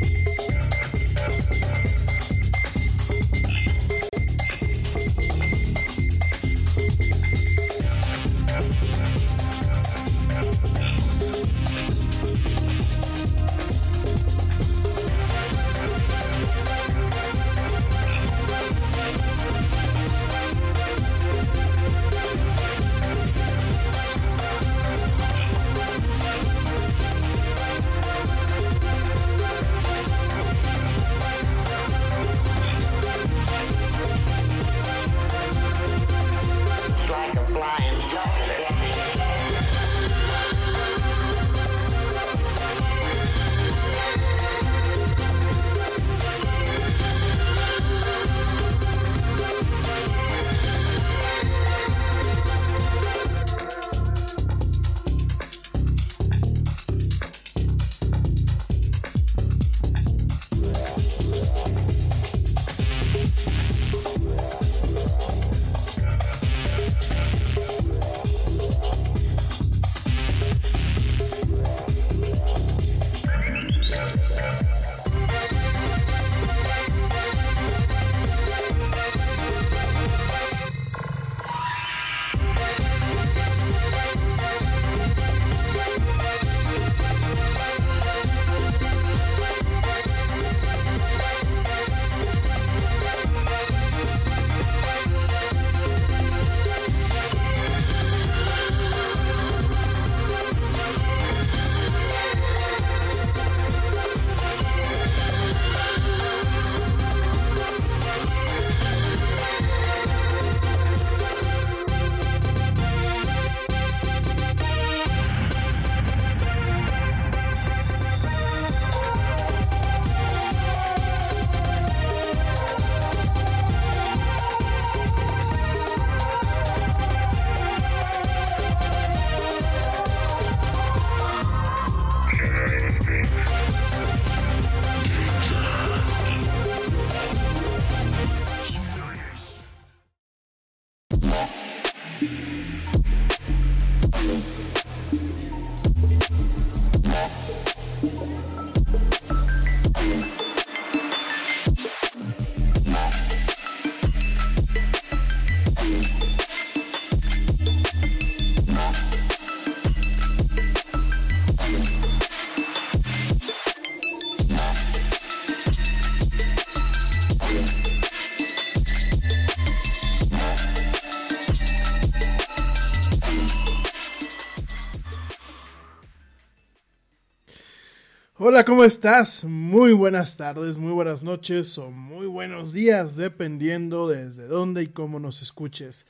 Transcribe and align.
Hola, 178.53 178.65
¿cómo 178.65 178.83
estás? 178.83 179.45
Muy 179.45 179.93
buenas 179.93 180.35
tardes, 180.35 180.77
muy 180.77 180.91
buenas 180.91 181.23
noches 181.23 181.77
o 181.77 181.89
muy 181.89 182.27
buenos 182.27 182.73
días, 182.73 183.15
dependiendo 183.15 184.09
desde 184.09 184.45
dónde 184.45 184.83
y 184.83 184.87
cómo 184.87 185.21
nos 185.21 185.41
escuches. 185.41 186.05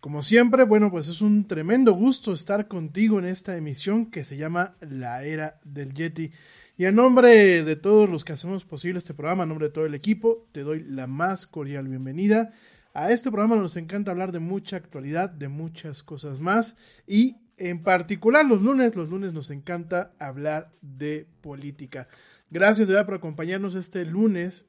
Como 0.00 0.20
siempre, 0.20 0.64
bueno, 0.64 0.90
pues 0.90 1.06
es 1.06 1.20
un 1.20 1.46
tremendo 1.46 1.92
gusto 1.92 2.32
estar 2.32 2.66
contigo 2.66 3.20
en 3.20 3.26
esta 3.26 3.56
emisión 3.56 4.10
que 4.10 4.24
se 4.24 4.36
llama 4.36 4.74
La 4.80 5.22
Era 5.22 5.60
del 5.62 5.94
Yeti. 5.94 6.32
Y 6.76 6.86
a 6.86 6.90
nombre 6.90 7.62
de 7.62 7.76
todos 7.76 8.10
los 8.10 8.24
que 8.24 8.32
hacemos 8.32 8.64
posible 8.64 8.98
este 8.98 9.14
programa, 9.14 9.44
a 9.44 9.46
nombre 9.46 9.68
de 9.68 9.72
todo 9.72 9.86
el 9.86 9.94
equipo, 9.94 10.48
te 10.50 10.64
doy 10.64 10.82
la 10.82 11.06
más 11.06 11.46
cordial 11.46 11.86
bienvenida. 11.86 12.50
A 12.92 13.12
este 13.12 13.30
programa 13.30 13.54
nos 13.54 13.76
encanta 13.76 14.10
hablar 14.10 14.32
de 14.32 14.40
mucha 14.40 14.78
actualidad, 14.78 15.30
de 15.30 15.46
muchas 15.46 16.02
cosas 16.02 16.40
más 16.40 16.76
y 17.06 17.36
en 17.56 17.82
particular 17.82 18.44
los 18.46 18.62
lunes, 18.62 18.96
los 18.96 19.08
lunes 19.08 19.32
nos 19.32 19.50
encanta 19.50 20.12
hablar 20.18 20.72
de 20.80 21.26
política. 21.40 22.08
Gracias 22.50 22.88
de 22.88 22.94
verdad 22.94 23.06
por 23.06 23.16
acompañarnos 23.16 23.74
este 23.74 24.04
lunes 24.04 24.66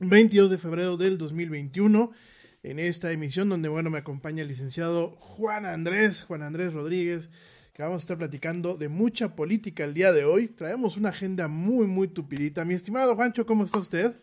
22 0.00 0.50
de 0.50 0.58
febrero 0.58 0.96
del 0.96 1.18
2021 1.18 2.12
en 2.62 2.78
esta 2.78 3.12
emisión 3.12 3.48
donde 3.48 3.68
bueno 3.68 3.90
me 3.90 3.98
acompaña 3.98 4.42
el 4.42 4.48
licenciado 4.48 5.16
Juan 5.20 5.66
Andrés, 5.66 6.24
Juan 6.24 6.42
Andrés 6.42 6.72
Rodríguez, 6.72 7.30
que 7.72 7.82
vamos 7.82 8.02
a 8.02 8.04
estar 8.04 8.18
platicando 8.18 8.76
de 8.76 8.88
mucha 8.88 9.36
política 9.36 9.84
el 9.84 9.94
día 9.94 10.12
de 10.12 10.24
hoy. 10.24 10.48
Traemos 10.48 10.96
una 10.96 11.10
agenda 11.10 11.48
muy 11.48 11.86
muy 11.86 12.08
tupidita. 12.08 12.64
Mi 12.64 12.74
estimado 12.74 13.14
Juancho, 13.14 13.46
¿cómo 13.46 13.64
está 13.64 13.78
usted? 13.78 14.16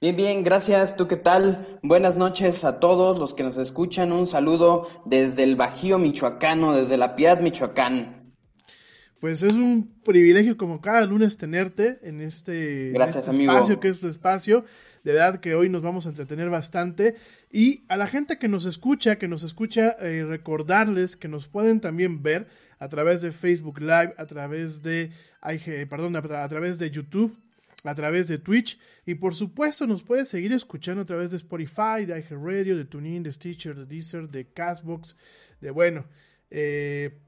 Bien, 0.00 0.14
bien, 0.14 0.44
gracias. 0.44 0.96
¿Tú 0.96 1.08
qué 1.08 1.16
tal? 1.16 1.80
Buenas 1.82 2.16
noches 2.16 2.64
a 2.64 2.78
todos 2.78 3.18
los 3.18 3.34
que 3.34 3.42
nos 3.42 3.56
escuchan. 3.56 4.12
Un 4.12 4.28
saludo 4.28 4.86
desde 5.04 5.42
el 5.42 5.56
Bajío 5.56 5.98
Michoacano, 5.98 6.72
desde 6.72 6.96
la 6.96 7.16
Piedad 7.16 7.40
Michoacán. 7.40 8.32
Pues 9.18 9.42
es 9.42 9.54
un 9.54 10.00
privilegio 10.04 10.56
como 10.56 10.80
cada 10.80 11.04
lunes 11.04 11.36
tenerte 11.36 11.98
en 12.02 12.20
este, 12.20 12.92
gracias, 12.94 13.26
este 13.26 13.42
espacio 13.42 13.80
que 13.80 13.88
es 13.88 13.98
tu 13.98 14.06
espacio. 14.06 14.64
De 15.02 15.14
verdad 15.14 15.40
que 15.40 15.56
hoy 15.56 15.68
nos 15.68 15.82
vamos 15.82 16.06
a 16.06 16.10
entretener 16.10 16.48
bastante. 16.48 17.16
Y 17.50 17.84
a 17.88 17.96
la 17.96 18.06
gente 18.06 18.38
que 18.38 18.46
nos 18.46 18.66
escucha, 18.66 19.16
que 19.16 19.26
nos 19.26 19.42
escucha, 19.42 19.96
eh, 19.98 20.24
recordarles 20.24 21.16
que 21.16 21.26
nos 21.26 21.48
pueden 21.48 21.80
también 21.80 22.22
ver 22.22 22.46
a 22.78 22.88
través 22.88 23.20
de 23.20 23.32
Facebook 23.32 23.80
Live, 23.80 24.14
a 24.16 24.26
través 24.26 24.80
de, 24.80 25.10
perdón, 25.90 26.14
a 26.14 26.48
través 26.48 26.78
de 26.78 26.88
YouTube 26.92 27.36
a 27.84 27.94
través 27.94 28.28
de 28.28 28.38
Twitch 28.38 28.78
y 29.06 29.14
por 29.14 29.34
supuesto 29.34 29.86
nos 29.86 30.02
puedes 30.02 30.28
seguir 30.28 30.52
escuchando 30.52 31.02
a 31.02 31.06
través 31.06 31.30
de 31.30 31.36
Spotify, 31.36 32.06
de 32.06 32.18
iHeartRadio, 32.18 32.76
de 32.76 32.84
TuneIn, 32.84 33.22
de 33.22 33.32
Stitcher, 33.32 33.76
de 33.76 33.86
Deezer, 33.86 34.28
de 34.28 34.46
Castbox, 34.46 35.16
de 35.60 35.70
bueno, 35.70 36.06
eh, 36.50 37.18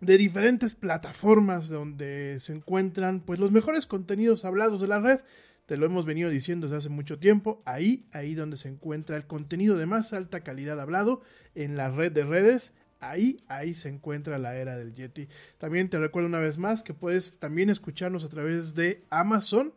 de 0.00 0.16
diferentes 0.16 0.74
plataformas 0.74 1.68
donde 1.68 2.36
se 2.40 2.54
encuentran 2.54 3.20
pues 3.20 3.38
los 3.38 3.52
mejores 3.52 3.86
contenidos 3.86 4.44
hablados 4.44 4.80
de 4.80 4.88
la 4.88 5.00
red. 5.00 5.20
Te 5.66 5.76
lo 5.76 5.86
hemos 5.86 6.04
venido 6.04 6.30
diciendo 6.30 6.66
desde 6.66 6.78
hace 6.78 6.88
mucho 6.88 7.18
tiempo. 7.18 7.62
Ahí, 7.64 8.08
ahí 8.12 8.34
donde 8.34 8.56
se 8.56 8.68
encuentra 8.68 9.16
el 9.16 9.26
contenido 9.26 9.76
de 9.76 9.86
más 9.86 10.12
alta 10.12 10.40
calidad 10.40 10.80
hablado 10.80 11.20
en 11.54 11.76
la 11.76 11.90
red 11.90 12.10
de 12.10 12.24
redes 12.24 12.74
Ahí, 13.00 13.38
ahí 13.48 13.74
se 13.74 13.88
encuentra 13.88 14.38
la 14.38 14.56
era 14.56 14.76
del 14.76 14.94
Yeti. 14.94 15.28
También 15.58 15.88
te 15.88 15.98
recuerdo 15.98 16.28
una 16.28 16.38
vez 16.38 16.58
más 16.58 16.82
que 16.82 16.94
puedes 16.94 17.38
también 17.38 17.70
escucharnos 17.70 18.24
a 18.24 18.28
través 18.28 18.74
de 18.74 19.02
Amazon 19.10 19.72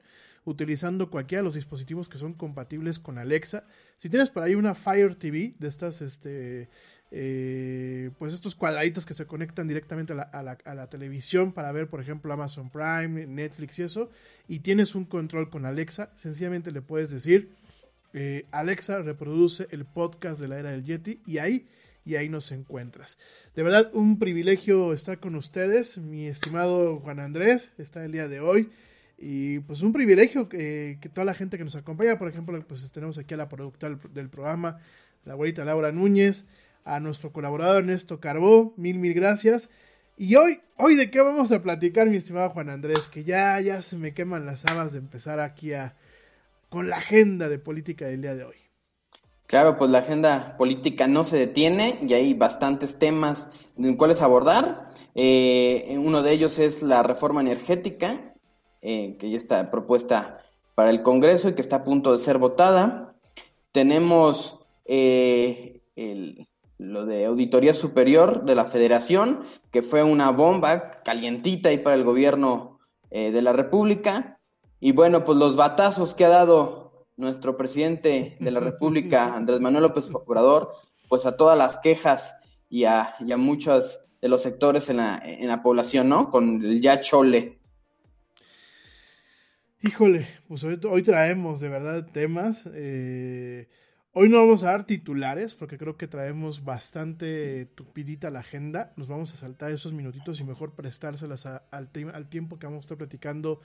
utilizando 0.46 1.10
cualquiera 1.10 1.42
de 1.42 1.46
los 1.46 1.56
dispositivos 1.56 2.10
que 2.10 2.18
son 2.18 2.34
compatibles 2.34 3.00
con 3.00 3.18
Alexa. 3.18 3.66
Si 3.98 4.10
tienes 4.10 4.30
por 4.30 4.44
ahí 4.44 4.56
una 4.56 4.76
Fire 4.76 5.16
TV 5.16 5.56
de 5.58 5.68
estas, 5.68 6.02
este, 6.02 6.70
eh, 7.12 8.10
pues 8.18 8.34
estos 8.34 8.56
cuadraditos 8.56 9.06
que 9.06 9.14
se 9.14 9.26
conectan 9.26 9.68
directamente 9.68 10.14
a 10.14 10.44
la, 10.44 10.88
televisión 10.90 11.54
para 11.54 11.72
ver, 11.72 11.88
por 11.88 12.02
ejemplo, 12.02 12.34
Amazon 12.34 12.70
Prime, 12.70 13.26
Netflix 13.28 13.80
y 13.80 13.84
eso, 13.84 14.10
y 14.48 14.60
tienes 14.60 14.96
un 14.96 15.06
control 15.06 15.50
con 15.50 15.66
Alexa, 15.66 16.12
sencillamente 16.16 16.72
le 16.72 16.82
puedes 16.82 17.10
decir, 17.10 17.52
eh, 18.14 18.46
Alexa 18.52 19.00
reproduce 19.02 19.68
el 19.72 19.86
podcast 19.86 20.42
de 20.42 20.48
la 20.48 20.60
era 20.60 20.72
del 20.72 20.84
Yeti 20.84 21.22
y 21.26 21.38
ahí 21.38 21.68
y 22.06 22.16
ahí 22.16 22.30
nos 22.30 22.52
encuentras. 22.52 23.18
De 23.56 23.64
verdad, 23.64 23.90
un 23.94 24.20
privilegio 24.20 24.94
estar 24.94 25.20
con 25.20 25.36
ustedes. 25.36 25.98
Mi 25.98 26.28
estimado 26.28 27.00
Juan 27.00 27.20
Andrés 27.20 27.72
está 27.78 28.04
el 28.04 28.12
día 28.12 28.28
de 28.28 28.40
hoy. 28.40 28.70
Y 29.18 29.60
pues 29.60 29.82
un 29.82 29.94
privilegio 29.94 30.50
que, 30.50 30.98
toda 31.14 31.26
la 31.26 31.34
gente 31.34 31.58
que 31.58 31.64
nos 31.64 31.76
acompaña, 31.76 32.18
por 32.18 32.28
ejemplo, 32.28 32.62
pues 32.68 32.92
tenemos 32.92 33.18
aquí 33.18 33.34
a 33.34 33.38
la 33.38 33.48
productora 33.48 33.98
del, 34.14 34.30
programa, 34.30 34.80
la 35.24 35.34
abuelita 35.34 35.64
Laura 35.64 35.92
Núñez, 35.92 36.46
a 36.84 37.00
nuestro 37.00 37.32
colaborador 37.32 37.84
Ernesto 37.84 38.20
Carbó, 38.20 38.74
mil, 38.76 39.00
mil 39.00 39.14
gracias. 39.14 39.70
Y 40.18 40.36
hoy, 40.36 40.60
hoy 40.78 40.96
de 40.96 41.10
qué 41.10 41.22
vamos 41.22 41.52
a 41.52 41.64
platicar, 41.64 42.10
mi 42.10 42.18
estimado 42.18 42.50
Juan 42.50 42.70
Andrés, 42.70 43.08
que 43.08 43.24
ya, 43.24 43.60
ya 43.62 43.82
se 43.82 43.98
me 43.98 44.14
queman 44.14 44.46
las 44.46 44.66
habas 44.66 44.92
de 44.92 45.00
empezar 45.00 45.40
aquí 45.40 45.74
a, 45.74 45.96
con 46.70 46.90
la 46.90 46.98
agenda 46.98 47.48
de 47.50 47.60
política 47.60 48.08
del 48.08 48.22
día 48.22 48.36
de 48.36 48.44
hoy. 48.44 48.58
Claro, 49.54 49.78
pues 49.78 49.92
la 49.92 50.00
agenda 50.00 50.56
política 50.58 51.08
no 51.08 51.24
se 51.26 51.38
detiene 51.38 52.00
y 52.02 52.12
hay 52.16 52.34
bastantes 52.34 52.98
temas 52.98 53.50
en 53.78 53.98
cuales 53.98 54.20
abordar. 54.20 54.90
Eh, 55.14 55.96
uno 56.00 56.24
de 56.24 56.32
ellos 56.32 56.58
es 56.58 56.82
la 56.82 57.04
reforma 57.04 57.42
energética, 57.42 58.34
eh, 58.82 59.16
que 59.20 59.30
ya 59.30 59.38
está 59.38 59.70
propuesta 59.70 60.40
para 60.74 60.90
el 60.90 61.04
Congreso 61.04 61.50
y 61.50 61.54
que 61.54 61.62
está 61.62 61.76
a 61.76 61.84
punto 61.84 62.18
de 62.18 62.24
ser 62.24 62.40
votada. 62.40 63.14
Tenemos 63.72 64.58
eh, 64.86 65.84
lo 66.80 67.06
de 67.06 67.26
Auditoría 67.26 67.76
Superior 67.76 68.46
de 68.46 68.56
la 68.56 68.66
Federación, 68.66 69.42
que 69.70 69.84
fue 69.84 70.02
una 70.02 70.32
bomba 70.32 71.04
calientita 71.04 71.70
ahí 71.70 71.78
para 71.78 71.96
el 71.96 72.04
gobierno 72.04 72.80
de 73.12 73.40
la 73.44 73.54
República. 73.54 74.40
Y 74.80 74.94
bueno, 74.94 75.24
pues 75.24 75.38
los 75.38 75.56
batazos 75.56 76.16
que 76.16 76.26
ha 76.26 76.30
dado 76.30 76.83
nuestro 77.18 77.58
presidente 77.58 78.38
de 78.40 78.52
la 78.52 78.60
República, 78.62 79.36
Andrés 79.36 79.60
Manuel 79.60 79.84
López 79.84 80.10
Obrador, 80.14 80.72
pues 81.10 81.26
a 81.26 81.38
todas 81.38 81.58
las 81.58 81.78
quejas 81.80 82.36
y 82.70 82.86
a, 82.86 83.16
muchos 83.38 84.00
de 84.22 84.30
los 84.30 84.42
sectores 84.42 84.90
en 84.90 84.98
la, 84.98 85.22
en 85.24 85.48
la 85.48 85.62
población, 85.62 86.10
¿no? 86.10 86.30
Con 86.30 86.64
el 86.64 86.82
ya 86.82 87.00
chole. 87.02 87.60
Híjole, 89.86 90.28
pues 90.48 90.64
hoy, 90.64 91.04
traemos 91.04 91.60
de 91.60 91.68
verdad 91.68 92.08
temas. 92.14 92.68
Eh, 92.74 93.68
hoy 94.14 94.30
no 94.30 94.38
vamos 94.38 94.64
a 94.64 94.68
dar 94.68 94.86
titulares 94.86 95.56
porque 95.56 95.78
creo 95.78 95.98
que 95.98 96.08
traemos 96.08 96.64
bastante 96.64 97.66
tupidita 97.76 98.30
la 98.30 98.40
agenda. 98.40 98.94
Nos 98.96 99.10
vamos 99.10 99.34
a 99.34 99.38
saltar 99.38 99.72
esos 99.72 99.92
minutitos 99.92 100.40
y 100.40 100.46
mejor 100.46 100.74
prestárselas 100.74 101.46
al, 101.46 101.62
al 101.72 102.30
tiempo 102.30 102.58
que 102.58 102.66
vamos 102.66 102.80
a 102.80 102.86
estar 102.86 102.98
platicando 102.98 103.60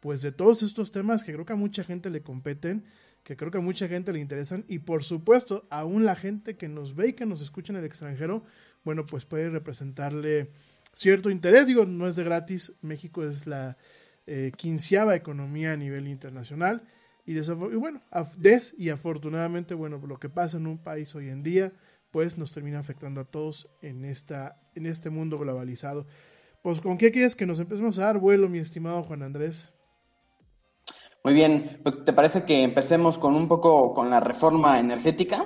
pues 0.00 0.22
de 0.22 0.32
todos 0.32 0.62
estos 0.62 0.92
temas 0.92 1.24
que 1.24 1.32
creo 1.32 1.44
que 1.44 1.52
a 1.52 1.56
mucha 1.56 1.84
gente 1.84 2.10
le 2.10 2.22
competen, 2.22 2.84
que 3.24 3.36
creo 3.36 3.50
que 3.50 3.58
a 3.58 3.62
mucha 3.62 3.88
gente 3.88 4.12
le 4.12 4.20
interesan 4.20 4.64
y 4.68 4.78
por 4.78 5.04
supuesto 5.04 5.66
aún 5.70 6.04
la 6.04 6.16
gente 6.16 6.56
que 6.56 6.68
nos 6.68 6.94
ve 6.94 7.08
y 7.08 7.12
que 7.12 7.26
nos 7.26 7.42
escucha 7.42 7.72
en 7.72 7.78
el 7.78 7.84
extranjero, 7.84 8.44
bueno, 8.84 9.04
pues 9.04 9.24
puede 9.24 9.50
representarle 9.50 10.50
cierto 10.92 11.30
interés. 11.30 11.66
Digo, 11.66 11.84
no 11.84 12.06
es 12.06 12.16
de 12.16 12.24
gratis, 12.24 12.76
México 12.80 13.24
es 13.24 13.46
la 13.46 13.76
eh, 14.26 14.52
quinceava 14.56 15.16
economía 15.16 15.72
a 15.72 15.76
nivel 15.76 16.08
internacional 16.08 16.82
y, 17.26 17.36
y 17.36 17.76
bueno, 17.76 18.00
des 18.38 18.74
y 18.78 18.88
afortunadamente, 18.88 19.74
bueno, 19.74 20.00
lo 20.06 20.18
que 20.18 20.30
pasa 20.30 20.56
en 20.56 20.66
un 20.66 20.78
país 20.78 21.14
hoy 21.14 21.28
en 21.28 21.42
día, 21.42 21.72
pues 22.10 22.38
nos 22.38 22.54
termina 22.54 22.78
afectando 22.78 23.20
a 23.20 23.24
todos 23.24 23.68
en, 23.82 24.06
esta, 24.06 24.58
en 24.74 24.86
este 24.86 25.10
mundo 25.10 25.38
globalizado. 25.38 26.06
Pues, 26.62 26.80
¿con 26.80 26.96
qué 26.96 27.12
quieres 27.12 27.36
que 27.36 27.44
nos 27.44 27.60
empecemos 27.60 27.98
a 27.98 28.04
dar 28.04 28.18
vuelo, 28.18 28.48
mi 28.48 28.58
estimado 28.58 29.02
Juan 29.02 29.22
Andrés? 29.22 29.74
Muy 31.24 31.34
bien, 31.34 31.80
pues 31.82 32.04
¿te 32.04 32.12
parece 32.12 32.44
que 32.44 32.62
empecemos 32.62 33.18
con 33.18 33.34
un 33.34 33.48
poco 33.48 33.92
con 33.92 34.10
la 34.10 34.20
reforma 34.20 34.78
energética? 34.78 35.44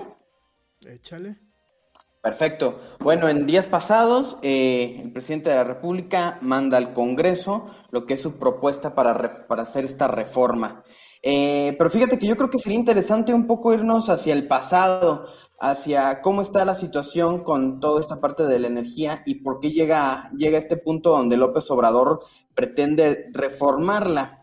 Échale. 0.80 1.38
Perfecto. 2.22 2.80
Bueno, 3.00 3.28
en 3.28 3.46
días 3.46 3.66
pasados, 3.66 4.38
eh, 4.42 5.00
el 5.02 5.12
presidente 5.12 5.50
de 5.50 5.56
la 5.56 5.64
República 5.64 6.38
manda 6.40 6.78
al 6.78 6.92
Congreso 6.92 7.66
lo 7.90 8.06
que 8.06 8.14
es 8.14 8.22
su 8.22 8.38
propuesta 8.38 8.94
para, 8.94 9.28
para 9.48 9.62
hacer 9.62 9.84
esta 9.84 10.06
reforma. 10.06 10.84
Eh, 11.20 11.74
pero 11.78 11.90
fíjate 11.90 12.18
que 12.18 12.26
yo 12.26 12.36
creo 12.36 12.50
que 12.50 12.58
sería 12.58 12.78
interesante 12.78 13.34
un 13.34 13.46
poco 13.48 13.72
irnos 13.72 14.08
hacia 14.08 14.34
el 14.34 14.46
pasado, 14.46 15.26
hacia 15.58 16.20
cómo 16.20 16.42
está 16.42 16.64
la 16.64 16.74
situación 16.74 17.42
con 17.42 17.80
toda 17.80 18.00
esta 18.00 18.20
parte 18.20 18.44
de 18.44 18.58
la 18.58 18.68
energía 18.68 19.22
y 19.26 19.36
por 19.36 19.58
qué 19.60 19.70
llega, 19.70 20.30
llega 20.36 20.58
a 20.58 20.60
este 20.60 20.76
punto 20.76 21.10
donde 21.10 21.36
López 21.36 21.70
Obrador 21.70 22.20
pretende 22.54 23.30
reformarla. 23.32 24.41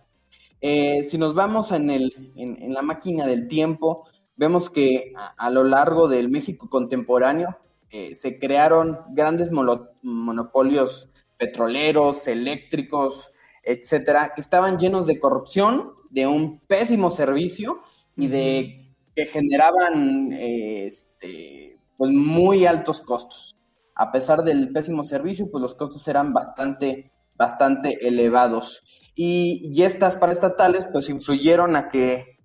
Eh, 0.61 1.03
si 1.03 1.17
nos 1.17 1.33
vamos 1.33 1.71
en, 1.71 1.89
el, 1.89 2.33
en, 2.35 2.73
la 2.73 2.81
máquina 2.81 3.25
del 3.25 3.47
tiempo, 3.47 4.07
vemos 4.35 4.69
que 4.69 5.13
a, 5.37 5.49
lo 5.49 5.63
largo 5.63 6.07
del 6.07 6.29
México 6.29 6.69
contemporáneo 6.69 7.57
eh, 7.89 8.15
se 8.15 8.37
crearon 8.39 8.99
grandes 9.11 9.51
monopolios 9.51 11.09
petroleros, 11.37 12.27
eléctricos, 12.27 13.31
etcétera, 13.63 14.33
que 14.35 14.41
estaban 14.41 14.77
llenos 14.77 15.07
de 15.07 15.19
corrupción, 15.19 15.93
de 16.09 16.27
un 16.27 16.59
pésimo 16.59 17.11
servicio 17.11 17.81
y 18.17 18.27
de 18.27 18.75
que 19.15 19.25
generaban 19.25 20.33
este, 20.33 21.77
pues 21.97 22.11
muy 22.11 22.65
altos 22.65 23.01
costos. 23.01 23.55
A 23.95 24.11
pesar 24.11 24.43
del 24.43 24.71
pésimo 24.71 25.03
servicio, 25.03 25.49
pues 25.51 25.61
los 25.61 25.75
costos 25.75 26.07
eran 26.07 26.33
bastante, 26.33 27.11
bastante 27.35 28.07
elevados. 28.07 28.81
Y, 29.21 29.73
y 29.73 29.83
estas 29.83 30.15
paraestatales 30.15 30.87
pues 30.93 31.09
influyeron 31.09 31.75
a 31.75 31.89
que 31.89 32.39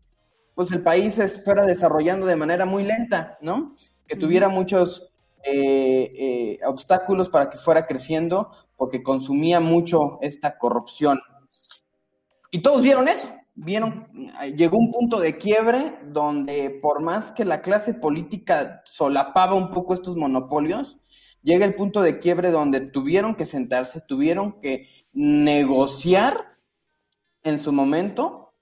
pues 0.57 0.73
el 0.73 0.83
país 0.83 1.14
se 1.14 1.28
fuera 1.28 1.66
desarrollando 1.66 2.26
de 2.26 2.35
manera 2.35 2.66
muy 2.66 2.83
lenta, 2.83 3.38
¿no? 3.40 3.76
Que 4.09 4.16
tuviera 4.16 4.49
muchos 4.49 5.12
eh, 5.45 6.12
eh, 6.19 6.59
obstáculos 6.66 7.28
para 7.28 7.49
que 7.49 7.59
fuera 7.59 7.87
creciendo 7.87 8.50
porque 8.76 9.04
consumía 9.04 9.61
mucho 9.61 10.19
esta 10.21 10.57
corrupción. 10.57 11.21
Y 12.50 12.59
todos 12.59 12.83
vieron 12.83 13.07
eso, 13.07 13.28
vieron, 13.54 14.09
llegó 14.57 14.76
un 14.76 14.90
punto 14.90 15.21
de 15.21 15.38
quiebre 15.38 15.97
donde 16.09 16.71
por 16.83 17.04
más 17.04 17.31
que 17.31 17.45
la 17.45 17.62
clase 17.62 17.95
política 17.95 18.83
solapaba 18.85 19.54
un 19.54 19.71
poco 19.71 19.95
estos 19.95 20.16
monopolios, 20.16 20.99
llega 21.40 21.66
el 21.66 21.76
punto 21.76 22.02
de 22.02 22.19
quiebre 22.19 22.50
donde 22.50 22.81
tuvieron 22.81 23.37
que 23.37 23.47
sentarse, 23.47 24.00
tuvieron 24.00 24.61
que 24.61 24.88
negociar 25.12 26.53
en 27.44 27.60
su 27.60 27.72
momento, 27.72 28.54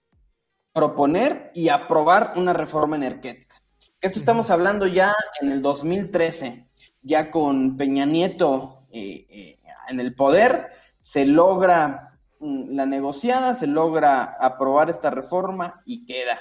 proponer 0.73 1.51
y 1.55 1.69
aprobar 1.69 2.35
una 2.37 2.53
reforma 2.53 2.97
energética. 2.97 3.57
Esto 4.01 4.19
estamos 4.19 4.51
hablando 4.51 4.87
ya 4.87 5.15
en 5.41 5.53
el 5.53 5.63
2013, 5.63 6.67
ya 7.03 7.31
con 7.31 7.77
Peña 7.77 8.05
Nieto 8.05 8.87
eh, 8.91 9.27
eh, 9.31 9.59
en 9.89 10.01
el 10.01 10.15
poder, 10.15 10.71
se 11.01 11.25
logra 11.25 12.19
mm, 12.41 12.75
la 12.75 12.85
negociada, 12.85 13.55
se 13.55 13.69
logra 13.69 14.25
aprobar 14.25 14.91
esta 14.91 15.11
reforma 15.11 15.83
y 15.85 16.05
queda 16.05 16.41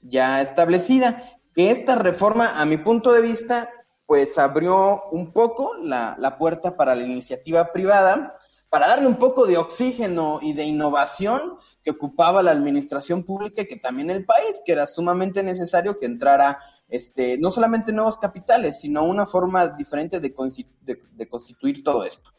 ya 0.00 0.42
establecida. 0.42 1.22
Que 1.54 1.70
esta 1.70 1.94
reforma, 1.94 2.60
a 2.60 2.64
mi 2.64 2.76
punto 2.76 3.12
de 3.12 3.22
vista, 3.22 3.70
pues 4.04 4.36
abrió 4.38 5.04
un 5.12 5.32
poco 5.32 5.74
la, 5.80 6.16
la 6.18 6.38
puerta 6.38 6.76
para 6.76 6.94
la 6.94 7.02
iniciativa 7.02 7.72
privada, 7.72 8.36
para 8.68 8.88
darle 8.88 9.06
un 9.06 9.16
poco 9.16 9.46
de 9.46 9.56
oxígeno 9.56 10.40
y 10.42 10.52
de 10.52 10.64
innovación 10.64 11.58
que 11.82 11.92
ocupaba 11.92 12.42
la 12.42 12.50
administración 12.50 13.22
pública 13.22 13.62
y 13.62 13.68
que 13.68 13.76
también 13.76 14.10
el 14.10 14.24
país, 14.24 14.60
que 14.64 14.72
era 14.72 14.86
sumamente 14.86 15.42
necesario 15.42 15.98
que 15.98 16.06
entrara 16.06 16.58
este, 16.88 17.38
no 17.38 17.50
solamente 17.50 17.92
nuevos 17.92 18.18
capitales, 18.18 18.80
sino 18.80 19.04
una 19.04 19.26
forma 19.26 19.68
diferente 19.68 20.20
de, 20.20 20.34
de, 20.82 21.28
constituir 21.28 21.82
todo 21.82 22.04
esto. 22.04 22.30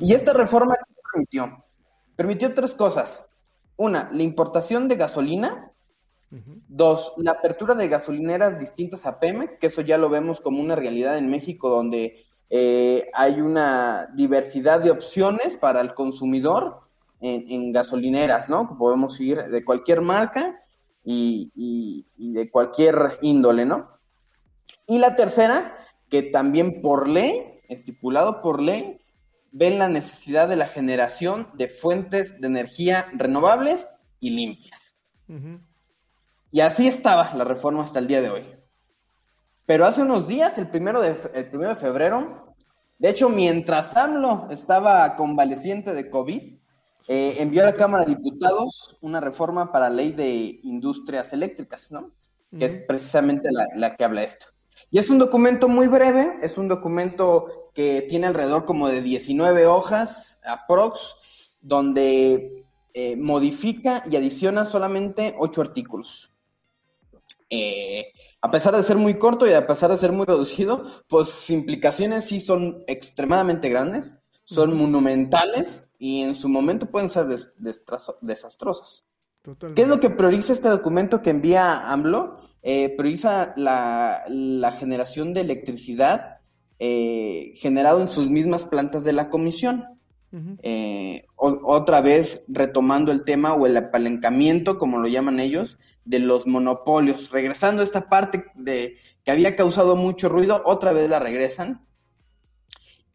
Y 0.00 0.14
esta 0.14 0.32
reforma 0.32 0.74
permitió, 1.12 1.64
permitió 2.16 2.54
tres 2.54 2.74
cosas. 2.74 3.24
Una, 3.76 4.10
la 4.12 4.22
importación 4.22 4.88
de 4.88 4.96
gasolina. 4.96 5.70
Dos, 6.66 7.12
la 7.18 7.30
apertura 7.30 7.76
de 7.76 7.86
gasolineras 7.86 8.58
distintas 8.58 9.06
a 9.06 9.20
Pemex, 9.20 9.56
que 9.60 9.68
eso 9.68 9.82
ya 9.82 9.98
lo 9.98 10.08
vemos 10.08 10.40
como 10.40 10.60
una 10.60 10.74
realidad 10.74 11.16
en 11.16 11.30
México, 11.30 11.68
donde 11.68 12.24
eh, 12.56 13.10
hay 13.12 13.40
una 13.40 14.06
diversidad 14.14 14.78
de 14.78 14.92
opciones 14.92 15.56
para 15.56 15.80
el 15.80 15.92
consumidor 15.92 16.82
en, 17.20 17.72
gasolineras, 17.72 18.48
¿no? 18.48 18.78
Podemos 18.78 19.18
ir 19.18 19.42
de 19.42 19.64
cualquier 19.64 20.02
marca 20.02 20.62
y, 21.02 22.06
de 22.16 22.48
cualquier 22.52 23.18
índole, 23.22 23.64
¿no? 23.64 23.98
Y 24.86 24.98
la 24.98 25.16
tercera, 25.16 25.76
que 26.08 26.22
también 26.22 26.80
por 26.80 27.08
ley, 27.08 27.60
estipulado 27.68 28.40
por 28.40 28.62
ley, 28.62 29.00
ven 29.50 29.80
la 29.80 29.88
necesidad 29.88 30.48
de 30.48 30.54
la 30.54 30.68
generación 30.68 31.48
de 31.54 31.66
fuentes 31.66 32.40
de 32.40 32.46
energía 32.46 33.08
renovables 33.14 33.88
y 34.20 34.30
limpias. 34.30 34.94
Y 36.52 36.60
así 36.60 36.86
estaba 36.86 37.34
la 37.34 37.42
reforma 37.42 37.82
hasta 37.82 37.98
el 37.98 38.06
día 38.06 38.20
de 38.20 38.30
hoy. 38.30 38.44
Pero 39.66 39.86
hace 39.86 40.02
unos 40.02 40.28
días, 40.28 40.56
el 40.58 40.68
primero 40.68 41.00
de, 41.00 41.16
el 41.34 41.48
primero 41.48 41.70
de 41.70 41.76
febrero, 41.76 42.43
de 42.98 43.10
hecho, 43.10 43.28
mientras 43.28 43.96
AMLO 43.96 44.48
estaba 44.50 45.16
convaleciente 45.16 45.92
de 45.92 46.08
COVID, 46.10 46.54
eh, 47.06 47.36
envió 47.38 47.62
a 47.62 47.66
la 47.66 47.76
Cámara 47.76 48.04
de 48.04 48.14
Diputados 48.14 48.96
una 49.02 49.20
reforma 49.20 49.70
para 49.70 49.90
la 49.90 49.96
ley 49.96 50.12
de 50.12 50.60
industrias 50.62 51.32
eléctricas, 51.32 51.90
¿no? 51.90 52.12
Que 52.56 52.66
es 52.66 52.76
precisamente 52.86 53.50
la, 53.52 53.96
que 53.96 54.04
habla 54.04 54.22
esto. 54.22 54.46
Y 54.90 54.98
es 54.98 55.10
un 55.10 55.18
documento 55.18 55.68
muy 55.68 55.88
breve, 55.88 56.38
es 56.40 56.56
un 56.56 56.68
documento 56.68 57.70
que 57.74 58.06
tiene 58.08 58.28
alrededor 58.28 58.64
como 58.64 58.88
de 58.88 59.02
19 59.02 59.66
hojas, 59.66 60.40
aprox, 60.44 61.16
donde 61.60 62.64
eh, 62.94 63.16
modifica 63.16 64.04
y 64.08 64.14
adiciona 64.16 64.64
solamente 64.66 65.34
8 65.36 65.60
artículos. 65.60 66.32
Eh, 67.50 68.12
a 68.44 68.50
pesar 68.50 68.76
de 68.76 68.82
ser 68.82 68.98
muy 68.98 69.14
corto 69.14 69.46
y 69.46 69.54
a 69.54 69.66
pesar 69.66 69.90
de 69.90 69.96
ser 69.96 70.12
muy 70.12 70.26
reducido, 70.26 70.84
pues 71.08 71.28
sus 71.28 71.48
implicaciones 71.48 72.26
sí 72.26 72.40
son 72.40 72.84
extremadamente 72.86 73.70
grandes, 73.70 74.18
son 74.44 74.76
monumentales 74.76 75.88
y 75.98 76.20
en 76.20 76.34
su 76.34 76.50
momento 76.50 76.90
pueden 76.90 77.08
ser 77.08 77.24
desastrosas. 78.20 79.06
¿Qué 79.74 79.80
es 79.80 79.88
lo 79.88 79.98
que 79.98 80.10
prioriza 80.10 80.52
este 80.52 80.68
documento 80.68 81.22
que 81.22 81.30
envía 81.30 81.90
AMLO? 81.90 82.36
Eh, 82.60 82.90
prioriza 82.90 83.54
la, 83.56 84.76
generación 84.78 85.32
de 85.32 85.40
electricidad 85.40 86.40
eh, 86.78 87.54
generado 87.56 88.02
en 88.02 88.08
sus 88.08 88.28
mismas 88.28 88.66
plantas 88.66 89.04
de 89.04 89.14
la 89.14 89.30
comisión. 89.30 89.86
Eh, 90.62 91.24
otra 91.36 92.00
vez 92.00 92.44
retomando 92.48 93.10
el 93.10 93.22
tema 93.22 93.54
o 93.54 93.66
el 93.66 93.76
apalancamiento, 93.76 94.76
como 94.76 94.98
lo 94.98 95.08
llaman 95.08 95.40
ellos, 95.40 95.78
de 96.04 96.18
los 96.18 96.46
monopolios. 96.46 97.30
Regresando 97.30 97.82
a 97.82 97.84
esta 97.84 98.08
parte 98.08 98.44
de 98.54 98.96
que 99.24 99.30
había 99.30 99.56
causado 99.56 99.96
mucho 99.96 100.28
ruido, 100.28 100.62
otra 100.64 100.92
vez 100.92 101.08
la 101.08 101.18
regresan 101.18 101.86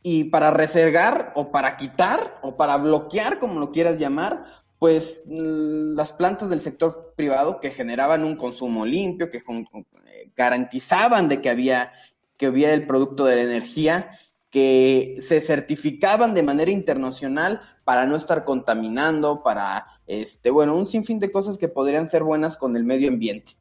y 0.02 0.26
para 0.26 0.52
resergar 0.52 1.34
o 1.36 1.52
para 1.52 1.78
quitar 1.78 2.40
o 2.42 2.56
para 2.56 2.78
bloquear, 2.78 3.40
como 3.40 3.60
lo 3.60 3.72
quieras 3.72 4.00
llamar, 4.00 4.46
pues 4.80 5.24
mm, 5.26 5.94
las 5.96 6.12
plantas 6.14 6.50
del 6.50 6.62
sector 6.62 7.14
privado 7.16 7.60
que 7.60 7.72
generaban 7.72 8.24
un 8.24 8.36
consumo 8.36 8.86
limpio, 8.86 9.30
que 9.30 9.38
eh, 9.40 10.32
garantizaban 10.36 11.28
de 11.28 11.42
que 11.42 11.50
había 11.50 11.92
que 12.38 12.48
hubiera 12.48 12.74
el 12.74 12.88
producto 12.88 13.26
de 13.26 13.36
la 13.36 13.42
energía, 13.42 14.12
que 14.50 15.18
se 15.22 15.42
certificaban 15.42 16.34
de 16.34 16.42
manera 16.42 16.72
internacional 16.72 17.62
para 17.84 18.06
no 18.06 18.16
estar 18.16 18.46
contaminando, 18.46 19.44
para 19.44 19.86
este, 20.10 20.50
bueno, 20.50 20.76
un 20.76 20.88
sinfín 20.88 21.20
de 21.20 21.32
cosas 21.32 21.60
que 21.60 21.68
podrían 21.68 22.10
ser 22.10 22.24
buenas 22.24 22.58
con 22.58 22.76
el 22.76 22.84
medio 22.84 23.10
ambiente. 23.10 23.54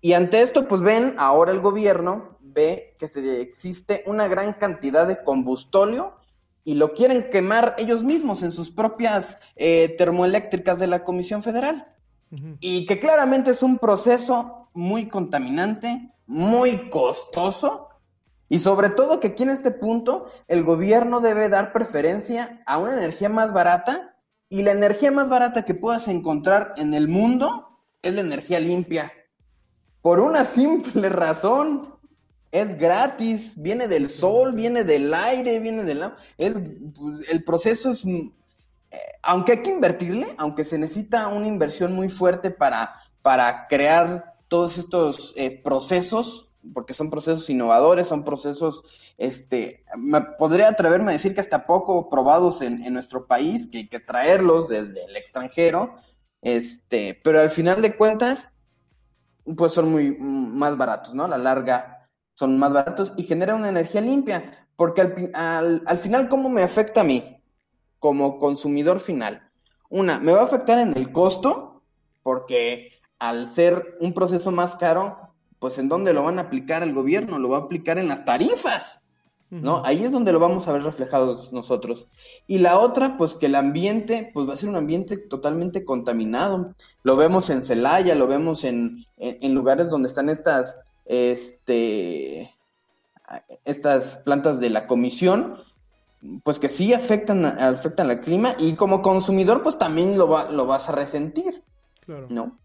Y 0.00 0.14
ante 0.14 0.40
esto, 0.40 0.66
pues 0.66 0.80
ven 0.80 1.14
ahora 1.18 1.52
el 1.52 1.60
gobierno 1.60 2.38
ve 2.40 2.96
que 2.98 3.06
se, 3.06 3.42
existe 3.42 4.02
una 4.06 4.26
gran 4.26 4.54
cantidad 4.54 5.06
de 5.06 5.22
combustóleo 5.22 6.16
y 6.64 6.74
lo 6.74 6.94
quieren 6.94 7.28
quemar 7.28 7.74
ellos 7.76 8.02
mismos 8.02 8.42
en 8.42 8.52
sus 8.52 8.70
propias 8.70 9.36
eh, 9.54 9.94
termoeléctricas 9.98 10.78
de 10.78 10.86
la 10.86 11.04
Comisión 11.04 11.42
Federal. 11.42 11.92
Y 12.60 12.86
que 12.86 12.98
claramente 12.98 13.52
es 13.52 13.62
un 13.62 13.78
proceso 13.78 14.68
muy 14.72 15.08
contaminante, 15.08 16.10
muy 16.26 16.90
costoso, 16.90 17.88
y 18.48 18.58
sobre 18.58 18.90
todo 18.90 19.20
que 19.20 19.28
aquí 19.28 19.42
en 19.42 19.50
este 19.50 19.70
punto 19.70 20.30
el 20.48 20.64
gobierno 20.64 21.20
debe 21.20 21.48
dar 21.48 21.72
preferencia 21.72 22.62
a 22.66 22.78
una 22.78 22.94
energía 22.94 23.28
más 23.28 23.52
barata, 23.52 24.15
y 24.48 24.62
la 24.62 24.72
energía 24.72 25.10
más 25.10 25.28
barata 25.28 25.64
que 25.64 25.74
puedas 25.74 26.08
encontrar 26.08 26.74
en 26.76 26.94
el 26.94 27.08
mundo 27.08 27.80
es 28.02 28.14
la 28.14 28.20
energía 28.20 28.60
limpia. 28.60 29.12
Por 30.02 30.20
una 30.20 30.44
simple 30.44 31.08
razón, 31.08 31.96
es 32.52 32.78
gratis, 32.78 33.52
viene 33.56 33.88
del 33.88 34.08
sol, 34.08 34.54
viene 34.54 34.84
del 34.84 35.12
aire, 35.12 35.58
viene 35.58 35.82
del. 35.84 36.02
El, 36.38 36.92
el 37.28 37.44
proceso 37.44 37.90
es, 37.90 38.04
eh, 38.04 38.32
aunque 39.22 39.52
hay 39.52 39.62
que 39.62 39.72
invertirle, 39.72 40.34
aunque 40.38 40.64
se 40.64 40.78
necesita 40.78 41.28
una 41.28 41.48
inversión 41.48 41.92
muy 41.92 42.08
fuerte 42.08 42.50
para, 42.50 42.94
para 43.22 43.66
crear 43.66 44.36
todos 44.48 44.78
estos 44.78 45.34
eh, 45.36 45.60
procesos, 45.62 46.46
porque 46.72 46.94
son 46.94 47.10
procesos 47.10 47.48
innovadores, 47.50 48.06
son 48.06 48.24
procesos, 48.24 48.82
este, 49.18 49.84
me 49.96 50.20
podría 50.20 50.68
atreverme 50.68 51.10
a 51.10 51.14
decir 51.14 51.34
que 51.34 51.40
hasta 51.40 51.66
poco 51.66 52.08
probados 52.08 52.62
en, 52.62 52.82
en 52.84 52.94
nuestro 52.94 53.26
país, 53.26 53.68
que 53.68 53.78
hay 53.78 53.88
que 53.88 54.00
traerlos 54.00 54.68
desde 54.68 55.04
el 55.04 55.16
extranjero, 55.16 55.94
este, 56.42 57.20
pero 57.24 57.40
al 57.40 57.50
final 57.50 57.82
de 57.82 57.96
cuentas, 57.96 58.48
pues 59.56 59.72
son 59.72 59.90
muy 59.90 60.16
más 60.18 60.76
baratos, 60.76 61.14
¿no? 61.14 61.24
A 61.24 61.28
la 61.28 61.38
larga 61.38 61.96
son 62.36 62.58
más 62.58 62.72
baratos 62.72 63.12
y 63.16 63.24
genera 63.24 63.54
una 63.54 63.68
energía 63.68 64.00
limpia. 64.00 64.68
Porque 64.76 65.00
al, 65.34 65.82
al, 65.86 65.98
final, 65.98 66.28
¿cómo 66.28 66.50
me 66.50 66.62
afecta 66.62 67.00
a 67.00 67.04
mí 67.04 67.42
como 67.98 68.38
consumidor 68.38 69.00
final? 69.00 69.50
Una, 69.88 70.20
me 70.20 70.32
va 70.32 70.42
a 70.42 70.44
afectar 70.44 70.78
en 70.78 70.96
el 70.96 71.12
costo, 71.12 71.82
porque 72.22 73.00
al 73.18 73.54
ser 73.54 73.96
un 74.00 74.12
proceso 74.12 74.50
más 74.50 74.76
caro, 74.76 75.34
pues 75.58 75.78
en 75.78 75.88
dónde 75.88 76.12
lo 76.12 76.22
van 76.22 76.38
a 76.38 76.42
aplicar 76.42 76.82
el 76.82 76.92
gobierno, 76.94 77.38
lo 77.38 77.48
va 77.50 77.58
a 77.58 77.60
aplicar 77.62 77.98
en 77.98 78.08
las 78.08 78.24
tarifas, 78.24 79.02
¿no? 79.48 79.82
Ahí 79.84 80.02
es 80.02 80.10
donde 80.10 80.32
lo 80.32 80.40
vamos 80.40 80.66
a 80.66 80.72
ver 80.72 80.82
reflejados 80.82 81.52
nosotros. 81.52 82.08
Y 82.48 82.58
la 82.58 82.78
otra, 82.78 83.16
pues 83.16 83.36
que 83.36 83.46
el 83.46 83.54
ambiente, 83.54 84.30
pues 84.34 84.48
va 84.48 84.54
a 84.54 84.56
ser 84.56 84.68
un 84.68 84.76
ambiente 84.76 85.16
totalmente 85.16 85.84
contaminado. 85.84 86.74
Lo 87.04 87.16
vemos 87.16 87.48
en 87.50 87.62
Celaya, 87.62 88.16
lo 88.16 88.26
vemos 88.26 88.64
en, 88.64 89.06
en 89.18 89.54
lugares 89.54 89.88
donde 89.88 90.08
están 90.08 90.28
estas 90.28 90.74
este, 91.06 92.52
estas 93.64 94.16
plantas 94.18 94.60
de 94.60 94.70
la 94.70 94.86
comisión, 94.86 95.58
pues 96.42 96.58
que 96.58 96.68
sí 96.68 96.92
afectan, 96.92 97.44
afectan 97.44 98.10
al 98.10 98.20
clima 98.20 98.56
y 98.58 98.74
como 98.74 99.02
consumidor 99.02 99.62
pues 99.62 99.78
también 99.78 100.18
lo, 100.18 100.28
va, 100.28 100.50
lo 100.50 100.66
vas 100.66 100.88
a 100.88 100.92
resentir, 100.92 101.62
Claro. 102.04 102.26
¿no? 102.30 102.58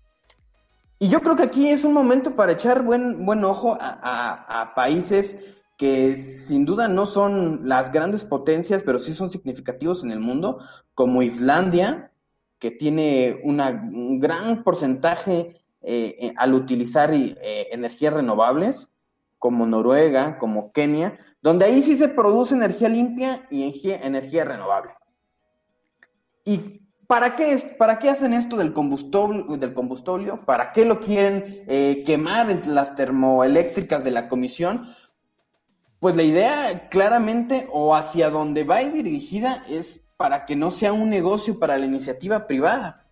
Y 1.02 1.10
yo 1.10 1.20
creo 1.22 1.36
que 1.36 1.42
aquí 1.42 1.68
es 1.68 1.84
un 1.84 1.94
momento 1.94 2.36
para 2.36 2.52
echar 2.52 2.84
buen, 2.84 3.26
buen 3.26 3.44
ojo 3.44 3.76
a, 3.82 4.74
países 4.76 5.36
que 5.76 6.16
sin 6.16 6.64
duda 6.64 6.88
no 6.88 7.08
son 7.08 7.68
las 7.68 7.92
grandes 7.92 8.24
potencias, 8.24 8.84
pero 8.86 9.00
sí 9.00 9.16
son 9.16 9.32
significativos 9.32 10.04
en 10.04 10.12
el 10.12 10.20
mundo, 10.20 10.60
como 10.94 11.24
Islandia, 11.24 12.12
que 12.60 12.70
tiene 12.70 13.42
un 13.44 14.20
gran 14.20 14.64
porcentaje 14.64 15.64
eh, 15.82 16.16
eh, 16.20 16.34
al 16.38 16.54
utilizar 16.54 17.12
eh, 17.12 17.36
energías 17.72 18.14
renovables, 18.14 18.92
como 19.40 19.66
Noruega, 19.66 20.38
como 20.38 20.72
Kenia, 20.72 21.18
donde 21.42 21.66
ahí 21.66 21.82
sí 21.82 21.98
se 21.98 22.10
produce 22.10 22.54
energía 22.54 22.90
limpia 22.90 23.48
y 23.50 23.64
energía, 23.64 24.02
energía 24.04 24.46
renovable. 24.46 24.92
¿Y 26.46 26.81
para 27.12 27.36
qué, 27.36 27.52
es, 27.52 27.66
para 27.66 28.00
qué 28.00 28.10
hacen 28.10 28.32
esto 28.32 28.56
del 28.56 28.72
combustible, 28.72 29.44
del 29.58 29.74
combustóleo? 29.74 30.46
¿Para 30.46 30.72
qué 30.72 30.86
lo 30.86 31.02
quieren 31.02 31.66
eh, 31.68 32.04
quemar 32.06 32.50
en 32.50 32.74
las 32.74 32.96
termoeléctricas 32.96 34.02
de 34.02 34.12
la 34.12 34.30
comisión? 34.30 34.96
Pues 36.00 36.16
la 36.16 36.24
idea 36.24 36.88
claramente 36.88 37.68
o 37.74 37.96
hacia 37.96 38.30
donde 38.30 38.64
va 38.64 38.80
dirigida 38.80 39.66
es 39.68 40.04
para 40.16 40.46
que 40.46 40.56
no 40.56 40.72
sea 40.72 40.94
un 40.94 41.10
negocio 41.10 41.60
para 41.60 41.78
la 41.78 41.86
iniciativa 41.86 42.48
privada. 42.48 43.06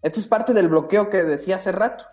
Esto 0.00 0.18
es 0.20 0.26
parte 0.26 0.54
del 0.54 0.68
bloqueo 0.70 1.10
que 1.10 1.22
decía 1.22 1.56
hace 1.56 1.72
rato. 1.72 2.06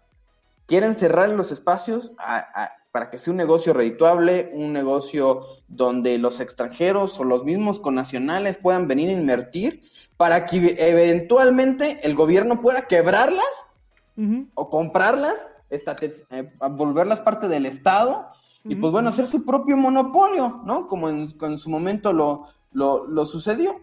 Quieren 0.65 0.95
cerrar 0.97 1.29
los 1.29 1.53
espacios 1.53 2.11
a- 2.17 2.73
para 2.91 3.09
que 3.11 3.17
sea 3.17 3.31
un 3.31 3.37
negocio 3.37 3.73
redituable, 3.73 4.51
un 4.53 4.73
negocio 4.73 5.41
donde 5.67 6.17
los 6.17 6.39
extranjeros 6.39 7.19
o 7.19 7.23
los 7.23 7.43
mismos 7.43 7.79
connacionales 7.79 8.57
puedan 8.57 8.87
venir 8.87 9.09
a 9.09 9.13
invertir 9.13 9.81
para 10.17 10.45
que 10.47 10.75
eventualmente 10.79 11.99
el 12.03 12.15
gobierno 12.15 12.61
pueda 12.61 12.87
quebrarlas 12.87 13.45
o 14.55 14.69
comprarlas, 14.69 15.35
estate- 15.69 16.25
eh, 16.31 16.51
volverlas 16.71 17.21
parte 17.21 17.47
del 17.47 17.65
Estado 17.65 18.27
y 18.65 18.75
pues 18.75 18.91
bueno, 18.91 19.09
hacer 19.09 19.27
su 19.27 19.45
propio 19.45 19.77
monopolio, 19.77 20.61
¿no? 20.65 20.87
Como 20.87 21.07
en, 21.07 21.29
en 21.41 21.57
su 21.57 21.69
momento 21.69 22.11
lo, 22.11 22.45
lo, 22.73 23.07
lo 23.07 23.25
sucedió. 23.25 23.79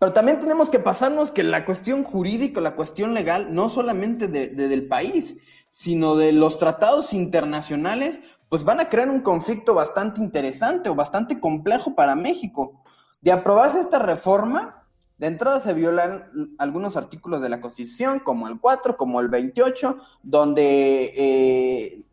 Pero 0.00 0.12
también 0.12 0.40
tenemos 0.40 0.68
que 0.68 0.80
pasarnos 0.80 1.30
que 1.30 1.44
la 1.44 1.64
cuestión 1.64 2.02
jurídica, 2.02 2.60
la 2.60 2.74
cuestión 2.74 3.14
legal, 3.14 3.54
no 3.54 3.68
solamente 3.68 4.26
de- 4.26 4.48
de- 4.48 4.66
del 4.66 4.88
país, 4.88 5.36
sino 5.72 6.16
de 6.16 6.32
los 6.32 6.58
tratados 6.58 7.14
internacionales, 7.14 8.20
pues 8.50 8.62
van 8.62 8.78
a 8.78 8.90
crear 8.90 9.08
un 9.08 9.22
conflicto 9.22 9.72
bastante 9.72 10.20
interesante 10.20 10.90
o 10.90 10.94
bastante 10.94 11.40
complejo 11.40 11.94
para 11.94 12.14
México. 12.14 12.82
De 13.22 13.32
aprobarse 13.32 13.80
esta 13.80 13.98
reforma, 13.98 14.84
de 15.16 15.28
entrada 15.28 15.62
se 15.62 15.72
violan 15.72 16.54
algunos 16.58 16.98
artículos 16.98 17.40
de 17.40 17.48
la 17.48 17.62
Constitución, 17.62 18.20
como 18.20 18.48
el 18.48 18.60
4, 18.60 18.98
como 18.98 19.18
el 19.20 19.28
28, 19.28 19.98
donde 20.22 21.14
eh, 21.16 22.04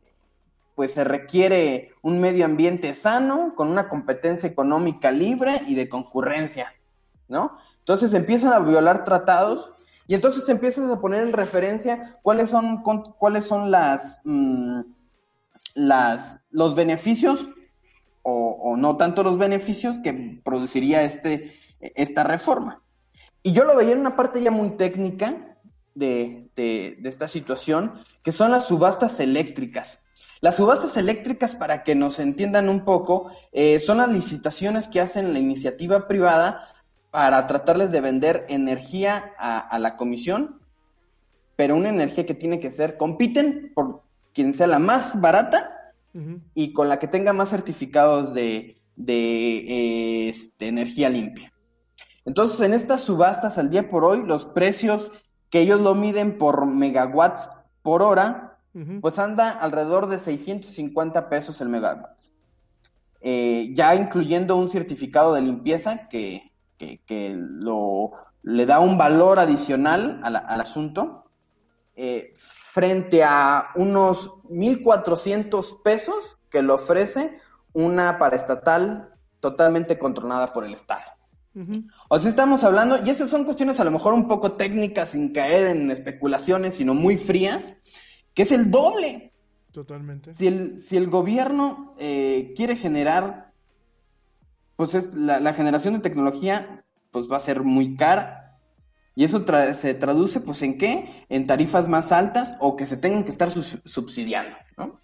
pues 0.73 0.93
se 0.93 1.03
requiere 1.03 1.91
un 2.01 2.21
medio 2.21 2.45
ambiente 2.45 2.93
sano, 2.93 3.55
con 3.55 3.67
una 3.67 3.89
competencia 3.89 4.47
económica 4.47 5.11
libre 5.11 5.63
y 5.67 5.75
de 5.75 5.89
concurrencia, 5.89 6.73
¿no? 7.27 7.57
Entonces 7.79 8.13
empiezan 8.13 8.53
a 8.53 8.59
violar 8.59 9.03
tratados 9.03 9.73
y 10.09 10.15
entonces 10.15 10.49
empiezas 10.49 10.89
a 10.89 10.99
poner 10.99 11.21
en 11.21 11.33
referencia 11.33 12.15
cuáles 12.23 12.49
son, 12.49 12.81
cuáles 12.81 13.45
son 13.45 13.69
las, 13.69 14.19
mm, 14.23 14.81
las, 15.75 16.39
los 16.49 16.73
beneficios 16.73 17.47
o, 18.23 18.75
no 18.75 18.97
tanto 18.97 19.21
los 19.21 19.37
beneficios 19.37 19.97
que 20.03 20.41
produciría 20.43 21.03
este, 21.03 21.53
esta 21.79 22.23
reforma. 22.23 22.81
Y 23.43 23.51
yo 23.53 23.65
lo 23.65 23.75
veía 23.75 23.91
en 23.91 23.99
una 23.99 24.15
parte 24.15 24.41
ya 24.41 24.49
muy 24.49 24.71
técnica 24.71 25.57
de, 25.93 26.49
de- 26.55 26.97
de 26.99 27.09
esta 27.09 27.27
situación, 27.27 27.93
que 28.23 28.31
son 28.31 28.49
las 28.49 28.65
subastas 28.65 29.19
eléctricas. 29.19 30.01
Las 30.41 30.55
subastas 30.55 30.97
eléctricas, 30.97 31.55
para 31.55 31.83
que 31.83 31.93
nos 31.93 32.17
entiendan 32.19 32.67
un 32.67 32.83
poco, 32.83 33.31
eh, 33.51 33.79
son 33.79 33.97
las 33.99 34.09
licitaciones 34.11 34.87
que 34.87 35.01
hacen 35.01 35.33
la 35.33 35.39
iniciativa 35.39 36.07
privada 36.07 36.67
para 37.11 37.47
tratarles 37.47 37.91
de 37.91 38.01
vender 38.01 38.45
energía 38.49 39.33
a, 39.37 39.59
a 39.59 39.79
la 39.79 39.97
comisión, 39.97 40.61
pero 41.55 41.75
una 41.75 41.89
energía 41.89 42.25
que 42.25 42.35
tiene 42.35 42.59
que 42.59 42.71
ser, 42.71 42.97
compiten 42.97 43.71
por 43.75 44.03
quien 44.33 44.53
sea 44.53 44.67
la 44.67 44.79
más 44.79 45.19
barata 45.19 45.93
y 46.53 46.73
con 46.73 46.89
la 46.89 46.99
que 46.99 47.07
tenga 47.07 47.33
más 47.33 47.49
certificados 47.49 48.33
de, 48.33 48.81
de, 48.95 50.29
este, 50.29 50.67
energía 50.67 51.09
limpia. 51.09 51.53
Entonces, 52.25 52.59
en 52.61 52.73
estas 52.73 53.01
subastas 53.01 53.57
al 53.57 53.69
día 53.69 53.89
por 53.89 54.03
hoy, 54.03 54.25
los 54.25 54.45
precios 54.45 55.11
que 55.49 55.61
ellos 55.61 55.81
lo 55.81 55.95
miden 55.95 56.37
por 56.37 56.65
megawatts 56.65 57.49
por 57.81 58.01
hora, 58.01 58.57
pues 59.01 59.19
anda 59.19 59.51
alrededor 59.51 60.07
de 60.07 60.19
650 60.19 61.27
pesos 61.29 61.59
el 61.59 61.69
megawatt. 61.69 62.19
Eh, 63.19 63.71
ya 63.73 63.95
incluyendo 63.95 64.55
un 64.55 64.69
certificado 64.69 65.33
de 65.33 65.41
limpieza 65.41 66.07
que, 66.07 66.48
que- 66.79 67.01
que 67.05 67.35
lo, 67.37 68.11
le 68.41 68.65
da 68.65 68.79
un 68.79 68.97
valor 68.97 69.37
adicional 69.37 70.19
al 70.23 70.61
asunto, 70.61 71.25
eh, 71.95 72.31
frente 72.35 73.23
a 73.23 73.69
unos 73.75 74.41
1.400 74.49 75.81
pesos 75.83 76.37
que 76.49 76.61
le 76.63 76.71
ofrece 76.73 77.37
una 77.73 78.17
paraestatal 78.17 79.13
totalmente 79.39 79.99
controlada 79.99 80.47
por 80.47 80.63
el 80.65 80.73
Estado. 80.73 81.01
O 82.07 82.19
sea, 82.19 82.29
estamos 82.29 82.63
hablando, 82.63 82.97
y 83.05 83.09
esas 83.09 83.29
son 83.29 83.43
cuestiones 83.43 83.79
a 83.81 83.83
lo 83.83 83.91
mejor 83.91 84.13
un 84.13 84.27
poco 84.29 84.53
técnicas, 84.53 85.09
sin 85.09 85.33
caer 85.33 85.67
en 85.67 85.91
especulaciones, 85.91 86.75
sino 86.75 86.93
muy 86.93 87.17
frías, 87.17 87.75
que 88.33 88.43
es 88.43 88.51
el 88.53 88.71
doble. 88.71 89.33
Totalmente. 89.73 90.31
Si 90.31 90.47
el, 90.47 90.79
si 90.79 90.95
el 90.95 91.09
gobierno 91.09 91.95
eh, 91.99 92.53
quiere 92.55 92.77
generar, 92.77 93.48
pues 94.79 94.93
es 94.95 95.13
la, 95.13 95.41
la 95.41 95.53
generación 95.53 95.93
de 95.93 95.99
tecnología, 95.99 96.85
pues 97.11 97.29
va 97.29 97.35
a 97.35 97.41
ser 97.41 97.63
muy 97.63 97.97
cara. 97.97 98.57
Y 99.13 99.25
eso 99.25 99.43
tra- 99.45 99.73
se 99.73 99.93
traduce, 99.93 100.39
pues, 100.39 100.61
¿en 100.61 100.77
qué? 100.77 101.25
En 101.27 101.45
tarifas 101.47 101.89
más 101.89 102.13
altas 102.13 102.55
o 102.61 102.77
que 102.77 102.85
se 102.85 102.95
tengan 102.95 103.25
que 103.25 103.31
estar 103.31 103.51
subsidiando, 103.51 104.55
¿no? 104.77 105.01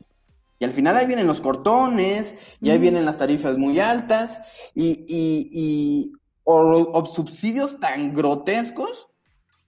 Y 0.60 0.64
al 0.64 0.72
final 0.72 0.96
ahí 0.96 1.06
vienen 1.08 1.28
los 1.28 1.42
cortones, 1.42 2.36
y 2.62 2.70
ahí 2.70 2.78
vienen 2.78 3.04
las 3.06 3.18
tarifas 3.18 3.58
muy 3.58 3.82
altas, 3.82 4.40
y, 4.74 4.92
y, 5.10 5.50
y 5.52 6.14
o, 6.46 6.56
o 6.94 7.06
subsidios 7.06 7.78
tan 7.78 8.14
grotescos 8.14 9.10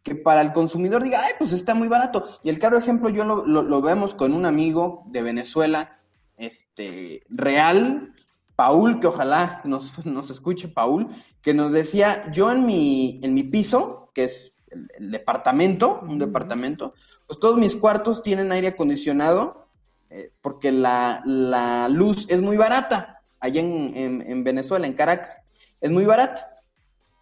que 0.03 0.15
para 0.15 0.39
el 0.39 0.53
consumidor 0.53 1.03
diga, 1.03 1.19
ay, 1.21 1.33
pues 1.37 1.51
está 1.51 1.73
muy 1.73 1.89
barato. 1.89 2.39
Y 2.43 2.49
el 2.49 2.59
claro 2.59 2.77
ejemplo 2.77 3.09
yo 3.09 3.25
lo, 3.25 3.45
lo- 3.45 3.61
lo 3.61 3.81
vemos 3.81 4.13
con 4.13 4.31
un 4.31 4.45
amigo 4.45 5.03
de 5.07 5.21
Venezuela, 5.21 5.99
este, 6.37 7.23
real, 7.27 8.13
Paul, 8.57 8.99
que 8.99 9.07
ojalá 9.07 9.61
nos, 9.63 10.05
nos 10.05 10.29
escuche 10.29 10.67
Paul, 10.67 11.07
que 11.41 11.53
nos 11.53 11.71
decía, 11.71 12.29
yo 12.31 12.51
en 12.51 12.65
mi, 12.65 13.21
en 13.23 13.33
mi 13.33 13.43
piso, 13.43 14.11
que 14.13 14.25
es 14.25 14.53
el, 14.69 14.89
el 14.97 15.11
departamento, 15.11 16.01
un 16.01 16.19
departamento, 16.19 16.93
pues 17.25 17.39
todos 17.39 17.57
mis 17.57 17.75
cuartos 17.75 18.21
tienen 18.23 18.51
aire 18.51 18.67
acondicionado, 18.69 19.69
eh, 20.09 20.31
porque 20.41 20.71
la, 20.73 21.21
la 21.25 21.87
luz 21.87 22.25
es 22.29 22.41
muy 22.41 22.57
barata, 22.57 23.21
allá 23.39 23.61
en, 23.61 23.95
en- 23.95 24.21
en 24.29 24.43
Venezuela, 24.43 24.87
en 24.87 24.93
Caracas, 24.93 25.37
es 25.79 25.91
muy 25.91 26.05
barata. 26.05 26.49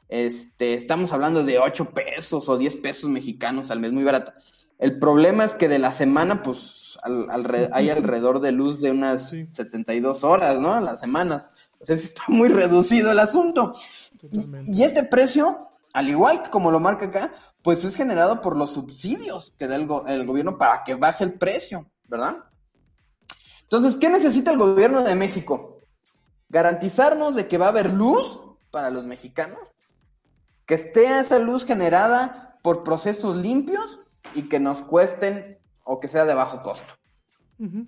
Este, 0.08 0.76
estamos 0.76 1.12
hablando 1.14 1.44
de 1.44 1.58
8 1.60 1.92
pesos 1.94 2.48
o 2.48 2.58
10 2.58 2.78
pesos 2.78 3.10
mexicanos 3.10 3.72
al 3.72 3.80
mes, 3.80 3.92
muy 3.92 4.04
barata. 4.04 4.36
El 4.80 5.00
problema 5.00 5.46
es 5.46 5.56
que 5.56 5.68
de 5.68 5.80
la 5.80 5.92
semana, 5.92 6.44
pues, 6.44 6.98
al- 7.02 7.30
alre- 7.30 7.70
hay 7.74 7.90
alrededor 7.90 8.40
de 8.40 8.52
luz 8.52 8.82
de 8.82 8.92
unas 8.92 9.30
Sí. 9.30 9.48
72 9.52 10.24
horas, 10.24 10.60
¿no? 10.60 10.80
Las 10.82 11.00
semanas. 11.00 11.50
O 11.80 11.86
sea, 11.86 11.96
está 11.96 12.24
muy 12.28 12.50
reducido 12.50 13.12
el 13.12 13.20
asunto. 13.20 13.76
Y, 14.66 14.84
este 14.84 15.04
precio, 15.04 15.70
al 15.94 16.10
igual 16.10 16.44
que 16.44 16.50
como 16.50 16.72
lo 16.72 16.80
marca 16.80 17.06
acá, 17.06 17.34
pues 17.62 17.84
es 17.84 17.96
generado 17.96 18.42
por 18.42 18.58
los 18.58 18.72
subsidios 18.72 19.54
que 19.58 19.68
da 19.68 19.76
el, 19.76 19.86
go- 19.88 20.06
el 20.08 20.26
gobierno 20.26 20.58
para 20.58 20.84
que 20.84 20.96
baje 20.96 21.24
el 21.24 21.34
precio, 21.34 21.90
¿verdad? 22.08 22.38
Entonces, 23.64 23.98
¿qué 23.98 24.10
necesita 24.10 24.52
el 24.52 24.58
gobierno 24.58 25.04
de 25.04 25.16
México? 25.16 25.80
Garantizarnos 26.50 27.36
de 27.36 27.48
que 27.48 27.58
va 27.58 27.68
a 27.68 27.70
haber 27.70 27.92
luz 27.94 28.42
para 28.72 28.90
los 28.90 29.06
mexicanos, 29.06 29.60
que 30.66 30.76
esté 30.76 31.20
esa 31.20 31.40
luz 31.40 31.66
generada 31.66 32.60
por 32.62 32.84
procesos 32.84 33.36
limpios 33.38 34.00
y 34.34 34.44
que 34.44 34.60
nos 34.60 34.82
cuesten 34.82 35.60
o 35.84 36.00
que 36.00 36.08
sea 36.08 36.26
de 36.26 36.34
bajo 36.34 36.60
costo. 36.60 36.94
Ujú. 37.60 37.86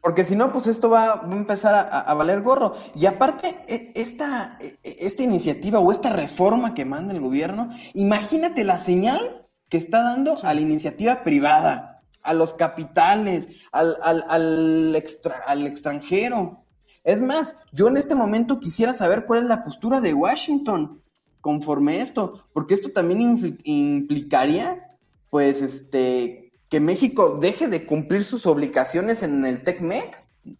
Porque 0.00 0.24
si 0.24 0.34
no, 0.34 0.52
pues 0.52 0.66
esto 0.66 0.90
va, 0.90 1.14
va 1.14 1.32
a 1.32 1.36
empezar 1.36 1.74
a, 1.74 2.00
a 2.00 2.14
valer 2.14 2.42
gorro. 2.42 2.74
Y 2.94 3.06
aparte, 3.06 3.64
e- 3.68 3.92
esta, 3.94 4.58
e- 4.60 4.76
esta 4.82 5.22
iniciativa 5.22 5.78
o 5.78 5.92
esta 5.92 6.10
reforma 6.10 6.74
que 6.74 6.84
manda 6.84 7.12
el 7.14 7.20
gobierno, 7.20 7.70
imagínate 7.94 8.64
la 8.64 8.78
señal 8.78 9.46
que 9.68 9.76
está 9.78 10.02
dando 10.02 10.36
a 10.42 10.52
la 10.54 10.60
iniciativa 10.60 11.22
privada, 11.22 12.02
a 12.22 12.32
los 12.34 12.54
capitales, 12.54 13.48
al, 13.70 13.96
al, 14.02 14.24
al, 14.28 14.94
extra- 14.96 15.42
al 15.46 15.66
extranjero. 15.68 16.64
Es 17.04 17.20
más, 17.20 17.56
yo 17.72 17.86
en 17.88 17.96
este 17.96 18.14
momento 18.16 18.58
quisiera 18.60 18.94
saber 18.94 19.24
cuál 19.24 19.40
es 19.42 19.46
la 19.46 19.62
postura 19.64 20.00
de 20.00 20.14
Washington 20.14 21.00
conforme 21.40 22.00
esto, 22.00 22.44
porque 22.52 22.74
esto 22.74 22.90
también 22.90 23.20
implicaría, 23.64 24.91
pues, 25.32 25.62
este, 25.62 26.52
que 26.68 26.78
México 26.78 27.38
deje 27.40 27.68
de 27.68 27.86
cumplir 27.86 28.22
sus 28.22 28.44
obligaciones 28.44 29.22
en 29.22 29.46
el 29.46 29.64
TECMEC, 29.64 30.04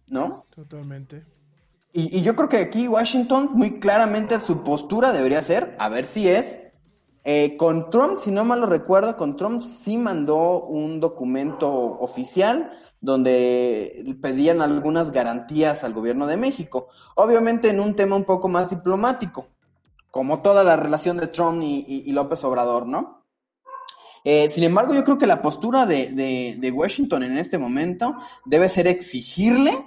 ¿no? 0.07 0.47
Totalmente. 0.49 1.23
Y, 1.91 2.17
y, 2.17 2.23
yo 2.23 2.35
creo 2.35 2.49
que 2.49 2.57
aquí 2.57 2.87
Washington 2.87 3.51
muy 3.53 3.79
claramente 3.79 4.39
su 4.39 4.63
postura 4.63 5.11
debería 5.13 5.43
ser, 5.43 5.75
a 5.77 5.89
ver 5.89 6.07
si 6.07 6.27
es, 6.27 6.59
eh, 7.23 7.55
con 7.55 7.91
Trump, 7.91 8.17
si 8.17 8.31
no 8.31 8.45
mal 8.45 8.61
lo 8.61 8.65
recuerdo, 8.65 9.15
con 9.15 9.35
Trump 9.35 9.61
sí 9.61 9.95
mandó 9.95 10.63
un 10.63 10.99
documento 10.99 11.71
oficial 11.71 12.71
donde 12.99 14.17
pedían 14.23 14.59
algunas 14.59 15.11
garantías 15.11 15.83
al 15.83 15.93
gobierno 15.93 16.25
de 16.25 16.37
México, 16.37 16.87
obviamente 17.13 17.69
en 17.69 17.79
un 17.79 17.95
tema 17.95 18.15
un 18.15 18.23
poco 18.23 18.47
más 18.47 18.71
diplomático, 18.71 19.49
como 20.09 20.41
toda 20.41 20.63
la 20.63 20.77
relación 20.77 21.17
de 21.17 21.27
Trump 21.27 21.61
y, 21.61 22.11
López 22.11 22.43
Obrador, 22.43 22.87
¿no? 22.87 23.22
Eh, 24.23 24.49
sin 24.49 24.63
embargo, 24.63 24.93
yo 24.93 25.03
creo 25.03 25.17
que 25.17 25.27
la 25.27 25.41
postura 25.41 25.85
de, 25.85 26.55
de 26.57 26.71
Washington 26.71 27.23
en 27.23 27.37
este 27.37 27.57
momento 27.57 28.15
debe 28.45 28.69
ser 28.69 28.87
exigirle 28.87 29.85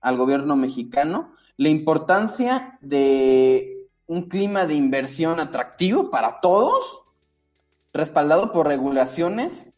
al 0.00 0.16
gobierno 0.16 0.56
mexicano 0.56 1.34
la 1.56 1.68
importancia 1.68 2.78
de 2.80 3.88
un 4.06 4.28
clima 4.28 4.66
de 4.66 4.74
inversión 4.74 5.40
atractivo 5.40 6.10
para 6.10 6.40
todos, 6.40 7.02
respaldado 7.92 8.52
por 8.52 8.68
regulaciones 8.68 9.70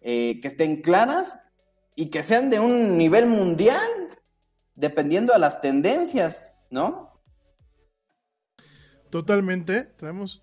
eh, 0.00 0.40
que 0.40 0.48
estén 0.48 0.80
claras 0.80 1.38
y 1.94 2.06
que 2.10 2.22
sean 2.22 2.48
de 2.48 2.60
un 2.60 2.96
nivel 2.96 3.26
mundial, 3.26 3.90
dependiendo 4.74 5.32
de 5.32 5.38
las 5.40 5.60
tendencias, 5.60 6.56
¿no? 6.70 7.10
Totalmente. 9.10 9.84
Traemos 9.84 10.42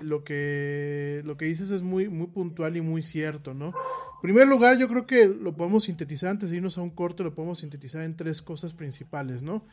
Lo 0.00 0.24
que, 0.24 1.22
lo 1.24 1.36
que 1.36 1.46
dices 1.46 1.70
es 1.70 1.82
muy, 1.82 2.08
muy 2.08 2.28
puntual 2.28 2.76
y 2.76 2.80
muy 2.80 3.02
cierto, 3.02 3.54
¿no? 3.54 3.68
En 3.68 4.22
primer 4.22 4.48
lugar, 4.48 4.78
yo 4.78 4.88
creo 4.88 5.06
que 5.06 5.26
lo 5.26 5.54
podemos 5.54 5.84
sintetizar, 5.84 6.30
antes 6.30 6.50
de 6.50 6.56
irnos 6.56 6.76
a 6.78 6.82
un 6.82 6.90
corte, 6.90 7.22
lo 7.22 7.34
podemos 7.34 7.58
sintetizar 7.58 8.02
en 8.02 8.16
tres 8.16 8.42
cosas 8.42 8.74
principales, 8.74 9.42
¿no? 9.42 9.64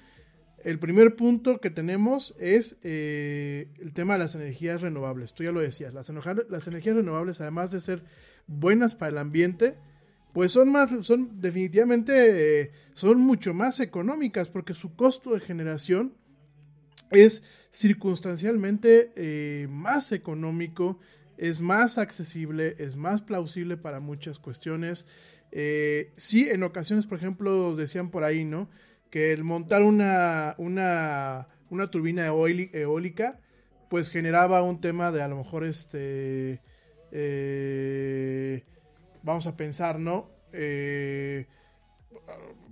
El 0.65 0.80
primer 0.80 1.15
punto 1.15 1.60
que 1.60 1.69
tenemos 1.69 2.34
es 2.39 2.80
eh, 2.82 3.69
el 3.80 3.93
tema 3.93 4.13
de 4.13 4.19
las 4.19 4.34
energías 4.34 4.82
renovables. 4.82 5.34
Tú 5.34 5.43
ya 5.43 5.51
lo 5.51 5.60
decías, 5.60 5.93
las, 5.93 6.10
energías 6.10 6.95
renovables, 6.95 7.39
además 7.39 7.69
de 7.69 7.80
ser 7.80 8.04
buenas 8.47 8.95
para 8.95 9.12
el 9.12 9.17
ambiente, 9.19 9.75
pues 10.34 10.51
son 10.51 10.71
más, 10.71 10.91
son 11.06 11.39
definitivamente, 11.39 12.62
eh, 12.62 12.71
son 12.93 13.21
mucho 13.21 13.54
más 13.54 13.80
económicas 13.80 14.49
porque 14.49 14.73
su 14.73 14.95
costo 14.95 15.36
de 15.36 15.39
generación 15.39 16.13
es 17.12 17.43
circunstancialmente 17.76 19.12
eh, 19.18 19.68
más 19.70 20.14
económico, 20.14 20.98
es 21.38 21.60
más 21.60 21.98
accesible, 21.98 22.76
es 22.80 22.96
más 22.96 23.22
plausible 23.22 23.76
para 23.76 24.00
muchas 24.00 24.40
cuestiones. 24.40 25.08
Eh, 25.52 26.14
sí, 26.16 26.50
en 26.50 26.64
ocasiones, 26.64 27.06
por 27.06 27.18
ejemplo, 27.18 27.76
decían 27.76 28.12
por 28.12 28.24
ahí, 28.24 28.46
¿no? 28.46 28.70
Que 29.10 29.34
el 29.34 29.44
montar 29.44 29.84
una, 29.84 30.56
una, 30.58 31.50
una 31.70 31.92
turbina 31.92 32.28
eólica, 32.28 33.40
pues 33.90 34.10
generaba 34.10 34.62
un 34.64 34.80
tema 34.80 35.12
de 35.12 35.22
a 35.22 35.28
lo 35.28 35.36
mejor 35.38 35.66
este... 35.66 36.62
Eh, 37.12 38.64
vamos 39.24 39.48
a 39.48 39.58
pensar, 39.58 40.00
¿no? 40.00 40.34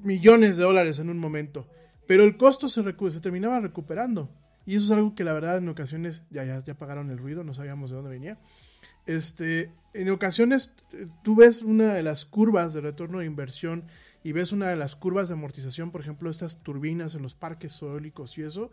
millones 0.01 0.55
de 0.55 0.63
dólares 0.63 0.99
en 0.99 1.09
un 1.09 1.17
momento. 1.17 1.67
Pero 2.07 2.23
el 2.23 2.37
costo 2.37 2.69
se, 2.69 2.81
se 2.83 3.19
terminaba 3.19 3.59
recuperando. 3.59 4.29
Y 4.65 4.75
eso 4.75 4.85
es 4.85 4.91
algo 4.91 5.15
que 5.15 5.23
la 5.23 5.33
verdad 5.33 5.57
en 5.57 5.69
ocasiones, 5.69 6.23
ya, 6.29 6.43
ya, 6.45 6.63
ya 6.63 6.73
pagaron 6.75 7.09
el 7.09 7.17
ruido, 7.17 7.43
no 7.43 7.53
sabíamos 7.53 7.89
de 7.89 7.95
dónde 7.97 8.11
venía. 8.11 8.37
Este, 9.05 9.71
en 9.93 10.09
ocasiones 10.09 10.71
eh, 10.93 11.07
tú 11.23 11.35
ves 11.35 11.61
una 11.61 11.93
de 11.93 12.03
las 12.03 12.25
curvas 12.25 12.73
de 12.73 12.81
retorno 12.81 13.19
de 13.19 13.25
inversión 13.25 13.83
y 14.23 14.31
ves 14.31 14.53
una 14.53 14.69
de 14.69 14.77
las 14.77 14.95
curvas 14.95 15.27
de 15.27 15.33
amortización, 15.33 15.91
por 15.91 16.01
ejemplo, 16.01 16.29
estas 16.29 16.63
turbinas 16.63 17.15
en 17.15 17.21
los 17.21 17.35
parques 17.35 17.81
eólicos 17.81 18.37
y 18.37 18.43
eso. 18.43 18.71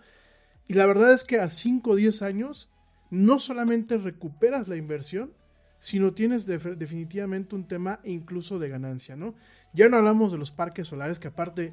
Y 0.69 0.75
la 0.75 0.87
verdad 0.87 1.13
es 1.13 1.25
que 1.25 1.41
a 1.41 1.51
5 1.51 1.91
o 1.91 1.97
10 1.97 2.23
años 2.23 2.71
no 3.11 3.41
solamente 3.41 3.99
recuperas 3.99 4.69
la 4.69 4.77
inversión, 4.77 5.33
sino 5.81 6.13
tienes 6.13 6.47
definitivamente 6.47 7.57
un 7.57 7.67
tema 7.67 7.99
incluso 8.05 8.59
de 8.59 8.69
ganancia, 8.69 9.17
¿no? 9.17 9.35
Ya 9.73 9.89
no 9.89 9.97
hablamos 9.97 10.31
de 10.31 10.39
los 10.39 10.53
parques 10.53 10.87
solares, 10.87 11.19
que 11.19 11.29
aparte 11.29 11.73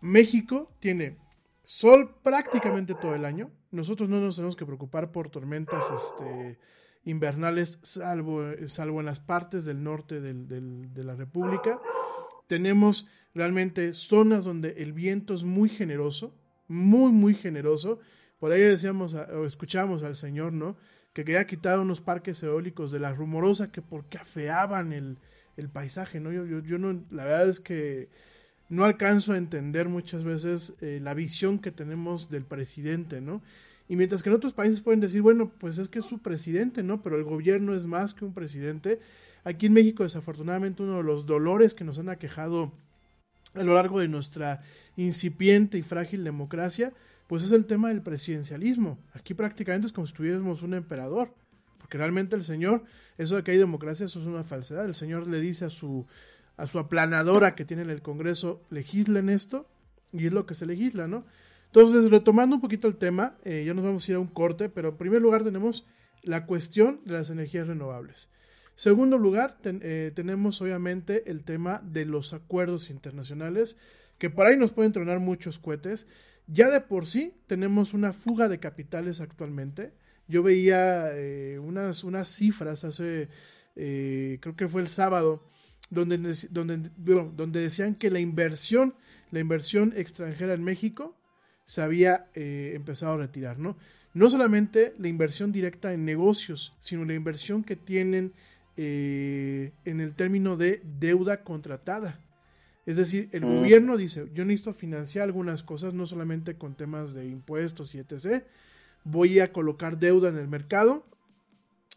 México 0.00 0.72
tiene 0.80 1.16
sol 1.68 2.14
prácticamente 2.22 2.94
todo 2.94 3.14
el 3.14 3.26
año. 3.26 3.50
Nosotros 3.72 4.08
no 4.08 4.20
nos 4.20 4.36
tenemos 4.36 4.56
que 4.56 4.64
preocupar 4.64 5.12
por 5.12 5.28
tormentas 5.28 5.90
este, 5.94 6.58
invernales, 7.04 7.78
salvo, 7.82 8.42
en 9.00 9.04
las 9.04 9.20
partes 9.20 9.66
del 9.66 9.84
norte 9.84 10.18
de 10.22 11.04
la 11.04 11.14
República. 11.14 11.78
Tenemos 12.46 13.06
realmente 13.34 13.92
zonas 13.92 14.46
donde 14.46 14.76
el 14.78 14.94
viento 14.94 15.34
es 15.34 15.44
muy 15.44 15.68
generoso, 15.68 16.34
muy, 16.68 17.12
muy 17.12 17.34
generoso. 17.34 18.00
Por 18.38 18.50
ahí 18.50 18.62
decíamos 18.62 19.12
o 19.12 19.44
escuchamos 19.44 20.02
al 20.02 20.16
señor, 20.16 20.54
¿no? 20.54 20.78
Que 21.12 21.22
quería 21.22 21.46
quitar 21.46 21.78
unos 21.80 22.00
parques 22.00 22.42
eólicos 22.42 22.90
de 22.90 23.00
la 23.00 23.12
rumorosa 23.12 23.70
que 23.70 23.82
porque 23.82 24.16
afeaban 24.16 24.94
el, 24.94 25.18
el 25.58 25.68
paisaje, 25.68 26.18
¿no? 26.18 26.32
Yo, 26.32 26.46
yo, 26.46 26.60
yo 26.60 26.78
no, 26.78 27.04
la 27.10 27.26
verdad 27.26 27.50
es 27.50 27.60
que 27.60 28.08
no 28.68 28.84
alcanzo 28.84 29.32
a 29.32 29.38
entender 29.38 29.88
muchas 29.88 30.24
veces 30.24 30.74
eh, 30.80 31.00
la 31.02 31.14
visión 31.14 31.58
que 31.58 31.70
tenemos 31.70 32.30
del 32.30 32.44
presidente, 32.44 33.20
¿no? 33.20 33.42
Y 33.88 33.96
mientras 33.96 34.22
que 34.22 34.28
en 34.28 34.36
otros 34.36 34.52
países 34.52 34.80
pueden 34.80 35.00
decir, 35.00 35.22
bueno, 35.22 35.50
pues 35.58 35.78
es 35.78 35.88
que 35.88 36.00
es 36.00 36.04
su 36.04 36.18
presidente, 36.18 36.82
¿no? 36.82 37.02
Pero 37.02 37.16
el 37.16 37.24
gobierno 37.24 37.74
es 37.74 37.86
más 37.86 38.12
que 38.12 38.26
un 38.26 38.34
presidente. 38.34 39.00
Aquí 39.44 39.66
en 39.66 39.72
México, 39.72 40.02
desafortunadamente, 40.02 40.82
uno 40.82 40.98
de 40.98 41.02
los 41.02 41.24
dolores 41.24 41.72
que 41.72 41.84
nos 41.84 41.98
han 41.98 42.10
aquejado 42.10 42.70
a 43.54 43.62
lo 43.62 43.74
largo 43.74 44.00
de 44.00 44.08
nuestra 44.08 44.62
incipiente 44.96 45.78
y 45.78 45.82
frágil 45.82 46.22
democracia, 46.22 46.92
pues 47.28 47.42
es 47.42 47.52
el 47.52 47.64
tema 47.64 47.88
del 47.88 48.02
presidencialismo. 48.02 48.98
Aquí 49.14 49.32
prácticamente 49.32 49.86
es 49.86 49.92
como 49.92 50.06
si 50.06 50.12
tuviéramos 50.12 50.62
un 50.62 50.74
emperador. 50.74 51.32
Porque 51.78 51.96
realmente 51.96 52.36
el 52.36 52.42
señor, 52.42 52.84
eso 53.16 53.36
de 53.36 53.42
que 53.42 53.52
hay 53.52 53.56
democracia, 53.56 54.04
eso 54.04 54.20
es 54.20 54.26
una 54.26 54.44
falsedad. 54.44 54.84
El 54.84 54.94
señor 54.94 55.26
le 55.26 55.40
dice 55.40 55.64
a 55.64 55.70
su 55.70 56.04
a 56.58 56.66
su 56.66 56.78
aplanadora 56.78 57.54
que 57.54 57.64
tiene 57.64 57.84
en 57.84 57.90
el 57.90 58.02
Congreso 58.02 58.60
legislen 58.68 59.30
esto 59.30 59.66
y 60.12 60.26
es 60.26 60.32
lo 60.32 60.44
que 60.44 60.54
se 60.54 60.66
legisla, 60.66 61.06
¿no? 61.06 61.24
Entonces, 61.66 62.10
retomando 62.10 62.56
un 62.56 62.62
poquito 62.62 62.88
el 62.88 62.96
tema, 62.96 63.36
eh, 63.44 63.62
ya 63.64 63.74
nos 63.74 63.84
vamos 63.84 64.06
a 64.06 64.10
ir 64.10 64.16
a 64.16 64.20
un 64.20 64.26
corte, 64.26 64.68
pero 64.68 64.90
en 64.90 64.96
primer 64.96 65.22
lugar 65.22 65.44
tenemos 65.44 65.86
la 66.22 66.46
cuestión 66.46 67.00
de 67.04 67.12
las 67.12 67.30
energías 67.30 67.68
renovables. 67.68 68.30
Segundo 68.74 69.18
lugar, 69.18 69.58
eh, 69.64 70.12
tenemos 70.14 70.60
obviamente 70.60 71.30
el 71.30 71.44
tema 71.44 71.80
de 71.84 72.06
los 72.06 72.32
acuerdos 72.32 72.90
internacionales, 72.90 73.78
que 74.18 74.30
por 74.30 74.46
ahí 74.46 74.56
nos 74.56 74.72
pueden 74.72 74.92
tronar 74.92 75.20
muchos 75.20 75.58
cohetes. 75.58 76.06
Ya 76.46 76.70
de 76.70 76.80
por 76.80 77.06
sí 77.06 77.34
tenemos 77.46 77.92
una 77.92 78.12
fuga 78.12 78.48
de 78.48 78.58
capitales 78.58 79.20
actualmente. 79.20 79.92
Yo 80.26 80.42
veía 80.42 81.10
eh, 81.12 81.58
unas, 81.58 82.02
unas 82.02 82.30
cifras 82.30 82.84
hace 82.84 83.28
creo 83.74 84.56
que 84.56 84.66
fue 84.66 84.80
el 84.80 84.88
sábado, 84.88 85.40
donde, 85.90 86.18
donde, 86.50 86.90
donde 86.96 87.60
decían 87.60 87.94
que 87.94 88.10
la 88.10 88.20
inversión, 88.20 88.94
la 89.30 89.40
inversión 89.40 89.92
extranjera 89.96 90.54
en 90.54 90.64
México 90.64 91.16
se 91.64 91.82
había 91.82 92.26
eh, 92.34 92.72
empezado 92.74 93.14
a 93.14 93.18
retirar, 93.18 93.58
¿no? 93.58 93.76
No 94.14 94.30
solamente 94.30 94.94
la 94.98 95.08
inversión 95.08 95.52
directa 95.52 95.92
en 95.92 96.04
negocios, 96.04 96.74
sino 96.80 97.04
la 97.04 97.14
inversión 97.14 97.62
que 97.62 97.76
tienen 97.76 98.32
eh, 98.76 99.72
en 99.84 100.00
el 100.00 100.14
término 100.14 100.56
de 100.56 100.80
deuda 100.98 101.42
contratada. 101.42 102.20
Es 102.86 102.96
decir, 102.96 103.28
el 103.32 103.44
mm. 103.44 103.56
gobierno 103.56 103.96
dice, 103.98 104.28
yo 104.32 104.46
necesito 104.46 104.72
financiar 104.72 105.24
algunas 105.24 105.62
cosas, 105.62 105.92
no 105.92 106.06
solamente 106.06 106.54
con 106.54 106.74
temas 106.74 107.12
de 107.12 107.26
impuestos 107.26 107.94
y 107.94 107.98
etc. 107.98 108.44
Voy 109.04 109.40
a 109.40 109.52
colocar 109.52 109.98
deuda 109.98 110.30
en 110.30 110.38
el 110.38 110.48
mercado. 110.48 111.04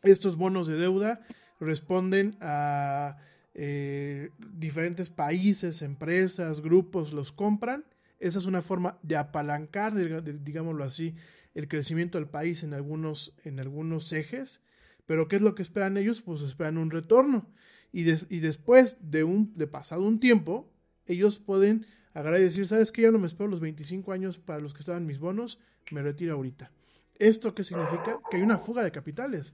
Estos 0.03 0.35
bonos 0.35 0.67
de 0.67 0.75
deuda 0.75 1.21
responden 1.61 2.35
a 2.41 3.17
eh, 3.53 4.29
diferentes 4.37 5.09
países, 5.09 5.81
empresas, 5.81 6.61
grupos, 6.61 7.13
los 7.13 7.31
compran. 7.31 7.85
Esa 8.19 8.39
es 8.39 8.45
una 8.45 8.61
forma 8.61 8.97
de 9.01 9.17
apalancar, 9.17 9.93
digámoslo 9.93 10.83
así, 10.83 11.15
el 11.55 11.67
crecimiento 11.67 12.17
del 12.17 12.27
país 12.27 12.63
en 12.63 12.73
algunos, 12.73 13.33
en 13.43 13.59
algunos 13.59 14.11
ejes. 14.13 14.61
Pero 15.05 15.27
¿qué 15.27 15.37
es 15.37 15.41
lo 15.41 15.55
que 15.55 15.63
esperan 15.63 15.97
ellos? 15.97 16.21
Pues 16.21 16.41
esperan 16.41 16.77
un 16.77 16.91
retorno. 16.91 17.47
Y, 17.91 18.03
después 18.03 19.11
de, 19.11 19.25
un, 19.25 19.53
de 19.57 19.67
pasado 19.67 20.03
un 20.03 20.19
tiempo, 20.19 20.71
ellos 21.07 21.39
pueden 21.39 21.85
agarrar 22.13 22.39
decir, 22.39 22.67
¿sabes 22.67 22.91
qué? 22.91 23.01
Ya 23.01 23.11
no 23.11 23.19
me 23.19 23.27
espero 23.27 23.49
los 23.49 23.59
25 23.59 24.13
años 24.13 24.37
para 24.37 24.59
los 24.59 24.73
que 24.73 24.79
estaban 24.79 25.05
mis 25.05 25.19
bonos, 25.19 25.59
me 25.91 26.01
retiro 26.01 26.35
ahorita. 26.35 26.71
¿Esto 27.19 27.53
qué 27.53 27.63
significa? 27.63 28.19
Que 28.29 28.37
hay 28.37 28.43
una 28.43 28.57
fuga 28.57 28.83
de 28.83 28.91
capitales. 28.91 29.53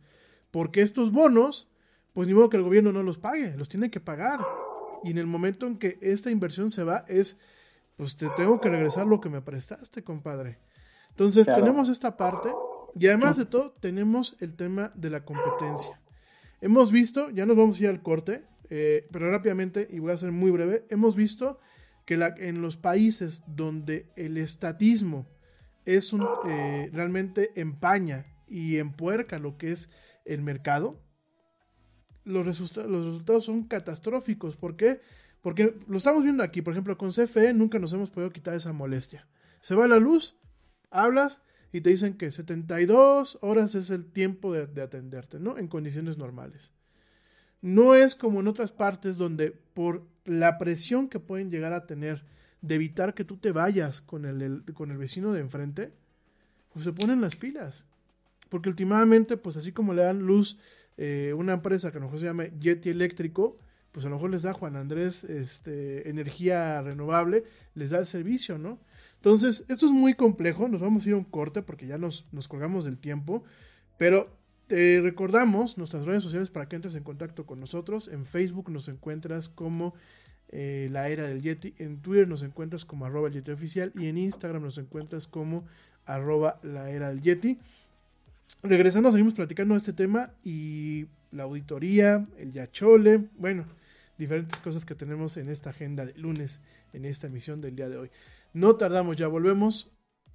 Porque 0.52 0.82
estos 0.82 1.12
bonos, 1.12 1.68
pues 2.18 2.28
ni 2.28 2.34
modo 2.34 2.50
que 2.50 2.58
el 2.58 2.64
gobierno 2.64 2.92
no 2.92 3.04
los 3.04 3.20
pague, 3.20 3.56
los 3.58 3.70
tiene 3.70 3.92
que 3.92 4.00
pagar. 4.00 4.40
Y 5.04 5.12
en 5.12 5.20
el 5.20 5.28
momento 5.28 5.68
en 5.68 5.78
que 5.78 6.00
esta 6.02 6.32
inversión 6.32 6.72
se 6.72 6.84
va, 6.84 7.06
es, 7.08 7.40
pues 7.96 8.18
te 8.18 8.28
tengo 8.30 8.60
que 8.60 8.70
regresar 8.70 9.06
lo 9.06 9.22
que 9.22 9.30
me 9.30 9.40
prestaste, 9.40 10.04
compadre. 10.04 10.58
Entonces 11.12 11.46
tenemos 11.46 11.90
esta 11.90 12.18
parte 12.18 12.50
y 12.96 13.06
además 13.06 13.38
de 13.38 13.46
todo 13.46 13.70
tenemos 13.80 14.36
el 14.40 14.56
tema 14.56 14.92
de 14.96 15.12
la 15.12 15.26
competencia. 15.26 16.02
Hemos 16.60 16.92
visto, 16.92 17.30
ya 17.30 17.46
nos 17.46 17.56
vamos 17.56 17.78
a 17.78 17.84
ir 17.84 17.90
al 17.90 18.02
corte, 18.02 18.44
eh, 18.72 19.08
pero 19.12 19.30
rápidamente, 19.30 19.88
y 19.88 20.00
voy 20.00 20.12
a 20.12 20.18
ser 20.18 20.32
muy 20.32 20.50
breve, 20.50 20.86
hemos 20.90 21.16
visto 21.16 21.60
que 22.08 22.18
la, 22.18 22.34
en 22.36 22.64
los 22.64 22.78
países 22.78 23.44
donde 23.46 24.08
el 24.16 24.38
estatismo 24.38 25.28
es 25.86 26.14
un, 26.14 26.28
eh, 26.48 26.90
realmente 26.92 27.52
empaña 27.62 28.26
y 28.48 28.78
empuerca 28.78 29.38
lo 29.38 29.60
que 29.60 29.70
es 29.70 29.92
el 30.26 30.42
mercado, 30.42 31.00
los, 32.28 32.46
resultados 32.46 33.46
son 33.46 33.64
catastróficos. 33.64 34.56
¿Por 34.56 34.76
qué? 34.76 35.02
Porque 35.42 35.76
lo 35.88 35.98
estamos 35.98 36.24
viendo 36.24 36.44
aquí, 36.44 36.62
por 36.62 36.74
ejemplo, 36.74 36.98
con 36.98 37.12
CFE 37.12 37.54
nunca 37.54 37.80
nos 37.80 37.94
hemos 37.94 38.10
podido 38.10 38.32
quitar 38.32 38.54
esa 38.54 38.74
molestia. 38.74 39.28
Se 39.62 39.76
va 39.76 39.88
la 39.88 39.98
luz, 39.98 40.36
hablas 40.92 41.42
y 41.72 41.82
te 41.82 41.90
dicen 41.90 42.18
que 42.18 42.32
72 42.32 43.40
horas 43.42 43.76
es 43.76 43.90
el 43.90 44.12
tiempo 44.12 44.54
de, 44.54 44.82
atenderte, 44.82 45.40
¿no? 45.40 45.58
En 45.58 45.68
condiciones 45.68 46.18
normales. 46.18 46.72
No 47.62 47.96
es 47.96 48.16
como 48.16 48.40
en 48.40 48.48
otras 48.48 48.72
partes 48.72 49.18
donde 49.18 49.52
por 49.74 50.06
la 50.26 50.58
presión 50.58 51.10
que 51.10 51.20
pueden 51.20 51.50
llegar 51.50 51.74
a 51.74 51.86
tener 51.86 52.24
de 52.62 52.76
evitar 52.76 53.14
que 53.14 53.24
tú 53.24 53.38
te 53.38 53.52
vayas 53.52 54.02
con 54.02 54.26
el, 54.26 54.64
con 54.74 54.92
el 54.92 54.98
vecino 54.98 55.34
de 55.34 55.42
enfrente, 55.42 55.92
pues 56.74 56.86
se 56.86 56.94
ponen 56.94 57.22
las 57.22 57.36
pilas. 57.36 57.86
Porque 58.50 58.70
últimamente, 58.70 59.38
pues 59.38 59.58
así 59.58 59.72
como 59.72 59.94
le 59.94 60.04
dan 60.04 60.20
luz 60.20 60.58
eh, 60.98 61.34
una 61.36 61.54
empresa 61.54 61.92
que 61.92 61.98
a 61.98 62.02
lo 62.02 62.08
mejor 62.08 62.20
se 62.20 62.26
llama 62.26 62.46
Yeti 62.60 62.90
Eléctrico, 62.90 63.58
pues 63.92 64.06
a 64.06 64.10
lo 64.10 64.16
mejor 64.16 64.32
les 64.32 64.42
da 64.42 64.54
Juan 64.54 64.76
Andrés 64.76 65.24
este, 65.24 66.10
energía 66.10 66.82
renovable, 66.82 67.44
les 67.74 67.92
da 67.92 68.00
el 68.00 68.06
servicio, 68.06 68.58
¿no? 68.58 68.80
Entonces, 69.16 69.66
esto 69.70 69.88
es 69.88 69.92
muy 69.92 70.14
complejo, 70.14 70.68
nos 70.68 70.82
vamos 70.82 71.06
a 71.06 71.10
ir 71.10 71.16
a 71.16 71.18
un 71.18 71.24
corte 71.24 71.62
porque 71.62 71.88
ya 71.88 71.98
nos, 71.98 72.26
colgamos 72.48 72.86
del 72.86 73.00
tiempo, 73.00 73.44
pero 73.98 74.30
te 74.68 75.02
recordamos 75.02 75.78
nuestras 75.78 76.06
redes 76.06 76.24
sociales 76.24 76.50
para 76.50 76.68
que 76.68 76.76
entres 76.76 76.96
en 76.96 77.04
contacto 77.04 77.46
con 77.46 77.60
nosotros. 77.60 78.08
En 78.08 78.26
Facebook 78.26 78.70
nos 78.70 78.88
encuentras 78.88 79.50
como 79.50 79.96
eh, 80.50 80.90
La 80.92 81.10
Era 81.10 81.24
del 81.24 81.42
Yeti, 81.42 81.74
en 81.78 82.02
Twitter 82.02 82.28
nos 82.28 82.44
encuentras 82.44 82.86
como 82.86 83.06
arroba 83.06 83.30
el 83.30 83.34
Yeti 83.34 83.52
oficial 83.52 83.92
y 83.96 84.08
en 84.08 84.18
Instagram 84.18 84.62
nos 84.62 84.78
encuentras 84.78 85.28
como 85.28 85.66
arroba 86.06 86.60
La 86.64 86.90
Era 86.92 87.10
del 87.10 87.22
Yeti. 87.22 87.60
Regresando, 88.64 89.12
seguimos 89.12 89.34
platicando 89.34 89.74
de 89.74 89.80
este 89.80 89.94
tema 89.94 90.32
y 90.44 91.06
la 91.32 91.44
auditoría, 91.44 92.26
el 92.38 92.52
Yachole, 92.52 93.30
bueno, 93.38 93.66
diferentes 94.18 94.60
cosas 94.60 94.86
que 94.86 94.96
tenemos 94.96 95.38
en 95.38 95.50
esta 95.50 95.70
agenda 95.70 96.06
de 96.06 96.14
lunes, 96.16 96.62
en 96.94 97.06
esta 97.06 97.28
emisión 97.28 97.62
del 97.62 97.76
día 97.76 97.90
de 97.90 97.98
hoy. 97.98 98.12
No 98.54 98.76
tardamos, 98.76 99.18
ya 99.18 99.28
volvemos. 99.28 99.92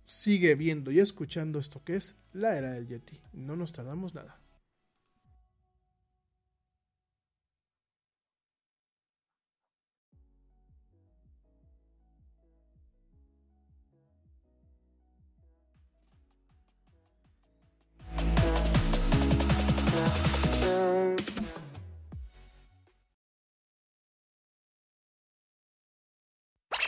Sigue 0.06 0.54
viendo 0.54 0.90
y 0.90 1.00
escuchando 1.00 1.58
esto 1.58 1.82
que 1.84 1.96
es 1.96 2.18
la 2.32 2.56
era 2.56 2.72
del 2.72 2.86
Yeti. 2.86 3.20
No 3.32 3.56
nos 3.56 3.72
tardamos 3.72 4.14
nada. 4.14 4.41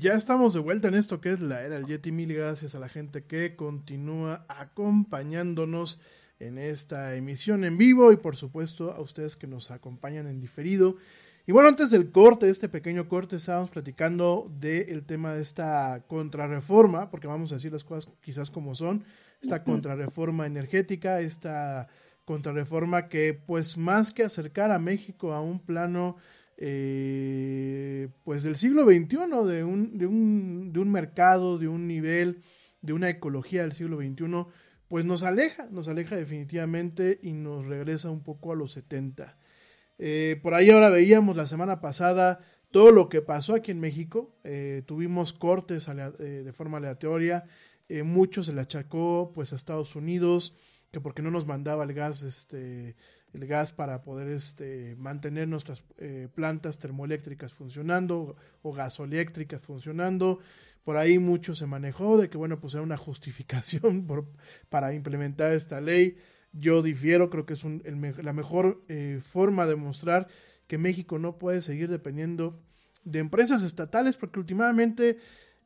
Ya 0.00 0.14
estamos 0.14 0.54
de 0.54 0.60
vuelta 0.60 0.88
en 0.88 0.94
esto 0.94 1.20
que 1.20 1.30
es 1.30 1.40
la 1.40 1.62
era 1.62 1.76
del 1.76 1.86
Yeti. 1.86 2.10
Mil 2.10 2.32
gracias 2.32 2.74
a 2.74 2.78
la 2.78 2.88
gente 2.88 3.24
que 3.24 3.54
continúa 3.54 4.46
acompañándonos 4.48 6.00
en 6.38 6.56
esta 6.56 7.14
emisión 7.14 7.64
en 7.64 7.76
vivo 7.76 8.10
y 8.10 8.16
por 8.16 8.34
supuesto 8.34 8.92
a 8.92 9.00
ustedes 9.02 9.36
que 9.36 9.46
nos 9.46 9.70
acompañan 9.70 10.26
en 10.26 10.40
diferido. 10.40 10.96
Y 11.46 11.52
bueno, 11.52 11.68
antes 11.68 11.90
del 11.90 12.10
corte, 12.12 12.48
este 12.48 12.70
pequeño 12.70 13.08
corte, 13.08 13.36
estábamos 13.36 13.70
platicando 13.70 14.50
del 14.58 15.04
tema 15.04 15.34
de 15.34 15.42
esta 15.42 16.02
contrarreforma, 16.06 17.10
porque 17.10 17.26
vamos 17.26 17.52
a 17.52 17.56
decir 17.56 17.72
las 17.72 17.84
cosas 17.84 18.10
quizás 18.22 18.50
como 18.50 18.74
son, 18.74 19.04
esta 19.42 19.64
contrarreforma 19.64 20.46
energética, 20.46 21.20
esta 21.20 21.88
contrarreforma 22.24 23.08
que 23.08 23.34
pues 23.34 23.76
más 23.76 24.12
que 24.12 24.24
acercar 24.24 24.70
a 24.70 24.78
México 24.78 25.32
a 25.34 25.42
un 25.42 25.58
plano 25.60 26.16
eh, 26.62 28.08
pues 28.22 28.42
del 28.42 28.56
siglo 28.56 28.84
XXI, 28.84 29.16
de 29.48 29.64
un, 29.64 29.96
de, 29.96 30.06
un, 30.06 30.72
de 30.74 30.78
un 30.78 30.92
mercado, 30.92 31.56
de 31.58 31.68
un 31.68 31.88
nivel, 31.88 32.42
de 32.82 32.92
una 32.92 33.08
ecología 33.08 33.62
del 33.62 33.72
siglo 33.72 33.96
XXI, 33.96 34.46
pues 34.86 35.06
nos 35.06 35.22
aleja, 35.22 35.68
nos 35.70 35.88
aleja 35.88 36.16
definitivamente 36.16 37.18
y 37.22 37.32
nos 37.32 37.64
regresa 37.64 38.10
un 38.10 38.22
poco 38.22 38.52
a 38.52 38.56
los 38.56 38.72
70. 38.72 39.38
Eh, 39.98 40.38
por 40.42 40.52
ahí 40.52 40.68
ahora 40.68 40.90
veíamos 40.90 41.34
la 41.34 41.46
semana 41.46 41.80
pasada 41.80 42.40
todo 42.70 42.92
lo 42.92 43.08
que 43.08 43.22
pasó 43.22 43.54
aquí 43.54 43.70
en 43.70 43.80
México. 43.80 44.36
Eh, 44.44 44.82
tuvimos 44.86 45.32
cortes 45.32 45.88
de 46.18 46.52
forma 46.52 46.76
aleatoria. 46.78 47.44
mucho 48.04 48.42
se 48.42 48.52
le 48.52 48.60
achacó 48.60 49.32
pues 49.34 49.52
a 49.52 49.56
Estados 49.56 49.96
Unidos 49.96 50.56
que 50.92 51.00
porque 51.00 51.22
no 51.22 51.30
nos 51.30 51.46
mandaba 51.46 51.84
el 51.84 51.94
gas 51.94 52.22
este 52.22 52.96
el 53.32 53.46
gas 53.46 53.72
para 53.72 54.02
poder 54.02 54.28
este, 54.28 54.96
mantener 54.98 55.48
nuestras 55.48 55.84
eh, 55.98 56.28
plantas 56.34 56.78
termoeléctricas 56.78 57.52
funcionando 57.52 58.36
o 58.62 58.72
gasoeléctricas 58.72 59.62
funcionando. 59.62 60.40
Por 60.84 60.96
ahí 60.96 61.18
mucho 61.18 61.54
se 61.54 61.66
manejó 61.66 62.18
de 62.18 62.28
que, 62.28 62.38
bueno, 62.38 62.60
pues 62.60 62.74
era 62.74 62.82
una 62.82 62.96
justificación 62.96 64.06
para 64.68 64.94
implementar 64.94 65.52
esta 65.52 65.80
ley. 65.80 66.16
Yo 66.52 66.82
difiero, 66.82 67.30
creo 67.30 67.46
que 67.46 67.54
es 67.54 67.64
la 67.64 68.32
mejor 68.32 68.82
eh, 68.88 69.20
forma 69.22 69.66
de 69.66 69.76
mostrar 69.76 70.26
que 70.66 70.78
México 70.78 71.18
no 71.18 71.38
puede 71.38 71.60
seguir 71.60 71.88
dependiendo 71.88 72.60
de 73.04 73.20
empresas 73.20 73.62
estatales, 73.62 74.16
porque 74.16 74.40
últimamente 74.40 75.18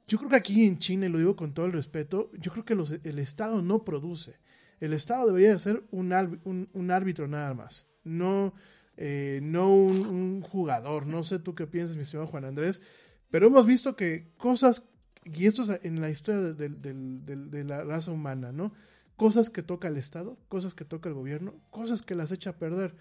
yo 0.06 0.18
creo 0.18 0.30
que 0.30 0.36
aquí 0.36 0.64
en 0.64 0.78
China, 0.78 1.06
y 1.06 1.08
lo 1.08 1.18
digo 1.18 1.36
con 1.36 1.54
todo 1.54 1.66
el 1.66 1.72
respeto, 1.72 2.30
yo 2.38 2.52
creo 2.52 2.64
que 2.64 2.74
el 3.08 3.18
Estado 3.18 3.62
no 3.62 3.84
produce 3.84 4.36
el 4.80 4.92
Estado 4.92 5.26
debería 5.26 5.58
ser 5.58 5.82
un, 5.90 6.12
árbitro 6.12 7.28
nada 7.28 7.54
más, 7.54 7.88
no, 8.02 8.54
eh, 8.96 9.40
no 9.42 9.74
un, 9.74 10.42
jugador. 10.42 11.06
No 11.06 11.22
sé 11.24 11.38
tú 11.38 11.54
qué 11.54 11.66
piensas, 11.66 11.96
mi 11.96 12.02
estimado 12.02 12.28
Juan 12.28 12.44
Andrés, 12.44 12.82
pero 13.30 13.46
hemos 13.46 13.66
visto 13.66 13.94
que 13.94 14.28
cosas, 14.36 14.92
y 15.24 15.46
esto 15.46 15.62
es 15.62 15.80
en 15.82 16.00
la 16.00 16.10
historia 16.10 16.40
de, 16.40 16.68
de 16.68 17.64
la 17.64 17.82
raza 17.82 18.12
humana, 18.12 18.52
¿no? 18.52 18.72
Cosas 19.16 19.48
que 19.48 19.62
toca 19.62 19.88
el 19.88 19.96
Estado, 19.96 20.38
cosas 20.48 20.74
que 20.74 20.84
toca 20.84 21.08
el 21.08 21.14
gobierno, 21.14 21.54
cosas 21.70 22.02
que 22.02 22.14
las 22.14 22.32
echa 22.32 22.50
a 22.50 22.58
perder. 22.58 22.96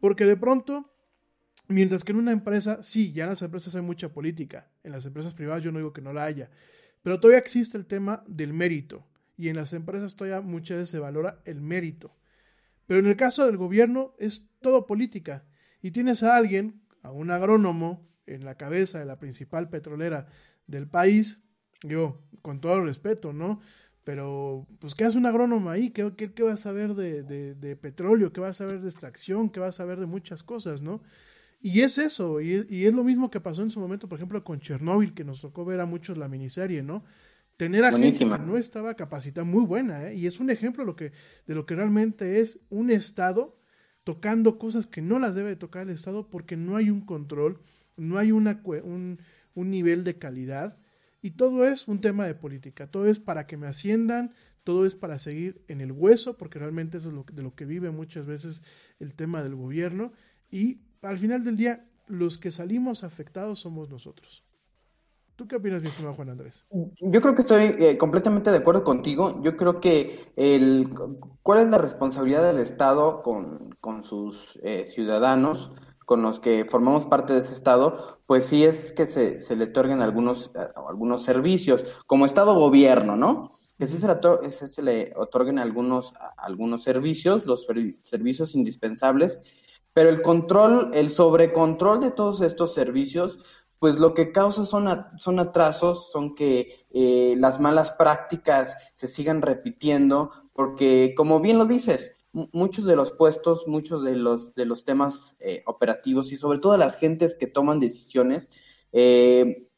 Porque 0.00 0.24
de 0.24 0.36
pronto, 0.36 0.90
mientras 1.66 2.04
que 2.04 2.12
en 2.12 2.18
una 2.18 2.32
empresa, 2.32 2.82
sí, 2.82 3.12
ya 3.12 3.24
en 3.24 3.30
las 3.30 3.42
empresas 3.42 3.74
hay 3.74 3.82
mucha 3.82 4.08
política, 4.08 4.68
en 4.82 4.92
las 4.92 5.04
empresas 5.04 5.34
privadas 5.34 5.62
yo 5.62 5.72
no 5.72 5.78
digo 5.78 5.92
que 5.92 6.00
no 6.00 6.12
la 6.12 6.24
haya, 6.24 6.50
pero 7.02 7.20
todavía 7.20 7.38
existe 7.38 7.76
el 7.76 7.86
tema 7.86 8.24
del 8.26 8.54
mérito 8.54 9.04
y 9.38 9.48
en 9.48 9.56
las 9.56 9.72
empresas 9.72 10.16
todavía 10.16 10.42
muchas 10.42 10.76
veces 10.76 10.90
se 10.90 10.98
valora 10.98 11.40
el 11.46 11.62
mérito. 11.62 12.14
Pero 12.86 13.00
en 13.00 13.06
el 13.06 13.16
caso 13.16 13.46
del 13.46 13.56
gobierno 13.56 14.14
es 14.18 14.50
todo 14.60 14.84
política 14.84 15.46
y 15.80 15.92
tienes 15.92 16.22
a 16.22 16.36
alguien, 16.36 16.82
a 17.02 17.12
un 17.12 17.30
agrónomo, 17.30 18.06
en 18.26 18.44
la 18.44 18.56
cabeza 18.56 18.98
de 18.98 19.06
la 19.06 19.18
principal 19.18 19.70
petrolera 19.70 20.26
del 20.66 20.86
país, 20.86 21.42
yo, 21.82 22.20
con 22.42 22.60
todo 22.60 22.84
respeto, 22.84 23.32
¿no? 23.32 23.60
Pero, 24.04 24.66
pues, 24.80 24.94
¿qué 24.94 25.04
hace 25.04 25.18
un 25.18 25.26
agrónomo 25.26 25.70
ahí? 25.70 25.90
¿Qué, 25.90 26.12
qué, 26.16 26.42
va 26.42 26.52
a 26.52 26.56
saber 26.56 26.94
de, 26.94 27.22
de, 27.22 27.76
petróleo? 27.76 28.32
¿Qué 28.32 28.40
va 28.40 28.48
a 28.48 28.54
saber 28.54 28.80
de 28.80 28.88
extracción? 28.88 29.50
¿Qué 29.50 29.60
va 29.60 29.68
a 29.68 29.72
saber 29.72 30.00
de 30.00 30.06
muchas 30.06 30.42
cosas, 30.42 30.82
¿no? 30.82 31.02
Y 31.60 31.80
es 31.80 31.98
eso, 31.98 32.40
y, 32.40 32.66
y, 32.70 32.86
es 32.86 32.94
lo 32.94 33.04
mismo 33.04 33.30
que 33.30 33.40
pasó 33.40 33.62
en 33.62 33.70
su 33.70 33.80
momento, 33.80 34.08
por 34.08 34.18
ejemplo, 34.18 34.44
con 34.44 34.60
Chernóbil, 34.60 35.14
que 35.14 35.24
nos 35.24 35.40
tocó 35.40 35.64
ver 35.64 35.80
a 35.80 35.86
muchos 35.86 36.16
la 36.16 36.28
miniserie, 36.28 36.82
¿no? 36.82 37.04
Tener 37.58 37.84
a 37.84 37.90
gente 37.90 38.16
que 38.16 38.24
no 38.24 38.56
estaba 38.56 38.94
capacitada, 38.94 39.44
muy 39.44 39.64
buena, 39.64 40.08
¿eh? 40.08 40.14
y 40.14 40.26
es 40.26 40.38
un 40.38 40.48
ejemplo 40.48 40.84
de 40.84 40.86
lo, 40.86 40.96
que, 40.96 41.12
de 41.46 41.54
lo 41.56 41.66
que 41.66 41.74
realmente 41.74 42.38
es 42.38 42.64
un 42.70 42.90
Estado 42.90 43.58
tocando 44.04 44.58
cosas 44.58 44.86
que 44.86 45.02
no 45.02 45.18
las 45.18 45.34
debe 45.34 45.56
tocar 45.56 45.82
el 45.82 45.90
Estado 45.92 46.30
porque 46.30 46.56
no 46.56 46.76
hay 46.76 46.88
un 46.88 47.00
control, 47.00 47.60
no 47.96 48.16
hay 48.16 48.30
una, 48.30 48.62
un, 48.64 49.18
un 49.54 49.70
nivel 49.70 50.04
de 50.04 50.18
calidad, 50.18 50.78
y 51.20 51.32
todo 51.32 51.66
es 51.66 51.88
un 51.88 52.00
tema 52.00 52.28
de 52.28 52.36
política, 52.36 52.86
todo 52.86 53.06
es 53.06 53.18
para 53.18 53.48
que 53.48 53.56
me 53.56 53.66
asciendan, 53.66 54.34
todo 54.62 54.86
es 54.86 54.94
para 54.94 55.18
seguir 55.18 55.60
en 55.66 55.80
el 55.80 55.90
hueso, 55.90 56.36
porque 56.36 56.60
realmente 56.60 56.98
eso 56.98 57.08
es 57.08 57.14
lo, 57.14 57.24
de 57.24 57.42
lo 57.42 57.56
que 57.56 57.64
vive 57.64 57.90
muchas 57.90 58.28
veces 58.28 58.62
el 59.00 59.14
tema 59.14 59.42
del 59.42 59.56
gobierno, 59.56 60.12
y 60.48 60.82
al 61.02 61.18
final 61.18 61.42
del 61.42 61.56
día 61.56 61.84
los 62.06 62.38
que 62.38 62.52
salimos 62.52 63.02
afectados 63.02 63.58
somos 63.58 63.90
nosotros. 63.90 64.44
¿Tú 65.38 65.46
qué 65.46 65.54
opinas, 65.54 65.84
estimado 65.84 66.16
Juan 66.16 66.30
Andrés? 66.30 66.64
Yo 67.00 67.20
creo 67.20 67.36
que 67.36 67.42
estoy 67.42 67.76
eh, 67.78 67.96
completamente 67.96 68.50
de 68.50 68.56
acuerdo 68.56 68.82
contigo. 68.82 69.40
Yo 69.40 69.56
creo 69.56 69.78
que 69.78 70.32
el, 70.34 70.90
cuál 71.44 71.60
es 71.60 71.68
la 71.68 71.78
responsabilidad 71.78 72.42
del 72.42 72.58
Estado 72.58 73.22
con, 73.22 73.76
con 73.80 74.02
sus 74.02 74.58
eh, 74.64 74.86
ciudadanos, 74.92 75.70
con 76.04 76.22
los 76.22 76.40
que 76.40 76.64
formamos 76.64 77.06
parte 77.06 77.34
de 77.34 77.38
ese 77.38 77.54
Estado, 77.54 78.18
pues 78.26 78.46
sí 78.46 78.64
es 78.64 78.90
que 78.90 79.06
se, 79.06 79.38
se 79.38 79.54
le 79.54 79.66
otorguen 79.66 80.02
algunos, 80.02 80.50
eh, 80.56 80.72
algunos 80.88 81.22
servicios, 81.22 82.02
como 82.08 82.26
Estado-gobierno, 82.26 83.14
¿no? 83.14 83.52
Que 83.78 83.86
sí 83.86 83.98
se 83.98 84.08
le, 84.08 84.58
se 84.58 85.12
otorguen 85.14 85.60
algunos, 85.60 86.14
algunos 86.36 86.82
servicios, 86.82 87.46
los 87.46 87.64
servicios 88.02 88.56
indispensables, 88.56 89.38
pero 89.92 90.10
el 90.10 90.20
control, 90.20 90.90
el 90.94 91.10
sobrecontrol 91.10 92.00
de 92.00 92.10
todos 92.10 92.40
estos 92.40 92.74
servicios, 92.74 93.38
pues 93.78 93.98
lo 93.98 94.14
que 94.14 94.32
causa 94.32 94.64
son, 94.64 94.88
son 95.18 95.38
atrasos, 95.38 96.10
son 96.10 96.34
que 96.34 96.86
eh, 96.90 97.34
las 97.38 97.60
malas 97.60 97.92
prácticas 97.92 98.76
se 98.94 99.08
sigan 99.08 99.42
repitiendo, 99.42 100.32
porque 100.52 101.14
como 101.16 101.40
bien 101.40 101.58
lo 101.58 101.66
dices, 101.66 102.16
muchos 102.52 102.84
de 102.84 102.96
los 102.96 103.12
puestos, 103.12 103.66
muchos 103.66 104.02
de 104.04 104.16
los, 104.16 104.54
de 104.54 104.66
los 104.66 104.84
temas 104.84 105.36
eh, 105.40 105.62
operativos 105.66 106.32
y 106.32 106.36
sobre 106.36 106.58
todo 106.58 106.76
las 106.76 106.98
gentes 106.98 107.36
que 107.38 107.46
toman 107.46 107.80
decisiones, 107.80 108.48
eh, 108.92 109.68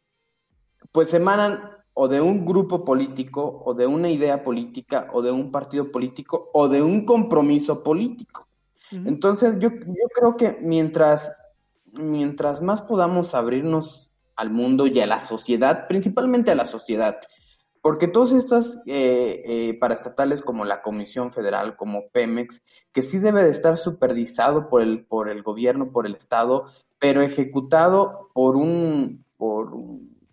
pues 0.93 1.13
emanan 1.15 1.71
o 1.93 2.09
de 2.09 2.21
un 2.21 2.47
grupo 2.47 2.85
político, 2.85 3.63
o 3.65 3.75
de 3.75 3.87
una 3.87 4.09
idea 4.09 4.43
política, 4.43 5.09
o 5.13 5.21
de 5.21 5.31
un 5.31 5.51
partido 5.51 5.91
político, 5.91 6.51
o 6.55 6.69
de 6.69 6.81
un 6.81 7.05
compromiso 7.05 7.83
político. 7.83 8.49
Entonces, 8.91 9.59
yo, 9.59 9.69
yo 9.71 10.09
creo 10.15 10.37
que 10.37 10.59
mientras 10.63 11.31
mientras 11.93 12.63
más 12.63 12.83
podamos 12.83 13.35
abrirnos 13.35 14.13
al 14.37 14.51
mundo 14.51 14.87
y 14.87 15.01
a 15.01 15.07
la 15.07 15.21
sociedad, 15.21 15.87
principalmente 15.89 16.51
a 16.51 16.55
la 16.55 16.67
sociedad, 16.67 17.21
porque 17.83 18.09
todas 18.09 18.33
estas 18.33 18.81
eh, 18.87 19.43
eh, 19.47 19.79
paraestatales 19.81 20.43
como 20.43 20.65
la 20.65 20.83
Comisión 20.83 21.31
Federal, 21.31 21.77
como 21.77 22.09
Pemex, 22.09 22.63
que 22.93 23.03
sí 23.03 23.19
debe 23.19 23.43
de 23.43 23.51
estar 23.51 23.77
supervisado 23.77 24.69
por 24.69 24.83
el, 24.83 25.05
por 25.05 25.29
el 25.29 25.43
gobierno, 25.43 25.93
por 25.93 26.07
el 26.07 26.15
Estado, 26.15 26.67
pero 26.99 27.23
ejecutado 27.23 28.31
por 28.35 28.57
un, 28.57 29.25
por, 29.37 29.73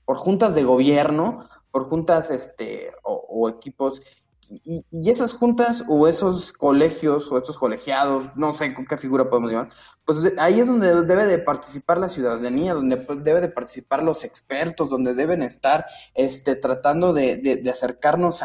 por 0.06 0.18
juntas 0.18 0.56
de 0.56 0.64
gobierno, 0.64 1.48
por 1.72 1.86
juntas 1.86 2.32
este, 2.32 2.92
o 3.04 3.50
equipos 3.50 4.02
y, 4.50 5.10
esas 5.10 5.34
juntas 5.34 5.84
o 5.88 6.08
esos 6.08 6.54
colegios 6.54 7.32
o 7.32 7.38
esos 7.38 7.58
colegiados, 7.58 8.36
no 8.36 8.54
sé 8.54 8.74
con 8.74 8.86
qué 8.86 8.98
figura 8.98 9.30
podemos 9.30 9.52
llamar, 9.52 9.70
pues 10.06 10.34
ahí 10.38 10.60
es 10.60 10.68
donde 10.68 11.06
debe 11.06 11.26
de 11.26 11.40
participar 11.40 11.98
la 11.98 12.08
ciudadanía, 12.08 12.74
donde 12.74 12.96
debe 13.24 13.42
de 13.42 13.50
participar 13.50 14.04
los 14.04 14.24
expertos, 14.24 14.90
donde 14.90 15.14
deben 15.14 15.44
estar 15.44 15.86
este, 16.14 16.56
tratando 16.56 17.14
de, 17.14 17.38
de, 17.38 17.70
acercarnos 17.70 18.44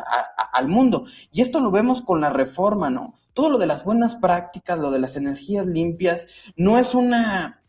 al 0.52 0.68
mundo. 0.68 1.04
Y 1.30 1.40
esto 1.40 1.60
lo 1.60 1.70
vemos 1.70 2.02
con 2.02 2.20
la 2.20 2.30
reforma, 2.30 2.90
¿no? 2.90 3.14
Todo 3.32 3.48
lo 3.48 3.58
de 3.58 3.66
las 3.66 3.84
buenas 3.84 4.16
prácticas, 4.16 4.78
lo 4.78 4.90
de 4.90 4.98
las 4.98 5.16
energías 5.16 5.66
limpias, 5.66 6.26
no 6.56 6.78
es 6.78 6.94
una 6.94 7.61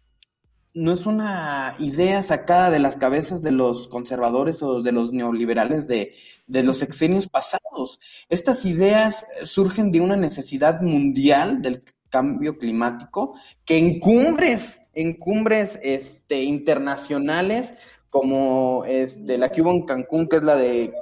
no 0.74 0.94
es 0.94 1.06
una 1.06 1.76
idea 1.80 2.24
sacada 2.24 2.72
de 2.72 2.80
las 2.80 2.98
cabezas 2.98 3.44
de 3.44 3.52
los 3.52 3.88
conservadores 3.88 4.64
o 4.64 4.82
de 4.82 4.92
los 4.92 5.14
neoliberales 5.14 5.88
de, 5.88 6.16
de 6.48 6.64
los 6.64 6.78
sexenios 6.78 7.28
pasados. 7.28 8.00
Estas 8.30 8.66
ideas 8.66 9.26
surgen 9.46 9.92
de 9.92 10.02
una 10.02 10.16
necesidad 10.16 10.82
mundial 10.82 11.62
del 11.62 11.84
cambio 12.10 12.58
climático 12.58 13.34
que 13.66 13.78
en 13.78 14.00
cumbres, 14.00 14.82
en 14.94 15.14
cumbres 15.14 15.80
este, 15.82 16.44
internacionales, 16.44 17.74
como 18.10 18.84
este, 18.86 19.40
la 19.40 19.52
que 19.52 19.64
hubo 19.64 19.72
en 19.72 19.86
Cancún, 19.86 20.28
que 20.28 20.36
es 20.36 20.44
la 20.44 20.56
de 20.56 20.94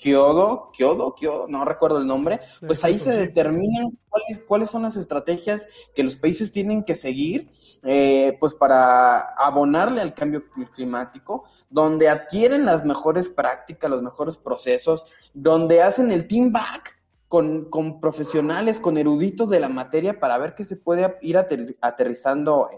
Kyoto, 0.00 0.70
Kyoto, 0.72 1.14
Kyoto, 1.14 1.46
no 1.48 1.64
recuerdo 1.64 1.98
el 1.98 2.06
nombre, 2.06 2.40
pues 2.66 2.84
ahí 2.84 2.98
se 2.98 3.10
determinan 3.16 3.98
cuáles, 4.08 4.44
cuáles 4.46 4.70
son 4.70 4.82
las 4.82 4.96
estrategias 4.96 5.66
que 5.94 6.02
los 6.02 6.16
países 6.16 6.52
tienen 6.52 6.84
que 6.84 6.94
seguir, 6.94 7.48
eh, 7.82 8.36
pues 8.40 8.54
para 8.54 9.20
abonarle 9.34 10.00
al 10.00 10.14
cambio 10.14 10.44
climático, 10.74 11.44
donde 11.68 12.08
adquieren 12.08 12.64
las 12.64 12.84
mejores 12.84 13.28
prácticas, 13.28 13.90
los 13.90 14.02
mejores 14.02 14.36
procesos, 14.36 15.04
donde 15.34 15.82
hacen 15.82 16.10
el 16.10 16.26
team 16.26 16.52
back 16.52 16.98
con, 17.28 17.70
con 17.70 18.00
profesionales, 18.00 18.80
con 18.80 18.98
eruditos 18.98 19.48
de 19.50 19.60
la 19.60 19.68
materia 19.68 20.18
para 20.18 20.36
ver 20.38 20.54
qué 20.54 20.64
se 20.64 20.76
puede 20.76 21.16
ir 21.22 21.38
aterrizando 21.38 22.68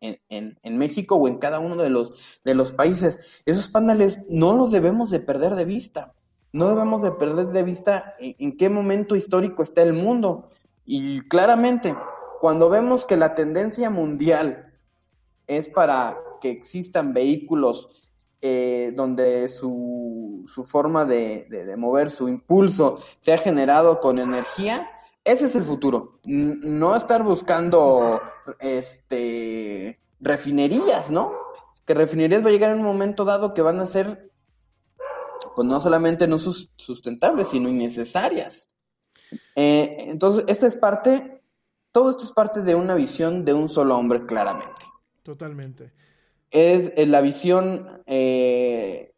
en, 0.00 0.56
en, 0.62 0.78
México 0.78 1.16
o 1.16 1.28
en 1.28 1.38
cada 1.38 1.58
uno 1.58 1.76
de 1.76 1.90
los, 1.90 2.40
de 2.44 2.54
los 2.54 2.72
países. 2.72 3.20
Esos 3.44 3.68
paneles 3.68 4.20
no 4.28 4.54
los 4.54 4.70
debemos 4.70 5.10
de 5.10 5.20
perder 5.20 5.54
de 5.54 5.64
vista. 5.64 6.14
No 6.52 6.68
debemos 6.68 7.02
de 7.02 7.12
perder 7.12 7.48
de 7.48 7.62
vista 7.62 8.14
en, 8.18 8.56
qué 8.56 8.68
momento 8.68 9.16
histórico 9.16 9.62
está 9.62 9.82
el 9.82 9.92
mundo. 9.92 10.48
Y 10.84 11.20
claramente, 11.28 11.94
cuando 12.40 12.68
vemos 12.68 13.04
que 13.04 13.16
la 13.16 13.34
tendencia 13.34 13.90
mundial 13.90 14.66
es 15.46 15.68
para 15.68 16.18
que 16.40 16.50
existan 16.50 17.12
vehículos 17.12 17.88
eh, 18.42 18.92
donde 18.96 19.48
su, 19.48 20.44
su 20.46 20.64
forma 20.64 21.04
de, 21.04 21.46
de, 21.50 21.76
mover, 21.76 22.10
su 22.10 22.28
impulso, 22.28 22.98
sea 23.18 23.36
generado 23.36 24.00
con 24.00 24.18
energía, 24.18 24.90
ese 25.24 25.46
es 25.46 25.56
el 25.56 25.64
futuro. 25.64 26.20
No 26.24 26.96
estar 26.96 27.22
buscando 27.22 28.20
este 28.58 30.00
refinerías, 30.20 31.10
¿no? 31.10 31.32
Que 31.84 31.94
refinerías 31.94 32.44
va 32.44 32.48
a 32.48 32.52
llegar 32.52 32.70
en 32.70 32.78
un 32.78 32.84
momento 32.84 33.24
dado 33.24 33.54
que 33.54 33.62
van 33.62 33.80
a 33.80 33.86
ser, 33.86 34.29
pues 35.60 35.68
no 35.68 35.78
solamente 35.78 36.26
no 36.26 36.38
sustentables, 36.38 37.48
sino 37.48 37.68
innecesarias. 37.68 38.70
Eh, 39.54 40.06
entonces, 40.06 40.46
esta 40.48 40.66
es 40.66 40.74
parte, 40.74 41.42
todo 41.92 42.12
esto 42.12 42.24
es 42.24 42.32
parte 42.32 42.62
de 42.62 42.74
una 42.74 42.94
visión 42.94 43.44
de 43.44 43.52
un 43.52 43.68
solo 43.68 43.98
hombre, 43.98 44.24
claramente. 44.24 44.80
Totalmente. 45.22 45.92
Es, 46.50 46.92
la 47.06 47.20
visión 47.20 48.02
eh, 48.06 49.12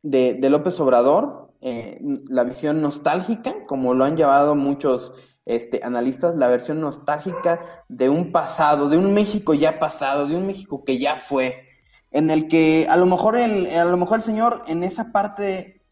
de, 0.00 0.32
de 0.32 0.48
López 0.48 0.80
Obrador, 0.80 1.52
eh, 1.60 1.98
la 2.30 2.44
visión 2.44 2.80
nostálgica, 2.80 3.52
como 3.66 3.92
lo 3.92 4.06
han 4.06 4.16
llevado 4.16 4.54
muchos 4.54 5.12
este, 5.44 5.82
analistas, 5.84 6.36
la 6.36 6.48
versión 6.48 6.80
nostálgica 6.80 7.60
de 7.86 8.08
un 8.08 8.32
pasado, 8.32 8.88
de 8.88 8.96
un 8.96 9.12
México 9.12 9.52
ya 9.52 9.78
pasado, 9.78 10.26
de 10.26 10.36
un 10.36 10.46
México 10.46 10.84
que 10.84 10.96
ya 10.96 11.16
fue, 11.16 11.68
en 12.12 12.30
el 12.30 12.48
que 12.48 12.86
a 12.88 12.96
lo 12.96 13.06
mejor 13.06 13.36
el, 13.36 13.66
a 13.68 13.84
lo 13.84 13.96
mejor 13.96 14.18
el 14.18 14.24
señor 14.24 14.64
en 14.66 14.84
esa 14.84 15.12
parte 15.12 15.82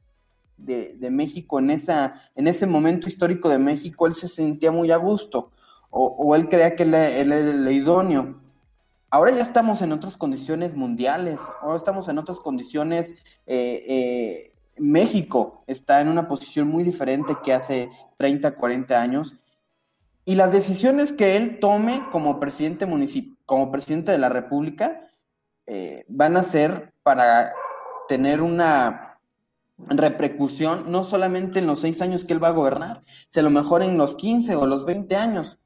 de, 0.56 1.10
México, 1.10 1.58
en, 1.58 1.70
esa, 1.70 2.20
en 2.34 2.46
ese 2.46 2.66
momento 2.66 3.08
histórico 3.08 3.48
de 3.48 3.58
México, 3.58 4.06
él 4.06 4.14
se 4.14 4.28
sentía 4.28 4.70
muy 4.70 4.90
a 4.90 4.96
gusto, 4.96 5.50
o, 5.88 6.36
él 6.36 6.48
creía 6.48 6.76
que 6.76 6.84
él, 6.84 6.94
era 6.94 7.38
el 7.38 7.68
idóneo. 7.72 8.40
Ahora 9.10 9.32
ya 9.32 9.42
estamos 9.42 9.82
en 9.82 9.90
otras 9.90 10.16
condiciones 10.16 10.76
mundiales, 10.76 11.40
ahora 11.62 11.76
estamos 11.76 12.08
en 12.08 12.18
otras 12.18 12.38
condiciones 12.38 13.14
eh, 13.46 13.84
eh, 13.88 14.50
México 14.80 15.62
está 15.66 16.00
en 16.00 16.08
una 16.08 16.26
posición 16.26 16.68
muy 16.68 16.82
diferente 16.82 17.36
que 17.44 17.52
hace 17.52 17.90
30, 18.16 18.56
40 18.56 19.00
años. 19.00 19.34
Y 20.24 20.34
las 20.34 20.52
decisiones 20.52 21.12
que 21.12 21.36
él 21.36 21.58
tome 21.60 22.02
como 22.10 22.40
presidente 22.40 22.86
como 23.44 23.70
presidente 23.70 24.12
de 24.12 24.18
la 24.18 24.28
República, 24.28 25.09
eh, 25.72 26.04
van 26.08 26.36
a 26.36 26.42
ser 26.42 26.92
para 27.04 27.52
tener 28.08 28.42
una 28.42 29.20
repercusión 29.78 30.90
no 30.90 31.04
solamente 31.04 31.60
en 31.60 31.68
los 31.68 31.78
seis 31.78 32.02
años 32.02 32.24
que 32.24 32.32
él 32.32 32.42
va 32.42 32.48
a 32.48 32.58
gobernar, 32.58 33.04
sino 33.28 33.46
a 33.46 33.50
lo 33.50 33.60
mejor 33.60 33.84
en 33.84 33.96
los 33.96 34.16
15 34.16 34.56
o 34.56 34.66
los 34.66 34.84
20 34.84 35.14
años. 35.14 35.60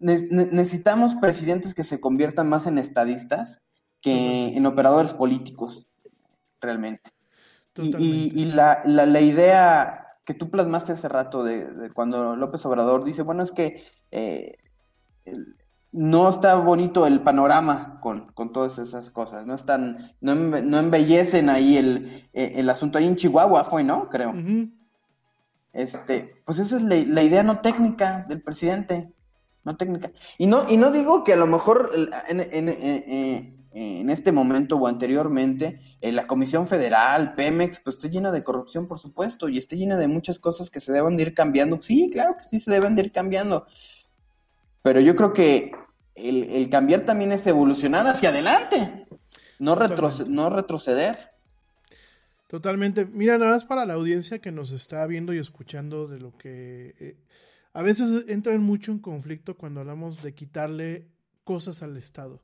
necesitamos 0.00 1.14
presidentes 1.14 1.76
que 1.76 1.84
se 1.84 2.00
conviertan 2.00 2.48
más 2.48 2.66
en 2.66 2.76
estadistas 2.76 3.62
que 4.00 4.56
en 4.56 4.66
operadores 4.66 5.14
políticos, 5.14 5.86
realmente. 6.60 7.12
Y, 7.76 8.46
la, 8.46 8.82
la, 8.84 9.20
idea 9.20 10.08
que 10.24 10.34
tú 10.34 10.50
plasmaste 10.50 10.94
hace 10.94 11.08
rato 11.08 11.44
de, 11.44 11.92
cuando 11.94 12.34
López 12.34 12.66
Obrador 12.66 13.04
dice, 13.04 13.22
bueno, 13.22 13.44
es 13.44 13.52
que 13.52 13.84
eh, 14.10 14.56
no 15.92 16.28
está 16.28 16.54
bonito 16.56 17.06
el 17.06 17.20
panorama 17.20 17.98
con, 18.00 18.32
todas 18.52 18.78
esas 18.78 19.10
cosas, 19.10 19.46
no 19.46 19.54
están, 19.54 20.12
no, 20.20 20.34
no 20.34 20.78
embellecen 20.78 21.48
ahí 21.48 21.76
el, 21.76 22.28
eh, 22.32 22.54
el, 22.56 22.68
asunto. 22.68 22.98
Ahí 22.98 23.06
en 23.06 23.16
Chihuahua 23.16 23.64
fue, 23.64 23.84
¿no? 23.84 24.08
Creo. 24.08 24.34
Este, 25.72 26.42
pues 26.44 26.58
esa 26.58 26.76
es 26.76 26.82
la, 26.82 27.22
idea 27.22 27.42
no 27.42 27.60
técnica 27.60 28.24
del 28.28 28.42
presidente, 28.42 29.12
no 29.64 29.76
técnica. 29.76 30.12
Y 30.38 30.46
no, 30.46 30.68
y 30.68 30.76
no 30.76 30.90
digo 30.90 31.24
que 31.24 31.32
a 31.32 31.36
lo 31.36 31.46
mejor 31.46 31.90
en, 32.28 32.40
en, 32.40 32.68
eh, 33.72 34.00
en 34.00 34.10
este 34.10 34.32
momento 34.32 34.76
o 34.76 34.86
anteriormente, 34.86 35.80
eh, 36.00 36.10
la 36.10 36.26
Comisión 36.26 36.66
Federal, 36.66 37.32
Pemex, 37.34 37.80
pues 37.80 37.96
está 37.96 38.08
llena 38.08 38.32
de 38.32 38.42
corrupción, 38.42 38.88
por 38.88 38.98
supuesto, 38.98 39.48
y 39.48 39.58
está 39.58 39.76
llena 39.76 39.96
de 39.96 40.08
muchas 40.08 40.38
cosas 40.38 40.70
que 40.70 40.80
se 40.80 40.92
deben 40.92 41.16
de 41.16 41.24
ir 41.24 41.34
cambiando. 41.34 41.80
Sí, 41.80 42.08
claro 42.10 42.36
que 42.36 42.44
sí, 42.44 42.60
se 42.60 42.70
deben 42.70 42.94
de 42.94 43.02
ir 43.02 43.12
cambiando. 43.12 43.66
Pero 44.88 45.02
yo 45.02 45.14
creo 45.14 45.34
que 45.34 45.72
el, 46.14 46.70
cambiar 46.70 47.02
también 47.02 47.30
es 47.30 47.46
evolucionar 47.46 48.06
hacia 48.06 48.30
adelante, 48.30 49.06
no, 49.58 49.76
no 49.76 50.48
retroceder. 50.48 51.18
Totalmente. 52.46 53.04
Mira, 53.04 53.36
nada 53.36 53.50
más 53.50 53.66
para 53.66 53.84
la 53.84 53.92
audiencia 53.92 54.38
que 54.38 54.50
nos 54.50 54.72
está 54.72 55.04
viendo 55.06 55.34
y 55.34 55.38
escuchando 55.38 56.08
de 56.08 56.18
lo 56.18 56.38
que... 56.38 56.94
Eh, 57.00 57.16
a 57.74 57.82
veces 57.82 58.24
entran 58.28 58.62
mucho 58.62 58.90
en 58.90 59.00
conflicto 59.00 59.58
cuando 59.58 59.80
hablamos 59.80 60.22
de 60.22 60.32
quitarle 60.32 61.06
cosas 61.44 61.82
al 61.82 61.94
Estado. 61.98 62.40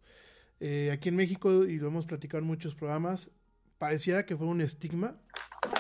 Eh, 0.60 0.90
aquí 0.92 1.08
en 1.08 1.16
México, 1.16 1.64
y 1.64 1.78
lo 1.78 1.88
hemos 1.88 2.04
platicado 2.04 2.42
en 2.42 2.46
muchos 2.46 2.74
programas, 2.74 3.30
pareciera 3.78 4.26
que 4.26 4.36
fue 4.36 4.48
un 4.48 4.60
estigma 4.60 5.16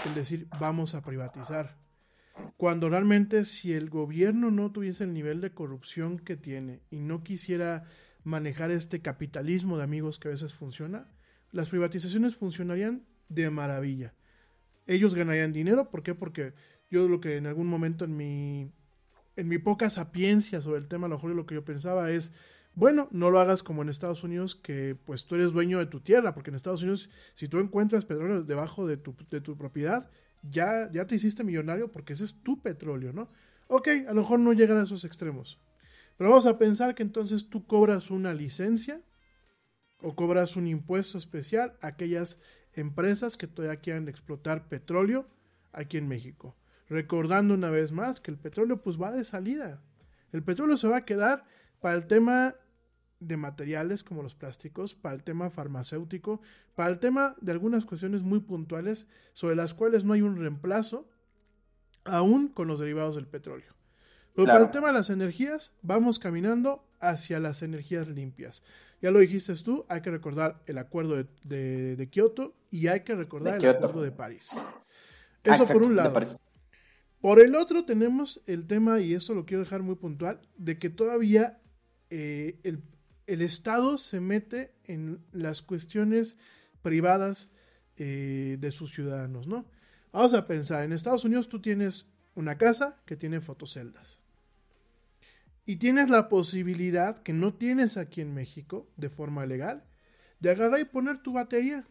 el 0.06 0.14
decir 0.14 0.48
vamos 0.58 0.94
a 0.94 1.02
privatizar. 1.02 1.83
Cuando 2.56 2.88
realmente 2.88 3.44
si 3.44 3.72
el 3.72 3.90
gobierno 3.90 4.50
no 4.50 4.72
tuviese 4.72 5.04
el 5.04 5.12
nivel 5.12 5.40
de 5.40 5.52
corrupción 5.52 6.18
que 6.18 6.36
tiene 6.36 6.80
y 6.90 7.00
no 7.00 7.22
quisiera 7.22 7.84
manejar 8.24 8.70
este 8.70 9.00
capitalismo 9.00 9.76
de 9.76 9.84
amigos 9.84 10.18
que 10.18 10.28
a 10.28 10.30
veces 10.32 10.54
funciona, 10.54 11.06
las 11.52 11.68
privatizaciones 11.68 12.36
funcionarían 12.36 13.04
de 13.28 13.50
maravilla. 13.50 14.14
Ellos 14.86 15.14
ganarían 15.14 15.52
dinero, 15.52 15.90
¿por 15.90 16.02
qué? 16.02 16.14
Porque 16.14 16.54
yo 16.90 17.08
lo 17.08 17.20
que 17.20 17.36
en 17.36 17.46
algún 17.46 17.66
momento 17.66 18.04
en 18.04 18.16
mi 18.16 18.72
en 19.36 19.48
mi 19.48 19.58
poca 19.58 19.90
sapiencia 19.90 20.62
sobre 20.62 20.78
el 20.78 20.88
tema, 20.88 21.06
a 21.06 21.10
lo 21.10 21.16
mejor 21.16 21.32
lo 21.32 21.46
que 21.46 21.56
yo 21.56 21.64
pensaba 21.64 22.10
es 22.10 22.34
bueno, 22.76 23.08
no 23.12 23.30
lo 23.30 23.38
hagas 23.40 23.62
como 23.62 23.82
en 23.82 23.88
Estados 23.88 24.24
Unidos, 24.24 24.56
que 24.56 24.96
pues 25.04 25.26
tú 25.26 25.36
eres 25.36 25.52
dueño 25.52 25.78
de 25.78 25.86
tu 25.86 26.00
tierra, 26.00 26.34
porque 26.34 26.50
en 26.50 26.56
Estados 26.56 26.82
Unidos, 26.82 27.08
si 27.34 27.46
tú 27.46 27.60
encuentras 27.60 28.04
petróleo 28.04 28.42
debajo 28.42 28.86
de 28.86 28.96
tu, 28.96 29.14
de 29.30 29.40
tu 29.40 29.56
propiedad, 29.56 30.10
ya, 30.50 30.90
ya 30.92 31.06
te 31.06 31.14
hiciste 31.14 31.44
millonario 31.44 31.90
porque 31.90 32.12
ese 32.12 32.24
es 32.24 32.34
tu 32.42 32.60
petróleo, 32.60 33.12
¿no? 33.12 33.28
Ok, 33.68 33.88
a 34.08 34.12
lo 34.12 34.22
mejor 34.22 34.40
no 34.40 34.52
llegan 34.52 34.78
a 34.78 34.82
esos 34.82 35.04
extremos. 35.04 35.58
Pero 36.16 36.30
vamos 36.30 36.46
a 36.46 36.58
pensar 36.58 36.94
que 36.94 37.02
entonces 37.02 37.48
tú 37.48 37.66
cobras 37.66 38.10
una 38.10 38.34
licencia 38.34 39.00
o 40.00 40.14
cobras 40.14 40.56
un 40.56 40.66
impuesto 40.66 41.18
especial 41.18 41.76
a 41.80 41.88
aquellas 41.88 42.40
empresas 42.74 43.36
que 43.36 43.46
todavía 43.46 43.80
quieran 43.80 44.08
explotar 44.08 44.68
petróleo 44.68 45.26
aquí 45.72 45.96
en 45.96 46.08
México. 46.08 46.56
Recordando 46.88 47.54
una 47.54 47.70
vez 47.70 47.92
más 47.92 48.20
que 48.20 48.30
el 48.30 48.36
petróleo 48.36 48.82
pues 48.82 49.00
va 49.00 49.10
de 49.10 49.24
salida. 49.24 49.82
El 50.32 50.42
petróleo 50.42 50.76
se 50.76 50.88
va 50.88 50.98
a 50.98 51.04
quedar 51.04 51.44
para 51.80 51.96
el 51.96 52.06
tema 52.06 52.54
de 53.20 53.36
materiales 53.36 54.02
como 54.02 54.22
los 54.22 54.34
plásticos, 54.34 54.94
para 54.94 55.14
el 55.14 55.22
tema 55.22 55.50
farmacéutico, 55.50 56.40
para 56.74 56.90
el 56.90 56.98
tema 56.98 57.36
de 57.40 57.52
algunas 57.52 57.84
cuestiones 57.84 58.22
muy 58.22 58.40
puntuales 58.40 59.08
sobre 59.32 59.56
las 59.56 59.74
cuales 59.74 60.04
no 60.04 60.12
hay 60.12 60.22
un 60.22 60.36
reemplazo, 60.36 61.08
aún 62.04 62.48
con 62.48 62.68
los 62.68 62.80
derivados 62.80 63.16
del 63.16 63.26
petróleo. 63.26 63.72
Pero 64.34 64.46
para 64.46 64.64
el 64.64 64.70
tema 64.70 64.88
de 64.88 64.94
las 64.94 65.10
energías, 65.10 65.72
vamos 65.82 66.18
caminando 66.18 66.84
hacia 67.00 67.38
las 67.38 67.62
energías 67.62 68.08
limpias. 68.08 68.64
Ya 69.00 69.10
lo 69.10 69.20
dijiste 69.20 69.54
tú, 69.56 69.84
hay 69.88 70.00
que 70.00 70.10
recordar 70.10 70.60
el 70.66 70.78
acuerdo 70.78 71.16
de, 71.44 71.96
de, 71.96 72.08
Kioto 72.08 72.54
y 72.70 72.88
hay 72.88 73.00
que 73.00 73.14
recordar 73.14 73.62
el 73.62 73.68
acuerdo 73.68 74.02
de 74.02 74.10
París. 74.10 74.50
Eso 75.44 75.64
por 75.66 75.82
un 75.82 75.94
lado. 75.96 76.12
Por 77.20 77.40
el 77.40 77.54
otro 77.54 77.84
tenemos 77.84 78.42
el 78.46 78.66
tema, 78.66 79.00
y 79.00 79.14
esto 79.14 79.34
lo 79.34 79.46
quiero 79.46 79.62
dejar 79.62 79.82
muy 79.82 79.94
puntual, 79.94 80.40
de 80.56 80.78
que 80.78 80.90
todavía 80.90 81.58
eh, 82.10 82.58
el, 82.64 82.82
el 83.26 83.42
Estado 83.42 83.98
se 83.98 84.20
mete 84.20 84.72
en 84.84 85.20
las 85.32 85.62
cuestiones 85.62 86.38
privadas 86.82 87.52
eh, 87.96 88.56
de 88.60 88.70
sus 88.70 88.92
ciudadanos, 88.92 89.46
¿no? 89.46 89.66
Vamos 90.12 90.34
a 90.34 90.46
pensar, 90.46 90.84
en 90.84 90.92
Estados 90.92 91.24
Unidos 91.24 91.48
tú 91.48 91.60
tienes 91.60 92.06
una 92.34 92.56
casa 92.56 93.00
que 93.06 93.16
tiene 93.16 93.40
fotoceldas. 93.40 94.20
Y 95.66 95.76
tienes 95.76 96.10
la 96.10 96.28
posibilidad, 96.28 97.22
que 97.22 97.32
no 97.32 97.54
tienes 97.54 97.96
aquí 97.96 98.20
en 98.20 98.34
México, 98.34 98.88
de 98.96 99.08
forma 99.08 99.46
legal, 99.46 99.84
de 100.40 100.50
agarrar 100.50 100.80
y 100.80 100.84
poner 100.84 101.22
tu 101.22 101.32
batería. 101.32 101.86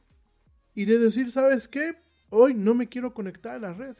Y 0.75 0.86
de 0.86 0.99
decir, 0.99 1.31
¿sabes 1.31 1.67
qué? 1.67 1.95
hoy 2.36 2.55
no 2.55 2.73
me 2.73 2.89
quiero 2.89 3.13
conectar 3.13 3.55
a 3.55 3.59
la 3.59 3.73
red. 3.73 3.95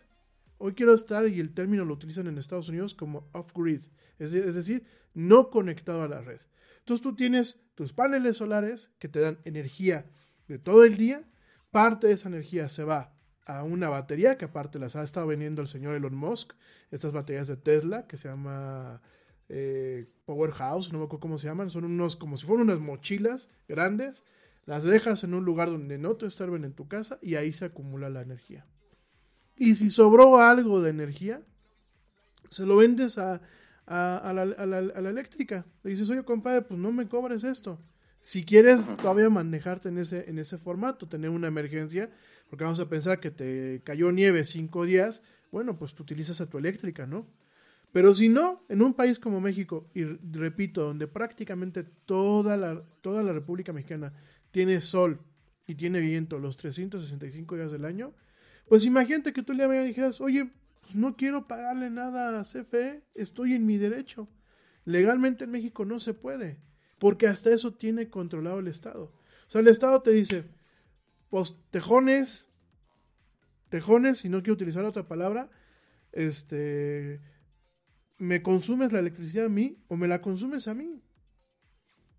Hoy 0.57 0.73
quiero 0.73 0.93
estar, 0.95 1.27
y 1.27 1.39
el 1.39 1.53
término 1.53 1.86
lo 1.86 1.93
utilizan 1.93 2.27
en 2.27 2.38
Estados 2.38 2.69
Unidos 2.69 2.95
como 2.95 3.27
off-grid, 3.31 3.81
es, 4.17 4.31
decir, 4.31 4.86
no 5.13 5.51
conectado 5.51 6.01
a 6.01 6.07
la 6.07 6.21
red. 6.21 6.39
Entonces 6.84 7.01
tú 7.01 7.15
tienes 7.15 7.61
tus 7.75 7.93
paneles 7.93 8.36
solares 8.38 8.91
que 8.99 9.07
te 9.07 9.21
dan 9.21 9.39
energía 9.45 10.05
de 10.49 10.59
todo 10.59 10.84
el 10.84 10.97
día, 10.97 11.23
parte 11.71 12.07
de 12.07 12.13
esa 12.13 12.27
energía 12.27 12.67
se 12.67 12.84
va 12.84 13.13
a 13.45 13.63
una 13.63 13.88
batería 13.88 14.38
que 14.38 14.45
aparte 14.45 14.79
las 14.79 14.97
ha 14.97 15.03
estado 15.03 15.27
vendiendo 15.27 15.61
el 15.61 15.69
señor 15.69 15.95
Elon 15.95 16.13
Musk, 16.13 16.51
estas 16.91 17.13
baterías 17.13 17.47
de 17.47 17.55
Tesla 17.55 18.05
que 18.05 18.17
se 18.17 18.27
llama 18.27 19.01
eh, 19.47 20.09
Powerhouse, 20.25 20.91
no 20.91 20.99
me 20.99 21.05
acuerdo 21.05 21.21
cómo 21.21 21.38
se 21.38 21.47
llaman, 21.47 21.69
son 21.69 21.86
unos 21.86 22.17
como 22.17 22.36
si 22.36 22.45
fueran 22.45 22.67
unas 22.67 22.81
mochilas 22.81 23.49
grandes, 23.69 24.25
las 24.65 24.84
dejas 24.84 25.23
en 25.23 25.36
un 25.36 25.45
lugar 25.45 25.69
donde 25.69 25.97
no 25.97 26.17
te 26.17 26.25
estorben 26.25 26.65
en 26.65 26.73
tu 26.73 26.89
casa 26.89 27.17
y 27.21 27.36
ahí 27.36 27.53
se 27.53 27.63
acumula 27.63 28.09
la 28.09 28.21
energía. 28.21 28.65
Y 29.55 29.75
si 29.75 29.89
sobró 29.89 30.38
algo 30.39 30.81
de 30.81 30.89
energía, 30.89 31.41
se 32.49 32.65
lo 32.65 32.75
vendes 32.75 33.17
a, 33.17 33.41
la, 33.88 35.09
eléctrica. 35.09 35.65
Le 35.84 35.91
dices, 35.91 36.09
oye, 36.09 36.23
compadre, 36.23 36.61
pues 36.61 36.79
no 36.79 36.91
me 36.91 37.07
cobres 37.07 37.43
esto. 37.43 37.79
Si 38.19 38.45
quieres 38.45 38.86
todavía 38.97 39.29
manejarte 39.29 39.89
en 39.89 39.97
ese, 39.97 40.29
en 40.29 40.39
ese 40.39 40.57
formato, 40.57 41.07
tener 41.09 41.29
una 41.29 41.47
emergencia, 41.47 42.09
porque 42.49 42.63
vamos 42.63 42.79
a 42.79 42.88
pensar 42.88 43.19
que 43.19 43.31
te 43.31 43.81
cayó 43.84 44.11
nieve 44.11 44.45
cinco 44.45 44.86
días, 44.86 45.23
bueno, 45.51 45.77
pues 45.77 45.93
tú 45.93 46.03
utilizas 46.03 46.39
a 46.39 46.49
tu 46.49 46.57
eléctrica, 46.57 47.05
¿no? 47.05 47.27
Pero 47.91 48.13
si 48.13 48.27
no, 48.29 48.63
en 48.69 48.81
un 48.81 48.93
país 48.95 49.19
como 49.19 49.39
México, 49.39 49.88
y 49.93 50.03
repito, 50.03 50.84
donde 50.84 51.07
prácticamente 51.07 51.84
toda 51.84 52.57
la, 52.57 52.81
toda 53.01 53.21
la 53.21 53.34
República 53.34 53.71
Mexicana 53.71 54.13
tiene 54.51 54.81
sol 54.81 55.19
y 55.67 55.75
tiene 55.75 55.99
viento 55.99 56.39
los 56.39 56.57
365 56.57 57.55
días 57.55 57.71
del 57.71 57.86
año, 57.86 58.13
pues 58.67 58.86
imagínate 58.86 59.34
que 59.34 59.43
tú 59.43 59.53
le 59.53 59.67
dijeras, 59.84 60.21
oye, 60.21 60.49
pues 60.84 60.95
no 60.95 61.15
quiero 61.15 61.47
pagarle 61.47 61.89
nada 61.89 62.39
a 62.39 62.43
CFE, 62.43 63.03
estoy 63.15 63.53
en 63.53 63.65
mi 63.65 63.77
derecho. 63.77 64.27
Legalmente 64.86 65.45
en 65.45 65.51
México 65.51 65.86
no 65.86 65.99
se 65.99 66.13
puede, 66.13 66.59
porque 66.99 67.27
hasta 67.27 67.51
eso 67.51 67.73
tiene 67.73 68.09
controlado 68.09 68.59
el 68.59 68.67
Estado. 68.67 69.05
O 69.47 69.51
sea, 69.51 69.61
el 69.61 69.67
Estado 69.67 70.01
te 70.01 70.11
dice, 70.11 70.45
pues 71.29 71.55
tejones, 71.71 72.47
tejones, 73.69 74.25
y 74.25 74.29
no 74.29 74.39
quiero 74.39 74.53
utilizar 74.53 74.84
otra 74.84 75.07
palabra, 75.07 75.49
este, 76.11 77.21
me 78.17 78.43
consumes 78.43 78.91
la 78.91 78.99
electricidad 78.99 79.45
a 79.45 79.49
mí 79.49 79.77
o 79.88 79.95
me 79.95 80.07
la 80.07 80.21
consumes 80.21 80.67
a 80.67 80.73
mí. 80.73 81.01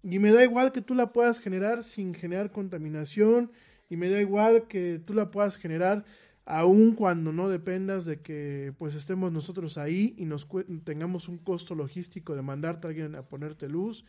Y 0.03 0.19
me 0.19 0.33
da 0.33 0.43
igual 0.43 0.73
que 0.73 0.83
tú 0.83 0.95
la 0.95 1.13
puedas 1.13 1.39
generar 1.39 1.85
sin 1.85 2.15
generar 2.15 2.51
contaminación, 2.51 3.53
y 3.91 3.97
me 3.97 4.09
da 4.09 4.21
igual 4.21 4.67
que 4.67 4.99
tú 5.05 5.15
la 5.15 5.31
puedas 5.31 5.57
generar 5.57 6.05
aun 6.47 6.95
cuando 6.95 7.33
no 7.33 7.49
dependas 7.49 8.05
de 8.05 8.21
que 8.21 8.75
pues 8.79 8.95
estemos 8.95 9.33
nosotros 9.33 9.79
ahí 9.79 10.15
y 10.19 10.25
nos 10.27 10.49
tengamos 10.85 11.29
un 11.29 11.39
costo 11.39 11.75
logístico 11.75 12.35
de 12.35 12.43
mandarte 12.43 12.87
a 12.87 12.91
alguien 12.91 13.15
a 13.15 13.23
ponerte 13.23 13.69
luz, 13.69 14.05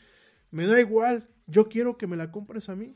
me 0.52 0.68
da 0.68 0.80
igual, 0.80 1.28
yo 1.48 1.70
quiero 1.70 1.98
que 1.98 2.08
me 2.08 2.18
la 2.18 2.32
compres 2.32 2.70
a 2.70 2.76
mí. 2.76 2.96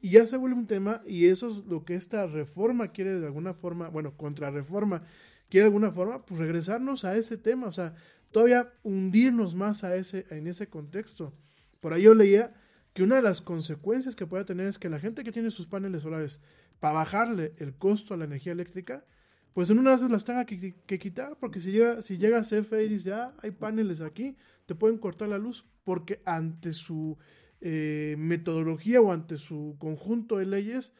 Y 0.00 0.10
ya 0.10 0.26
se 0.26 0.36
vuelve 0.36 0.56
un 0.56 0.68
tema 0.68 1.02
y 1.06 1.26
eso 1.26 1.50
es 1.50 1.64
lo 1.66 1.84
que 1.84 1.96
esta 1.96 2.26
reforma 2.26 2.92
quiere 2.92 3.18
de 3.18 3.26
alguna 3.26 3.52
forma, 3.52 3.88
bueno, 3.88 4.16
contrarreforma 4.16 5.02
quiere 5.48 5.64
de 5.64 5.68
alguna 5.68 5.90
forma, 5.90 6.24
pues 6.24 6.40
regresarnos 6.40 7.04
a 7.04 7.16
ese 7.16 7.36
tema, 7.36 7.66
o 7.66 7.72
sea, 7.72 7.94
todavía 8.30 8.72
hundirnos 8.82 9.54
más 9.54 9.84
a 9.84 9.96
ese, 9.96 10.26
en 10.30 10.46
ese 10.46 10.68
contexto. 10.68 11.32
Por 11.80 11.92
ahí 11.92 12.02
yo 12.02 12.14
leía 12.14 12.54
que 12.92 13.02
una 13.02 13.16
de 13.16 13.22
las 13.22 13.40
consecuencias 13.40 14.16
que 14.16 14.26
puede 14.26 14.44
tener 14.44 14.66
es 14.66 14.78
que 14.78 14.88
la 14.88 14.98
gente 14.98 15.24
que 15.24 15.32
tiene 15.32 15.50
sus 15.50 15.66
paneles 15.66 16.02
solares 16.02 16.42
para 16.80 16.94
bajarle 16.94 17.54
el 17.58 17.74
costo 17.74 18.14
a 18.14 18.16
la 18.16 18.24
energía 18.24 18.52
eléctrica, 18.52 19.04
pues 19.52 19.70
en 19.70 19.78
una 19.78 19.96
vez 19.96 20.08
las 20.08 20.24
tenga 20.24 20.44
que, 20.44 20.98
quitar, 21.00 21.36
porque 21.40 21.60
si 21.60 21.72
llega, 21.72 22.00
si 22.02 22.16
llega 22.16 22.42
CFE 22.42 22.84
y 22.84 22.88
dice, 22.88 23.12
ah, 23.12 23.34
hay 23.42 23.50
paneles 23.50 24.00
aquí, 24.00 24.36
te 24.66 24.74
pueden 24.74 24.98
cortar 24.98 25.28
la 25.28 25.38
luz, 25.38 25.66
porque 25.82 26.22
ante 26.24 26.72
su 26.72 27.18
eh, 27.60 28.14
metodología 28.18 29.00
o 29.00 29.10
ante 29.10 29.36
su 29.36 29.76
conjunto 29.80 30.38
de 30.38 30.46
leyes, 30.46 30.92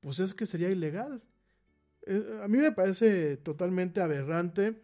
pues 0.00 0.20
es 0.20 0.34
que 0.34 0.46
sería 0.46 0.70
ilegal. 0.70 1.22
Eh, 2.06 2.40
a 2.42 2.46
mí 2.46 2.58
me 2.58 2.70
parece 2.70 3.36
totalmente 3.38 4.00
aberrante, 4.00 4.80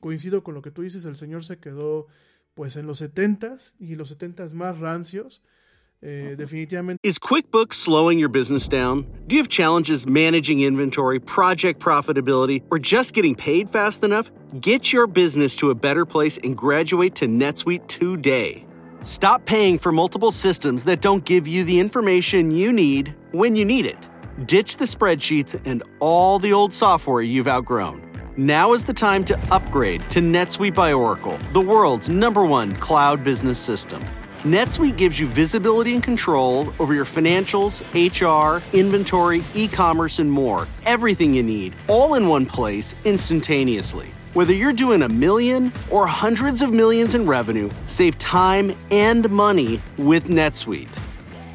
coincido 0.00 0.42
con 0.44 0.54
lo 0.54 0.60
que 0.60 0.70
tú 0.70 0.82
dices, 0.82 1.06
el 1.06 1.16
señor 1.16 1.44
se 1.44 1.58
quedó 1.58 2.06
pues 2.54 2.76
en 2.76 2.86
los 2.86 3.00
70s 3.00 3.74
y 3.78 3.94
los 3.94 4.18
70s 4.18 4.52
más 4.52 4.78
rancios, 4.78 5.42
Eh. 6.04 6.36
Is 7.02 7.18
QuickBooks 7.18 7.72
slowing 7.72 8.18
your 8.18 8.28
business 8.28 8.68
down? 8.68 9.06
Do 9.26 9.36
you 9.36 9.40
have 9.40 9.48
challenges 9.48 10.06
managing 10.06 10.60
inventory, 10.60 11.18
project 11.18 11.80
profitability, 11.80 12.62
or 12.70 12.78
just 12.78 13.14
getting 13.14 13.34
paid 13.34 13.70
fast 13.70 14.04
enough? 14.04 14.30
Get 14.60 14.92
your 14.92 15.06
business 15.06 15.56
to 15.56 15.70
a 15.70 15.74
better 15.74 16.04
place 16.04 16.36
and 16.44 16.54
graduate 16.54 17.14
to 17.16 17.26
NetSuite 17.26 17.86
today. 17.86 18.66
Stop 19.00 19.46
paying 19.46 19.78
for 19.78 19.92
multiple 19.92 20.30
systems 20.30 20.84
that 20.84 21.00
don't 21.00 21.24
give 21.24 21.48
you 21.48 21.64
the 21.64 21.80
information 21.80 22.50
you 22.50 22.70
need 22.70 23.14
when 23.32 23.56
you 23.56 23.64
need 23.64 23.86
it. 23.86 24.10
Ditch 24.44 24.76
the 24.76 24.84
spreadsheets 24.84 25.58
and 25.64 25.82
all 26.00 26.38
the 26.38 26.52
old 26.52 26.74
software 26.74 27.22
you've 27.22 27.48
outgrown. 27.48 28.02
Now 28.36 28.74
is 28.74 28.84
the 28.84 28.92
time 28.92 29.24
to 29.24 29.38
upgrade 29.50 30.02
to 30.10 30.20
NetSuite 30.20 30.74
by 30.74 30.92
Oracle, 30.92 31.38
the 31.52 31.60
world's 31.62 32.10
number 32.10 32.44
one 32.44 32.74
cloud 32.74 33.24
business 33.24 33.58
system. 33.58 34.04
NetSuite 34.44 34.98
gives 34.98 35.18
you 35.18 35.26
visibility 35.26 35.94
and 35.94 36.04
control 36.04 36.70
over 36.78 36.92
your 36.92 37.06
financials, 37.06 37.80
HR, 37.94 38.62
inventory, 38.76 39.42
e 39.54 39.66
commerce, 39.66 40.18
and 40.18 40.30
more. 40.30 40.68
Everything 40.84 41.32
you 41.32 41.42
need, 41.42 41.74
all 41.88 42.12
in 42.12 42.28
one 42.28 42.44
place, 42.44 42.94
instantaneously. 43.06 44.10
Whether 44.34 44.52
you're 44.52 44.74
doing 44.74 45.00
a 45.00 45.08
million 45.08 45.72
or 45.90 46.06
hundreds 46.06 46.60
of 46.60 46.74
millions 46.74 47.14
in 47.14 47.24
revenue, 47.24 47.70
save 47.86 48.18
time 48.18 48.72
and 48.90 49.30
money 49.30 49.80
with 49.96 50.24
NetSuite. 50.24 50.94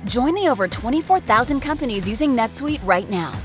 Join 0.05 0.33
the 0.33 0.47
over 0.47 0.67
24,000 0.67 1.59
companies 1.59 2.07
using 2.07 2.35
NetSuite 2.35 2.83
right 2.87 3.07
now. 3.07 3.39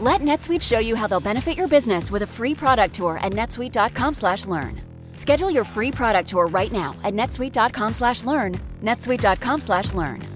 Let 0.00 0.22
NetSuite 0.22 0.62
show 0.62 0.78
you 0.78 0.96
how 0.96 1.06
they'll 1.06 1.20
benefit 1.20 1.54
your 1.54 1.68
business 1.68 2.10
with 2.10 2.22
a 2.22 2.26
free 2.26 2.54
product 2.54 2.94
tour 2.94 3.18
at 3.18 3.32
netsuite.com/learn. 3.32 4.95
Schedule 5.16 5.50
your 5.50 5.64
free 5.64 5.90
product 5.90 6.28
tour 6.28 6.46
right 6.46 6.72
now 6.72 6.94
at 7.02 7.12
netsuite.com/learn. 7.14 8.60
netsuite.com/learn. 8.82 10.35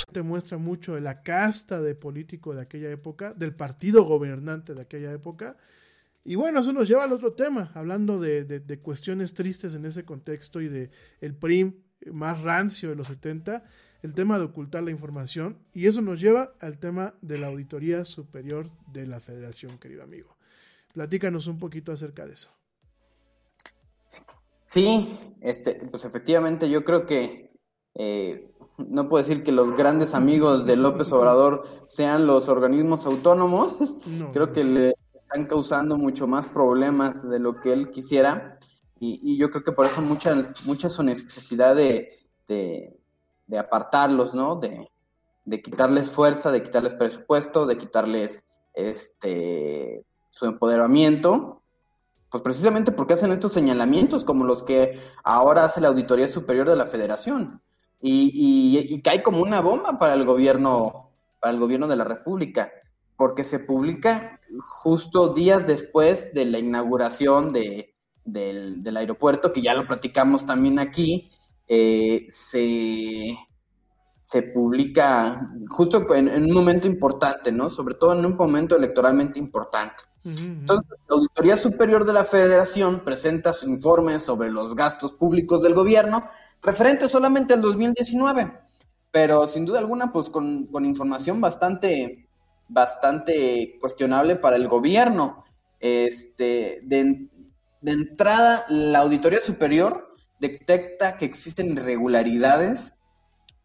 Te 0.11 0.21
muestra 0.21 0.57
mucho 0.57 0.95
de 0.95 1.01
la 1.01 1.23
casta 1.23 1.81
de 1.81 1.95
político 1.95 2.53
de 2.53 2.61
aquella 2.61 2.89
época, 2.89 3.33
del 3.33 3.53
partido 3.53 4.03
gobernante 4.03 4.73
de 4.73 4.81
aquella 4.81 5.11
época. 5.11 5.57
Y 6.23 6.35
bueno, 6.35 6.59
eso 6.59 6.71
nos 6.71 6.87
lleva 6.87 7.03
al 7.03 7.13
otro 7.13 7.33
tema, 7.33 7.71
hablando 7.73 8.19
de, 8.19 8.79
cuestiones 8.81 9.33
tristes 9.33 9.73
en 9.73 9.85
ese 9.85 10.05
contexto 10.05 10.61
y 10.61 10.67
de 10.67 10.91
el 11.19 11.33
PRIM 11.35 11.73
más 12.11 12.41
rancio 12.41 12.89
de 12.89 12.95
los 12.95 13.07
70, 13.07 13.63
el 14.03 14.13
tema 14.13 14.37
de 14.37 14.45
ocultar 14.45 14.83
la 14.83 14.91
información. 14.91 15.57
Y 15.73 15.87
eso 15.87 16.01
nos 16.01 16.19
lleva 16.19 16.53
al 16.59 16.77
tema 16.77 17.15
de 17.21 17.39
la 17.39 17.47
Auditoría 17.47 18.05
Superior 18.05 18.69
de 18.91 19.07
la 19.07 19.19
Federación, 19.19 19.77
querido 19.79 20.03
amigo. 20.03 20.37
Platícanos 20.93 21.47
un 21.47 21.57
poquito 21.57 21.91
acerca 21.91 22.25
de 22.25 22.33
eso. 22.33 22.51
Sí, 24.65 25.35
este, 25.41 25.73
pues 25.73 26.05
efectivamente 26.05 26.69
yo 26.69 26.85
creo 26.85 27.05
que 27.05 27.51
eh, 27.95 28.50
no 28.89 29.09
puedo 29.09 29.23
decir 29.23 29.43
que 29.43 29.51
los 29.51 29.75
grandes 29.75 30.13
amigos 30.13 30.65
de 30.65 30.75
López 30.75 31.11
Obrador 31.11 31.65
sean 31.87 32.27
los 32.27 32.49
organismos 32.49 33.05
autónomos. 33.05 33.75
Creo 34.33 34.51
que 34.53 34.63
le 34.63 34.93
están 35.13 35.45
causando 35.45 35.97
mucho 35.97 36.27
más 36.27 36.47
problemas 36.47 37.27
de 37.27 37.39
lo 37.39 37.59
que 37.59 37.73
él 37.73 37.91
quisiera. 37.91 38.59
Y, 38.99 39.37
yo 39.37 39.49
creo 39.49 39.63
que 39.63 39.71
por 39.71 39.85
eso 39.85 40.01
mucha, 40.01 40.35
mucha 40.65 40.89
su 40.89 41.01
necesidad 41.01 41.75
de, 41.75 42.19
de, 42.47 43.57
apartarlos, 43.57 44.33
¿no? 44.33 44.57
De, 44.57 44.87
de, 45.45 45.61
quitarles 45.61 46.11
fuerza, 46.11 46.51
de 46.51 46.61
quitarles 46.61 46.93
presupuesto, 46.93 47.65
de 47.65 47.77
quitarles 47.77 48.43
este 48.73 50.05
su 50.29 50.45
empoderamiento. 50.45 51.63
Pues 52.29 52.43
precisamente 52.43 52.91
porque 52.91 53.15
hacen 53.15 53.31
estos 53.31 53.51
señalamientos 53.51 54.23
como 54.23 54.45
los 54.45 54.63
que 54.63 54.99
ahora 55.23 55.65
hace 55.65 55.81
la 55.81 55.89
Auditoría 55.89 56.27
Superior 56.27 56.69
de 56.69 56.75
la 56.75 56.85
Federación 56.85 57.61
y, 58.01 59.01
cae 59.01 59.21
como 59.21 59.41
una 59.41 59.61
bomba 59.61 59.99
para 59.99 60.13
el 60.13 60.25
gobierno, 60.25 61.11
para 61.39 61.53
el 61.53 61.59
gobierno 61.59 61.87
de 61.87 61.95
la 61.95 62.03
República, 62.03 62.71
porque 63.15 63.43
se 63.43 63.59
publica 63.59 64.39
justo 64.59 65.33
días 65.33 65.67
después 65.67 66.33
de 66.33 66.45
la 66.45 66.59
inauguración 66.59 67.53
de, 67.53 67.95
del, 68.25 68.97
aeropuerto, 68.97 69.53
que 69.53 69.61
ya 69.61 69.73
lo 69.73 69.85
platicamos 69.85 70.45
también 70.45 70.79
aquí, 70.79 71.29
eh, 71.67 72.27
se, 72.29 73.37
se 74.21 74.41
publica 74.43 75.49
justo 75.69 76.13
en, 76.15 76.29
un 76.29 76.51
momento 76.51 76.87
importante, 76.87 77.51
¿no? 77.51 77.69
Sobre 77.69 77.95
todo 77.95 78.13
en 78.13 78.25
un 78.25 78.35
momento 78.35 78.75
electoralmente 78.75 79.39
importante. 79.39 80.03
Entonces, 80.23 80.89
la 81.09 81.15
Auditoría 81.15 81.57
Superior 81.57 82.05
de 82.05 82.13
la 82.13 82.23
Federación 82.23 82.99
presenta 83.03 83.53
su 83.53 83.67
informe 83.67 84.19
sobre 84.19 84.51
los 84.51 84.75
gastos 84.75 85.13
públicos 85.13 85.63
del 85.63 85.73
gobierno, 85.73 86.25
referente 86.61 87.09
solamente 87.09 87.53
al 87.53 87.61
2019, 87.61 88.59
pero 89.11 89.47
sin 89.47 89.65
duda 89.65 89.79
alguna, 89.79 90.11
pues 90.11 90.29
con, 90.29 90.69
información 90.85 91.41
bastante, 91.41 92.29
bastante 92.67 93.77
cuestionable 93.79 94.35
para 94.35 94.55
el 94.55 94.67
gobierno. 94.67 95.43
Este, 95.79 96.81
de, 96.83 97.27
entrada, 97.85 98.65
la 98.69 98.99
Auditoría 98.99 99.39
Superior 99.39 100.15
detecta 100.39 101.17
que 101.17 101.25
existen 101.25 101.71
irregularidades 101.71 102.93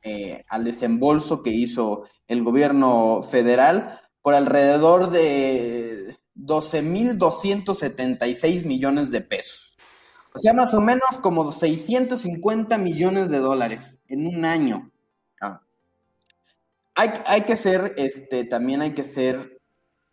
eh, 0.03 0.45
al 0.49 0.65
desembolso 0.65 1.43
que 1.43 1.51
hizo 1.51 2.05
el 2.29 2.43
gobierno 2.43 3.23
federal 3.23 4.01
por 4.23 4.35
alrededor 4.35 5.11
de 5.11 6.17
12.276 6.37 8.67
millones 8.67 9.11
de 9.11 9.21
pesos. 9.21 9.66
O 10.37 10.39
sea, 10.39 10.53
más 10.53 10.75
o 10.75 10.81
menos 10.81 11.09
como 11.23 11.51
650 11.51 12.77
millones 12.77 13.31
de 13.31 13.39
dólares 13.39 14.01
en 14.09 14.27
un 14.27 14.45
año. 14.45 14.91
Ah. 15.41 15.63
Hay, 16.95 17.11
hay, 17.25 17.43
que 17.43 17.57
ser, 17.57 17.95
este, 17.97 18.45
también 18.45 18.83
hay 18.83 18.93
que 18.93 19.05
ser 19.05 19.61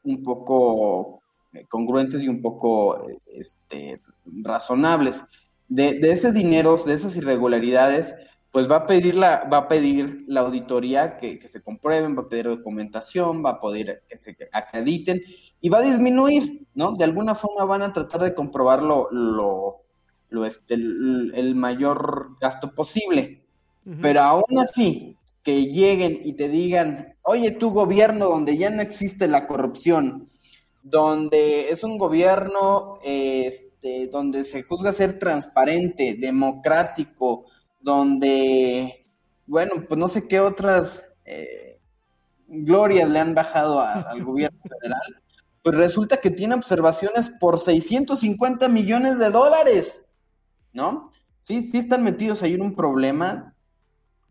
un 0.03 0.23
poco 0.23 1.21
eh, 1.53 1.65
congruentes 1.67 2.23
y 2.23 2.29
un 2.29 2.41
poco 2.41 3.05
este, 3.25 4.01
razonables. 4.25 5.25
De, 5.67 5.99
de 5.99 6.11
ese 6.11 6.31
dinero, 6.31 6.77
de 6.77 6.93
esas 6.93 7.17
irregularidades, 7.17 8.15
pues 8.53 8.69
va 8.69 8.75
a 8.77 8.85
pedir 8.85 9.15
la, 9.15 9.49
va 9.51 9.57
a 9.57 9.67
pedir 9.67 10.25
la 10.27 10.41
auditoría 10.41 11.17
que, 11.17 11.41
se 11.47 11.63
comprueben, 11.63 12.15
va 12.15 12.21
a 12.21 12.27
pedir 12.29 12.45
documentación, 12.45 13.43
va 13.43 13.49
a 13.49 13.59
poder 13.59 14.03
que 14.07 14.19
se 14.19 14.37
acrediten 14.51 15.23
y 15.59 15.69
va 15.69 15.79
a 15.79 15.81
disminuir, 15.81 16.67
¿no? 16.75 16.93
De 16.93 17.03
alguna 17.03 17.33
forma 17.33 17.65
van 17.65 17.81
a 17.81 17.91
tratar 17.91 18.21
de 18.21 18.35
comprobar 18.35 18.83
lo, 18.83 19.82
este, 20.45 20.73
el, 20.75 21.55
mayor 21.55 22.37
gasto 22.39 22.73
posible. 22.73 23.45
Pero 24.01 24.21
aún 24.21 24.59
así, 24.59 25.17
que 25.43 25.65
lleguen 25.65 26.21
y 26.23 26.33
te 26.33 26.47
digan, 26.47 27.15
oye, 27.21 27.51
tu 27.51 27.71
gobierno 27.71 28.27
donde 28.27 28.57
ya 28.57 28.69
no 28.69 28.81
existe 28.81 29.27
la 29.27 29.45
corrupción, 29.45 30.29
donde 30.81 31.69
es 31.69 31.83
un 31.83 31.97
gobierno 31.97 32.99
este, 33.03 34.07
donde 34.07 34.45
se 34.45 34.63
juzga 34.63 34.93
ser 34.93 35.19
transparente, 35.19 36.15
democrático, 36.17 37.45
donde, 37.81 38.97
bueno, 39.45 39.83
pues 39.87 39.97
no 39.97 40.07
sé 40.07 40.27
qué 40.27 40.39
otras 40.39 41.03
eh, 41.25 41.79
glorias 42.47 43.09
le 43.09 43.19
han 43.19 43.35
bajado 43.35 43.81
al 43.81 44.23
gobierno 44.23 44.59
federal, 44.63 45.21
pues 45.61 45.75
resulta 45.75 46.17
que 46.17 46.31
tiene 46.31 46.55
observaciones 46.55 47.31
por 47.39 47.59
650 47.59 48.67
millones 48.69 49.17
de 49.19 49.29
dólares, 49.29 50.02
¿no? 50.73 51.09
Sí, 51.41 51.63
sí 51.63 51.77
están 51.77 52.03
metidos 52.03 52.43
ahí 52.43 52.53
en 52.53 52.61
un 52.61 52.75
problema, 52.75 53.53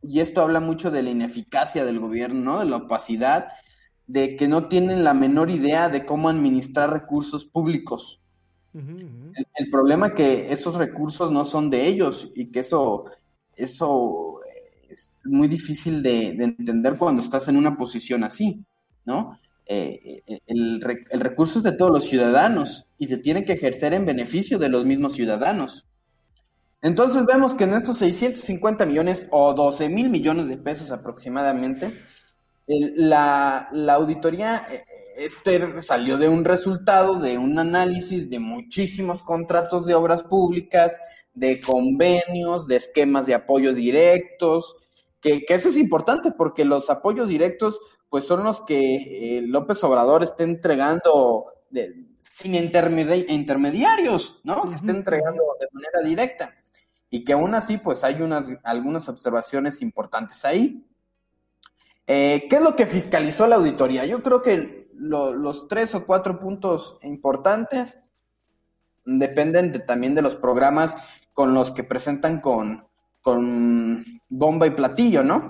y 0.02 0.20
esto 0.20 0.42
habla 0.42 0.60
mucho 0.60 0.90
de 0.90 1.02
la 1.02 1.10
ineficacia 1.10 1.84
del 1.84 2.00
gobierno, 2.00 2.40
¿no? 2.40 2.60
De 2.60 2.66
la 2.66 2.76
opacidad, 2.76 3.48
de 4.06 4.36
que 4.36 4.48
no 4.48 4.68
tienen 4.68 5.04
la 5.04 5.14
menor 5.14 5.50
idea 5.50 5.88
de 5.88 6.04
cómo 6.04 6.28
administrar 6.28 6.92
recursos 6.92 7.44
públicos. 7.44 8.20
El, 8.74 9.46
el, 9.54 9.70
problema 9.70 10.08
es 10.08 10.12
que 10.14 10.52
esos 10.52 10.76
recursos 10.76 11.30
no 11.30 11.44
son 11.44 11.68
de 11.68 11.86
ellos 11.86 12.32
y 12.34 12.46
que 12.46 12.60
eso 12.60 13.04
eso 13.56 14.40
es 14.88 15.20
muy 15.24 15.48
difícil 15.48 16.02
de, 16.02 16.28
entender 16.28 16.94
cuando 16.98 17.22
estás 17.22 17.48
en 17.48 17.56
una 17.56 17.76
posición 17.76 18.24
así, 18.24 18.64
¿no? 19.04 19.38
Eh, 19.66 20.22
eh, 20.26 20.40
el, 20.46 20.80
recurso 20.80 21.58
es 21.58 21.64
de 21.64 21.72
todos 21.72 21.92
los 21.92 22.04
ciudadanos 22.04 22.86
y 22.98 23.06
se 23.06 23.16
tiene 23.16 23.44
que 23.44 23.52
ejercer 23.52 23.94
en 23.94 24.04
beneficio 24.04 24.58
de 24.58 24.68
los 24.68 24.84
mismos 24.84 25.14
ciudadanos. 25.14 25.86
Entonces 26.82 27.24
vemos 27.24 27.54
que 27.54 27.64
en 27.64 27.74
estos 27.74 27.98
650 27.98 28.84
millones 28.86 29.26
o 29.30 29.54
12 29.54 29.88
mil 29.88 30.10
millones 30.10 30.48
de 30.48 30.56
pesos 30.56 30.90
aproximadamente, 30.90 31.92
la, 32.66 33.68
auditoría 33.90 34.66
este 35.16 35.80
salió 35.80 36.18
de 36.18 36.28
un 36.28 36.44
resultado 36.44 37.20
de 37.20 37.38
un 37.38 37.58
análisis 37.58 38.28
de 38.28 38.40
muchísimos 38.40 39.22
contratos 39.22 39.86
de 39.86 39.94
obras 39.94 40.24
públicas, 40.24 40.98
de 41.34 41.60
convenios, 41.60 42.66
de 42.66 42.76
esquemas 42.76 43.26
de 43.26 43.34
apoyo 43.34 43.74
directos, 43.74 44.74
que, 45.20 45.44
eso 45.48 45.68
es 45.68 45.76
importante 45.76 46.32
porque 46.32 46.64
los 46.64 46.90
apoyos 46.90 47.28
directos 47.28 47.78
pues 48.08 48.24
son 48.24 48.42
los 48.42 48.60
que 48.62 49.38
eh, 49.38 49.42
López 49.42 49.82
Obrador 49.84 50.24
está 50.24 50.42
entregando 50.42 51.44
sin 52.42 52.54
intermediarios, 52.54 54.40
¿no? 54.42 54.64
Que 54.64 54.74
está 54.74 54.90
entregando 54.90 55.42
de 55.60 55.68
manera 55.72 56.00
directa. 56.02 56.52
Y 57.10 57.24
que 57.24 57.34
aún 57.34 57.54
así 57.54 57.78
pues 57.78 58.04
hay 58.04 58.20
unas, 58.20 58.46
algunas 58.64 59.08
observaciones 59.08 59.80
importantes 59.82 60.44
ahí. 60.44 60.84
Eh, 62.06 62.46
¿Qué 62.50 62.56
es 62.56 62.62
lo 62.62 62.74
que 62.74 62.86
fiscalizó 62.86 63.46
la 63.46 63.56
auditoría? 63.56 64.04
Yo 64.04 64.22
creo 64.22 64.42
que 64.42 64.82
los 64.98 65.68
tres 65.68 65.94
o 65.94 66.04
cuatro 66.04 66.40
puntos 66.40 66.98
importantes 67.02 67.98
dependen 69.04 69.84
también 69.86 70.14
de 70.14 70.22
los 70.22 70.36
programas 70.36 70.96
con 71.32 71.54
los 71.54 71.70
que 71.70 71.84
presentan 71.84 72.40
con, 72.40 72.84
con 73.20 74.04
bomba 74.28 74.66
y 74.66 74.70
platillo, 74.70 75.22
¿no? 75.22 75.48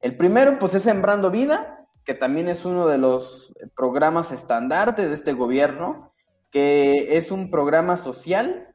El 0.00 0.16
primero, 0.16 0.58
pues 0.58 0.74
es 0.74 0.84
Sembrando 0.84 1.30
Vida, 1.30 1.86
que 2.04 2.14
también 2.14 2.48
es 2.48 2.64
uno 2.64 2.86
de 2.86 2.98
los 2.98 3.52
programas 3.76 4.32
estandarte 4.32 5.08
de 5.08 5.14
este 5.14 5.32
gobierno, 5.32 6.12
que 6.50 7.16
es 7.16 7.30
un 7.30 7.50
programa 7.50 7.96
social 7.96 8.74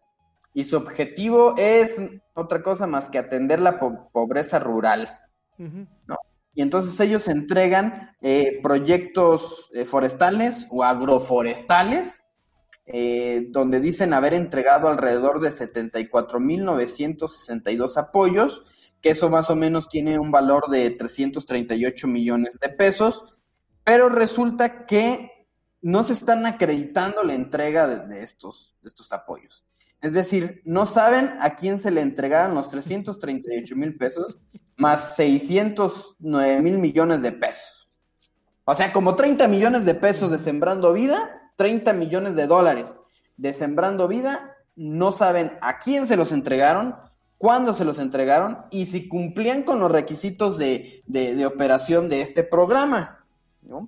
y 0.53 0.65
su 0.65 0.77
objetivo 0.77 1.55
es 1.57 1.99
otra 2.33 2.61
cosa 2.61 2.87
más 2.87 3.09
que 3.09 3.17
atender 3.17 3.59
la 3.59 3.79
pobreza 3.79 4.59
rural, 4.59 5.17
¿no? 5.57 6.17
Y 6.55 6.61
entonces 6.61 6.99
ellos 6.99 7.27
entregan 7.27 8.11
eh, 8.21 8.59
proyectos 8.61 9.71
eh, 9.73 9.85
forestales 9.85 10.67
o 10.69 10.83
agroforestales 10.83 12.21
eh, 12.85 13.47
donde 13.49 13.79
dicen 13.79 14.13
haber 14.13 14.33
entregado 14.33 14.89
alrededor 14.89 15.39
de 15.39 15.51
74.962 15.51 17.95
apoyos, 17.97 18.61
que 19.01 19.11
eso 19.11 19.29
más 19.29 19.49
o 19.49 19.55
menos 19.55 19.87
tiene 19.87 20.19
un 20.19 20.31
valor 20.31 20.67
de 20.69 20.91
338 20.91 22.07
millones 22.07 22.59
de 22.59 22.67
pesos, 22.69 23.37
pero 23.85 24.09
resulta 24.09 24.85
que 24.85 25.31
no 25.83 26.03
se 26.03 26.13
están 26.13 26.47
acreditando 26.47 27.23
la 27.23 27.35
entrega 27.35 27.87
de, 27.87 28.23
estos, 28.23 28.73
de 28.81 28.89
estos 28.89 29.13
apoyos. 29.13 29.65
Es 30.01 30.13
decir, 30.13 30.61
no 30.65 30.87
saben 30.87 31.35
a 31.39 31.55
quién 31.55 31.79
se 31.79 31.91
le 31.91 32.01
entregaron 32.01 32.55
los 32.55 32.69
338 32.69 33.75
mil 33.75 33.95
pesos 33.95 34.39
más 34.75 35.15
609 35.15 36.61
mil 36.61 36.79
millones 36.79 37.21
de 37.21 37.31
pesos. 37.31 38.01
O 38.65 38.75
sea, 38.75 38.91
como 38.91 39.15
30 39.15 39.47
millones 39.47 39.85
de 39.85 39.93
pesos 39.93 40.31
de 40.31 40.39
Sembrando 40.39 40.91
Vida 40.91 41.39
30 41.55 41.93
millones 41.93 42.35
de 42.35 42.47
dólares 42.47 42.93
de 43.37 43.53
Sembrando 43.53 44.07
Vida, 44.07 44.55
no 44.75 45.11
saben 45.11 45.57
a 45.61 45.79
quién 45.79 46.07
se 46.07 46.17
los 46.17 46.31
entregaron, 46.31 46.95
cuándo 47.37 47.73
se 47.73 47.85
los 47.85 47.99
entregaron 47.99 48.65
y 48.71 48.85
si 48.87 49.07
cumplían 49.07 49.63
con 49.63 49.79
los 49.79 49.91
requisitos 49.91 50.57
de, 50.57 51.03
operación 51.45 52.09
de 52.09 52.21
este 52.21 52.43
programa. 52.43 53.25
¿no? 53.61 53.79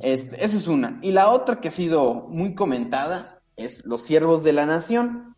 Este, 0.00 0.44
eso 0.44 0.58
es 0.58 0.66
una. 0.68 0.98
Y 1.02 1.12
la 1.12 1.30
otra 1.30 1.60
que 1.60 1.68
ha 1.68 1.72
sido 1.72 2.26
muy 2.28 2.54
comentada 2.54 3.42
es 3.56 3.84
los 3.84 4.02
siervos 4.02 4.44
de 4.44 4.52
la 4.52 4.66
nación. 4.66 5.36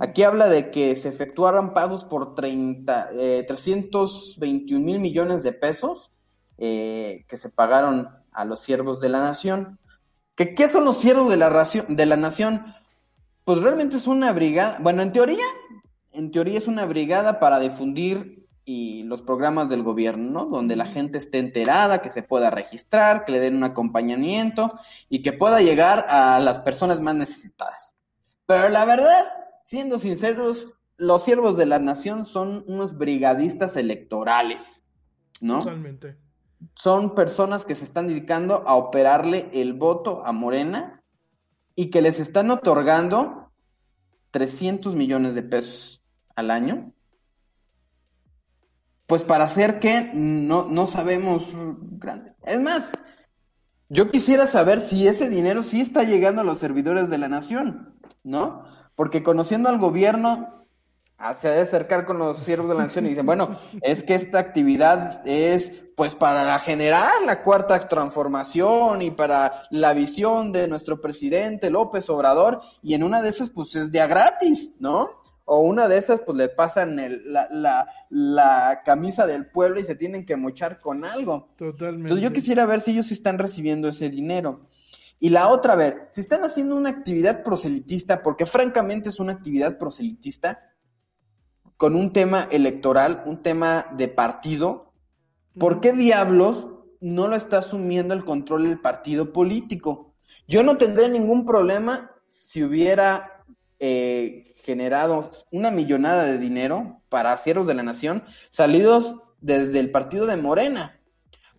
Aquí 0.00 0.22
habla 0.22 0.48
de 0.48 0.70
que 0.70 0.96
se 0.96 1.08
efectuaron 1.08 1.72
pagos 1.72 2.04
por 2.04 2.34
30, 2.34 3.10
321 3.46 4.80
eh, 4.80 4.84
mil 4.84 4.98
millones 4.98 5.42
de 5.42 5.52
pesos 5.52 6.10
eh, 6.58 7.24
que 7.28 7.36
se 7.36 7.48
pagaron 7.48 8.08
a 8.32 8.44
los 8.44 8.60
siervos 8.60 9.00
de 9.00 9.08
la 9.08 9.20
nación. 9.20 9.78
¿Qué, 10.34 10.68
son 10.68 10.84
los 10.84 10.98
siervos 10.98 11.30
de 11.30 11.36
la, 11.36 11.68
de 11.88 12.06
la 12.06 12.16
nación? 12.16 12.74
Pues 13.44 13.60
realmente 13.60 13.96
es 13.96 14.08
una 14.08 14.32
brigada, 14.32 14.78
bueno, 14.80 15.02
en 15.02 15.12
teoría, 15.12 15.44
en 16.10 16.32
teoría 16.32 16.58
es 16.58 16.66
una 16.66 16.86
brigada 16.86 17.38
para 17.38 17.60
difundir 17.60 18.43
y 18.64 19.02
los 19.04 19.22
programas 19.22 19.68
del 19.68 19.82
gobierno, 19.82 20.30
¿no? 20.30 20.44
Donde 20.46 20.76
la 20.76 20.86
gente 20.86 21.18
esté 21.18 21.38
enterada, 21.38 22.00
que 22.00 22.10
se 22.10 22.22
pueda 22.22 22.50
registrar, 22.50 23.24
que 23.24 23.32
le 23.32 23.40
den 23.40 23.56
un 23.56 23.64
acompañamiento 23.64 24.68
y 25.08 25.22
que 25.22 25.32
pueda 25.32 25.60
llegar 25.60 26.06
a 26.08 26.38
las 26.38 26.60
personas 26.60 27.00
más 27.00 27.14
necesitadas. 27.14 27.94
Pero 28.46 28.68
la 28.68 28.84
verdad, 28.84 29.24
siendo 29.62 29.98
sinceros, 29.98 30.68
los 30.96 31.24
siervos 31.24 31.56
de 31.56 31.66
la 31.66 31.78
nación 31.78 32.24
son 32.26 32.64
unos 32.66 32.96
brigadistas 32.96 33.76
electorales, 33.76 34.82
¿no? 35.40 35.58
Totalmente 35.58 36.24
son 36.74 37.14
personas 37.14 37.64
que 37.64 37.74
se 37.74 37.84
están 37.84 38.06
dedicando 38.06 38.66
a 38.66 38.76
operarle 38.76 39.50
el 39.52 39.74
voto 39.74 40.24
a 40.24 40.32
Morena 40.32 41.02
y 41.74 41.90
que 41.90 42.00
les 42.00 42.20
están 42.20 42.50
otorgando 42.50 43.52
300 44.30 44.94
millones 44.96 45.34
de 45.34 45.42
pesos 45.42 46.02
al 46.34 46.50
año. 46.50 46.93
Pues 49.06 49.22
para 49.22 49.44
hacer 49.44 49.80
que 49.80 50.10
no, 50.14 50.64
no 50.64 50.86
sabemos 50.86 51.52
grande. 51.98 52.34
Es 52.42 52.60
más, 52.60 52.92
yo 53.88 54.10
quisiera 54.10 54.46
saber 54.46 54.80
si 54.80 55.06
ese 55.06 55.28
dinero 55.28 55.62
sí 55.62 55.80
está 55.80 56.04
llegando 56.04 56.40
a 56.40 56.44
los 56.44 56.58
servidores 56.58 57.10
de 57.10 57.18
la 57.18 57.28
nación, 57.28 57.94
¿no? 58.22 58.64
Porque 58.94 59.22
conociendo 59.22 59.68
al 59.68 59.78
gobierno, 59.78 60.54
se 61.40 61.48
ha 61.48 61.52
de 61.52 61.62
acercar 61.62 62.04
con 62.04 62.18
los 62.18 62.38
siervos 62.38 62.68
de 62.68 62.74
la 62.74 62.84
nación 62.84 63.06
y 63.06 63.10
dicen, 63.10 63.24
bueno, 63.24 63.56
es 63.80 64.02
que 64.02 64.14
esta 64.14 64.38
actividad 64.38 65.26
es 65.26 65.72
pues 65.96 66.14
para 66.14 66.58
generar 66.58 67.22
la 67.24 67.42
cuarta 67.42 67.88
transformación 67.88 69.00
y 69.00 69.10
para 69.10 69.62
la 69.70 69.92
visión 69.94 70.52
de 70.52 70.66
nuestro 70.66 71.00
presidente 71.00 71.70
López 71.70 72.10
Obrador 72.10 72.60
y 72.82 72.94
en 72.94 73.04
una 73.04 73.22
de 73.22 73.28
esas 73.28 73.50
pues 73.50 73.74
es 73.74 73.92
día 73.92 74.06
gratis, 74.06 74.72
¿no? 74.80 75.23
O 75.46 75.60
una 75.60 75.88
de 75.88 75.98
esas 75.98 76.22
pues 76.22 76.38
le 76.38 76.48
pasan 76.48 76.96
la, 77.26 77.48
la, 77.50 77.86
la, 78.08 78.80
camisa 78.84 79.26
del 79.26 79.46
pueblo 79.46 79.78
y 79.78 79.84
se 79.84 79.94
tienen 79.94 80.24
que 80.24 80.36
mochar 80.36 80.80
con 80.80 81.04
algo. 81.04 81.50
Totalmente. 81.58 82.02
Entonces 82.02 82.22
yo 82.22 82.32
quisiera 82.32 82.64
ver 82.64 82.80
si 82.80 82.92
ellos 82.92 83.10
están 83.10 83.38
recibiendo 83.38 83.88
ese 83.88 84.08
dinero. 84.08 84.66
Y 85.20 85.30
la 85.30 85.48
otra, 85.48 85.74
a 85.74 85.76
ver, 85.76 85.98
si 86.10 86.20
están 86.20 86.44
haciendo 86.44 86.76
una 86.76 86.90
actividad 86.90 87.42
proselitista, 87.42 88.22
porque 88.22 88.46
francamente 88.46 89.08
es 89.10 89.20
una 89.20 89.32
actividad 89.32 89.78
proselitista, 89.78 90.74
con 91.76 91.96
un 91.96 92.12
tema 92.12 92.48
electoral, 92.50 93.22
un 93.26 93.42
tema 93.42 93.86
de 93.96 94.08
partido, 94.08 94.92
¿por 95.58 95.80
qué 95.80 95.92
diablos 95.92 96.68
no 97.00 97.28
lo 97.28 97.36
está 97.36 97.58
asumiendo 97.58 98.14
el 98.14 98.24
control 98.24 98.64
del 98.64 98.80
partido 98.80 99.32
político? 99.32 100.14
Yo 100.46 100.62
no 100.62 100.76
tendré 100.76 101.08
ningún 101.08 101.44
problema 101.44 102.10
si 102.24 102.62
hubiera 102.62 103.44
eh, 103.78 104.53
generado 104.64 105.30
una 105.50 105.70
millonada 105.70 106.24
de 106.24 106.38
dinero 106.38 107.02
para 107.08 107.36
cierros 107.36 107.66
de 107.66 107.74
la 107.74 107.82
nación 107.82 108.24
salidos 108.50 109.16
desde 109.40 109.78
el 109.78 109.90
partido 109.90 110.26
de 110.26 110.36
Morena. 110.36 111.00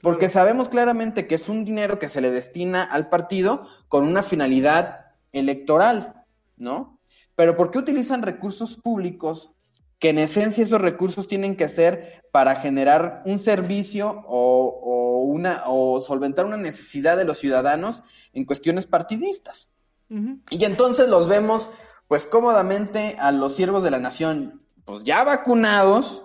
Porque 0.01 0.27
sabemos 0.27 0.69
claramente 0.69 1.27
que 1.27 1.35
es 1.35 1.47
un 1.49 1.65
dinero 1.65 1.99
que 1.99 2.09
se 2.09 2.21
le 2.21 2.31
destina 2.31 2.83
al 2.83 3.09
partido 3.09 3.67
con 3.87 4.05
una 4.05 4.23
finalidad 4.23 5.13
electoral, 5.31 6.25
¿no? 6.57 6.99
Pero 7.35 7.55
¿por 7.55 7.71
qué 7.71 7.79
utilizan 7.79 8.21
recursos 8.21 8.77
públicos 8.77 9.51
que 9.99 10.09
en 10.09 10.19
esencia 10.19 10.63
esos 10.63 10.81
recursos 10.81 11.27
tienen 11.27 11.55
que 11.55 11.69
ser 11.69 12.23
para 12.31 12.55
generar 12.55 13.21
un 13.25 13.39
servicio 13.39 14.23
o, 14.27 15.23
una, 15.23 15.63
o 15.67 16.01
solventar 16.01 16.45
una 16.45 16.57
necesidad 16.57 17.17
de 17.17 17.25
los 17.25 17.37
ciudadanos 17.37 18.03
en 18.33 18.45
cuestiones 18.45 18.87
partidistas. 18.87 19.71
Y 20.07 20.65
entonces 20.65 21.09
los 21.09 21.27
vemos, 21.27 21.69
pues 22.07 22.25
cómodamente 22.25 23.15
a 23.19 23.31
los 23.31 23.55
siervos 23.55 23.83
de 23.83 23.91
la 23.91 23.99
nación, 23.99 24.61
pues 24.85 25.03
ya 25.03 25.23
vacunados, 25.23 26.23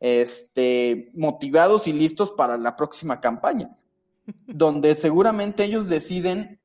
este, 0.00 1.10
motivados 1.14 1.86
y 1.86 1.92
listos 1.92 2.32
para 2.32 2.56
la 2.56 2.76
próxima 2.76 3.20
campaña, 3.20 3.76
donde 4.46 4.94
seguramente 4.94 5.64
ellos 5.64 5.88
deciden, 5.88 6.60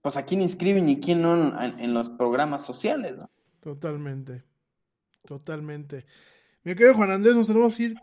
pues 0.00 0.16
a 0.16 0.24
quién 0.24 0.42
inscriben 0.42 0.88
y 0.88 1.00
quién 1.00 1.22
no 1.22 1.60
en, 1.62 1.78
en 1.80 1.94
los 1.94 2.10
programas 2.10 2.64
sociales. 2.64 3.18
¿no? 3.18 3.30
Totalmente. 3.60 4.42
Totalmente. 5.26 6.06
Mi 6.62 6.74
querido 6.74 6.94
Juan 6.94 7.10
Andrés, 7.10 7.34
nos 7.34 7.46
tenemos 7.46 7.76
que 7.76 7.84
ir 7.84 7.96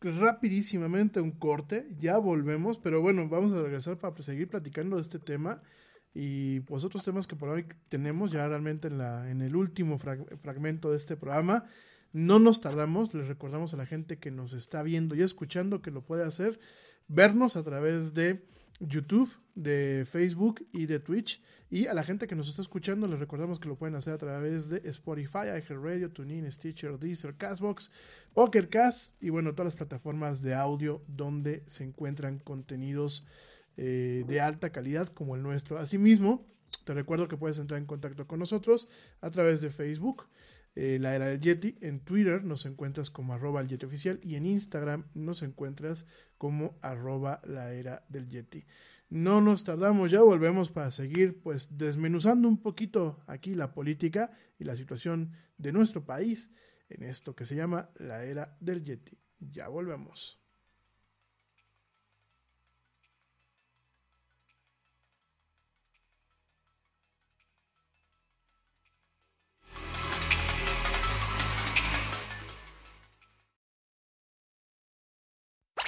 rapidísimamente 0.00 1.18
a 1.18 1.22
un 1.22 1.32
corte. 1.32 1.88
Ya 1.98 2.18
volvemos, 2.18 2.78
pero 2.78 3.00
bueno, 3.00 3.28
vamos 3.28 3.52
a 3.52 3.62
regresar 3.62 3.98
para 3.98 4.14
seguir 4.22 4.48
platicando 4.48 4.96
de 4.96 5.02
este 5.02 5.18
tema 5.18 5.62
y 6.14 6.60
pues 6.60 6.84
otros 6.84 7.04
temas 7.04 7.26
que 7.26 7.36
por 7.36 7.50
hoy 7.50 7.66
tenemos 7.88 8.32
ya 8.32 8.48
realmente 8.48 8.88
en, 8.88 8.98
la, 8.98 9.30
en 9.30 9.42
el 9.42 9.54
último 9.54 9.98
fragmento 9.98 10.90
de 10.90 10.96
este 10.96 11.16
programa. 11.16 11.64
No 12.12 12.38
nos 12.38 12.60
tardamos, 12.60 13.12
les 13.12 13.28
recordamos 13.28 13.74
a 13.74 13.76
la 13.76 13.86
gente 13.86 14.18
que 14.18 14.30
nos 14.30 14.54
está 14.54 14.82
viendo 14.82 15.14
y 15.14 15.22
escuchando 15.22 15.82
que 15.82 15.90
lo 15.90 16.02
puede 16.02 16.24
hacer, 16.24 16.58
vernos 17.08 17.56
a 17.56 17.62
través 17.62 18.14
de 18.14 18.42
YouTube, 18.80 19.30
de 19.54 20.06
Facebook 20.10 20.66
y 20.72 20.86
de 20.86 21.00
Twitch. 21.00 21.42
Y 21.68 21.88
a 21.88 21.94
la 21.94 22.04
gente 22.04 22.26
que 22.28 22.36
nos 22.36 22.48
está 22.48 22.62
escuchando, 22.62 23.08
les 23.08 23.18
recordamos 23.18 23.58
que 23.58 23.68
lo 23.68 23.76
pueden 23.76 23.96
hacer 23.96 24.14
a 24.14 24.18
través 24.18 24.68
de 24.68 24.82
Spotify, 24.88 25.48
iHeartRadio, 25.48 26.10
TuneIn, 26.10 26.50
Stitcher, 26.50 26.98
Deezer, 26.98 27.34
Castbox, 27.34 27.92
PokerCast 28.34 29.20
y 29.20 29.30
bueno, 29.30 29.52
todas 29.52 29.74
las 29.74 29.76
plataformas 29.76 30.42
de 30.42 30.54
audio 30.54 31.02
donde 31.08 31.64
se 31.66 31.84
encuentran 31.84 32.38
contenidos 32.38 33.26
eh, 33.76 34.24
de 34.26 34.40
alta 34.40 34.70
calidad 34.70 35.08
como 35.08 35.36
el 35.36 35.42
nuestro. 35.42 35.78
Asimismo, 35.78 36.46
te 36.84 36.94
recuerdo 36.94 37.28
que 37.28 37.36
puedes 37.36 37.58
entrar 37.58 37.80
en 37.80 37.86
contacto 37.86 38.26
con 38.26 38.38
nosotros 38.38 38.88
a 39.20 39.30
través 39.30 39.60
de 39.60 39.70
Facebook, 39.70 40.24
eh, 40.74 40.98
la 41.00 41.14
era 41.14 41.26
del 41.26 41.40
Yeti. 41.40 41.76
En 41.80 42.00
Twitter 42.00 42.44
nos 42.44 42.66
encuentras 42.66 43.10
como 43.10 43.34
arroba 43.34 43.60
el 43.60 43.68
Yeti 43.68 43.86
oficial 43.86 44.20
y 44.22 44.36
en 44.36 44.46
Instagram 44.46 45.06
nos 45.14 45.42
encuentras 45.42 46.06
como 46.38 46.78
arroba 46.82 47.40
la 47.44 47.72
era 47.72 48.04
del 48.08 48.28
Yeti. 48.28 48.64
No 49.08 49.40
nos 49.40 49.64
tardamos, 49.64 50.10
ya 50.10 50.20
volvemos 50.20 50.70
para 50.70 50.90
seguir 50.90 51.40
pues 51.40 51.78
desmenuzando 51.78 52.48
un 52.48 52.60
poquito 52.60 53.22
aquí 53.26 53.54
la 53.54 53.72
política 53.72 54.32
y 54.58 54.64
la 54.64 54.76
situación 54.76 55.32
de 55.58 55.72
nuestro 55.72 56.04
país 56.04 56.50
en 56.88 57.04
esto 57.04 57.34
que 57.34 57.44
se 57.44 57.56
llama 57.56 57.90
la 57.96 58.24
era 58.24 58.56
del 58.60 58.84
Yeti. 58.84 59.18
Ya 59.38 59.68
volvemos. 59.68 60.45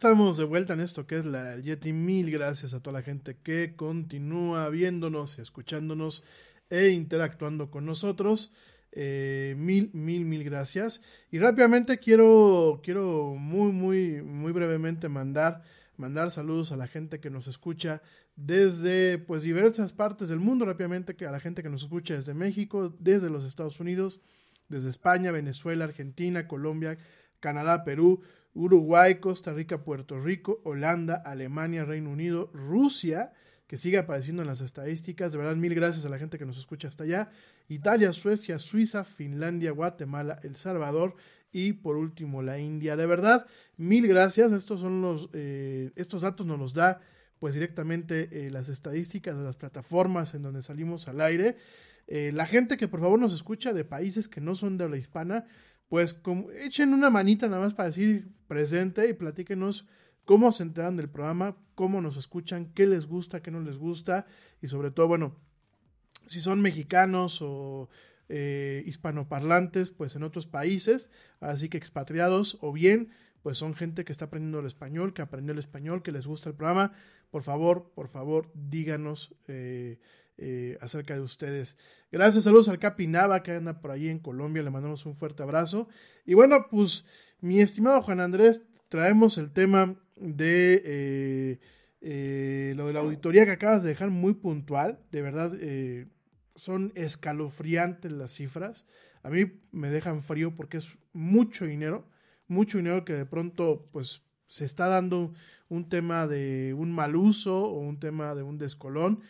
Estamos 0.00 0.38
de 0.38 0.44
vuelta 0.44 0.72
en 0.72 0.80
esto 0.80 1.06
que 1.06 1.18
es 1.18 1.26
la 1.26 1.58
Yeti. 1.58 1.92
Mil 1.92 2.30
gracias 2.30 2.72
a 2.72 2.80
toda 2.80 3.00
la 3.00 3.02
gente 3.02 3.36
que 3.42 3.74
continúa 3.76 4.70
viéndonos, 4.70 5.38
escuchándonos 5.38 6.24
e 6.70 6.88
interactuando 6.88 7.70
con 7.70 7.84
nosotros. 7.84 8.50
Eh, 8.92 9.54
mil, 9.58 9.90
mil, 9.92 10.24
mil 10.24 10.42
gracias. 10.42 11.02
Y 11.30 11.38
rápidamente 11.38 11.98
quiero, 11.98 12.80
quiero 12.82 13.34
muy, 13.34 13.72
muy, 13.72 14.22
muy 14.22 14.52
brevemente 14.52 15.10
mandar, 15.10 15.64
mandar 15.98 16.30
saludos 16.30 16.72
a 16.72 16.78
la 16.78 16.86
gente 16.86 17.20
que 17.20 17.28
nos 17.28 17.46
escucha 17.46 18.00
desde 18.36 19.18
pues 19.18 19.42
diversas 19.42 19.92
partes 19.92 20.30
del 20.30 20.40
mundo. 20.40 20.64
Rápidamente 20.64 21.14
que 21.14 21.26
a 21.26 21.30
la 21.30 21.40
gente 21.40 21.62
que 21.62 21.68
nos 21.68 21.82
escucha 21.82 22.14
desde 22.14 22.32
México, 22.32 22.96
desde 23.00 23.28
los 23.28 23.44
Estados 23.44 23.78
Unidos, 23.80 24.22
desde 24.70 24.88
España, 24.88 25.30
Venezuela, 25.30 25.84
Argentina, 25.84 26.48
Colombia, 26.48 26.96
Canadá, 27.40 27.84
Perú, 27.84 28.22
Uruguay, 28.54 29.16
Costa 29.16 29.52
Rica, 29.52 29.84
Puerto 29.84 30.20
Rico, 30.20 30.60
Holanda, 30.64 31.22
Alemania, 31.24 31.84
Reino 31.84 32.10
Unido, 32.10 32.50
Rusia 32.52 33.32
que 33.70 33.76
sigue 33.76 33.98
apareciendo 33.98 34.42
en 34.42 34.48
las 34.48 34.62
estadísticas. 34.62 35.30
De 35.30 35.38
verdad, 35.38 35.54
mil 35.54 35.76
gracias 35.76 36.04
a 36.04 36.08
la 36.08 36.18
gente 36.18 36.38
que 36.38 36.44
nos 36.44 36.58
escucha 36.58 36.88
hasta 36.88 37.04
allá. 37.04 37.30
Italia, 37.68 38.12
Suecia, 38.12 38.58
Suiza, 38.58 39.04
Finlandia, 39.04 39.70
Guatemala, 39.70 40.40
El 40.42 40.56
Salvador 40.56 41.14
y 41.52 41.74
por 41.74 41.96
último 41.96 42.42
la 42.42 42.58
India. 42.58 42.96
De 42.96 43.06
verdad, 43.06 43.46
mil 43.76 44.08
gracias. 44.08 44.50
Estos 44.50 44.80
son 44.80 45.00
los, 45.00 45.30
eh, 45.34 45.92
estos 45.94 46.22
datos 46.22 46.48
nos 46.48 46.58
los 46.58 46.74
da 46.74 47.00
pues 47.38 47.54
directamente 47.54 48.46
eh, 48.46 48.50
las 48.50 48.68
estadísticas 48.68 49.38
de 49.38 49.44
las 49.44 49.54
plataformas 49.54 50.34
en 50.34 50.42
donde 50.42 50.62
salimos 50.62 51.06
al 51.06 51.20
aire. 51.20 51.56
Eh, 52.08 52.32
la 52.34 52.46
gente 52.46 52.76
que 52.76 52.88
por 52.88 52.98
favor 52.98 53.20
nos 53.20 53.32
escucha 53.32 53.72
de 53.72 53.84
países 53.84 54.26
que 54.26 54.40
no 54.40 54.56
son 54.56 54.78
de 54.78 54.84
habla 54.84 54.96
hispana, 54.96 55.44
pues 55.90 56.14
como, 56.14 56.52
echen 56.52 56.94
una 56.94 57.10
manita 57.10 57.48
nada 57.48 57.60
más 57.60 57.74
para 57.74 57.88
decir 57.88 58.28
presente 58.46 59.08
y 59.08 59.12
platíquenos 59.12 59.88
cómo 60.24 60.52
se 60.52 60.62
enteran 60.62 60.96
del 60.96 61.10
programa, 61.10 61.56
cómo 61.74 62.00
nos 62.00 62.16
escuchan, 62.16 62.70
qué 62.74 62.86
les 62.86 63.06
gusta, 63.06 63.42
qué 63.42 63.50
no 63.50 63.60
les 63.60 63.76
gusta 63.76 64.24
y 64.62 64.68
sobre 64.68 64.92
todo, 64.92 65.08
bueno, 65.08 65.34
si 66.26 66.40
son 66.40 66.62
mexicanos 66.62 67.42
o 67.42 67.88
eh, 68.28 68.84
hispanoparlantes, 68.86 69.90
pues 69.90 70.14
en 70.14 70.22
otros 70.22 70.46
países, 70.46 71.10
así 71.40 71.68
que 71.68 71.78
expatriados 71.78 72.56
o 72.60 72.72
bien, 72.72 73.10
pues 73.42 73.58
son 73.58 73.74
gente 73.74 74.04
que 74.04 74.12
está 74.12 74.26
aprendiendo 74.26 74.60
el 74.60 74.66
español, 74.66 75.12
que 75.12 75.22
aprendió 75.22 75.52
el 75.52 75.58
español, 75.58 76.04
que 76.04 76.12
les 76.12 76.24
gusta 76.24 76.50
el 76.50 76.54
programa, 76.54 76.92
por 77.32 77.42
favor, 77.42 77.90
por 77.96 78.06
favor, 78.06 78.48
díganos 78.54 79.34
eh, 79.48 79.98
eh, 80.40 80.78
acerca 80.80 81.14
de 81.14 81.20
ustedes. 81.20 81.78
Gracias, 82.10 82.44
saludos 82.44 82.68
al 82.68 82.78
Capi 82.78 83.06
Nava 83.06 83.42
que 83.42 83.52
anda 83.52 83.80
por 83.80 83.90
ahí 83.90 84.08
en 84.08 84.18
Colombia, 84.18 84.62
le 84.62 84.70
mandamos 84.70 85.06
un 85.06 85.16
fuerte 85.16 85.42
abrazo. 85.42 85.88
Y 86.26 86.34
bueno, 86.34 86.66
pues 86.70 87.04
mi 87.40 87.60
estimado 87.60 88.02
Juan 88.02 88.20
Andrés, 88.20 88.66
traemos 88.88 89.38
el 89.38 89.52
tema 89.52 89.96
de 90.16 90.82
eh, 90.84 91.58
eh, 92.02 92.74
lo 92.76 92.86
de 92.86 92.92
la 92.92 93.00
auditoría 93.00 93.44
que 93.44 93.52
acabas 93.52 93.82
de 93.82 93.90
dejar 93.90 94.10
muy 94.10 94.34
puntual. 94.34 94.98
De 95.10 95.22
verdad, 95.22 95.52
eh, 95.58 96.06
son 96.54 96.92
escalofriantes 96.94 98.12
las 98.12 98.32
cifras. 98.32 98.86
A 99.22 99.30
mí 99.30 99.52
me 99.72 99.90
dejan 99.90 100.22
frío 100.22 100.54
porque 100.56 100.78
es 100.78 100.96
mucho 101.12 101.66
dinero, 101.66 102.06
mucho 102.48 102.78
dinero 102.78 103.04
que 103.04 103.12
de 103.12 103.26
pronto 103.26 103.82
pues 103.92 104.22
se 104.48 104.64
está 104.64 104.88
dando 104.88 105.32
un 105.68 105.88
tema 105.88 106.26
de 106.26 106.74
un 106.76 106.90
mal 106.90 107.16
uso 107.16 107.64
o 107.64 107.78
un 107.78 108.00
tema 108.00 108.34
de 108.34 108.42
un 108.42 108.58
descolón. 108.58 109.20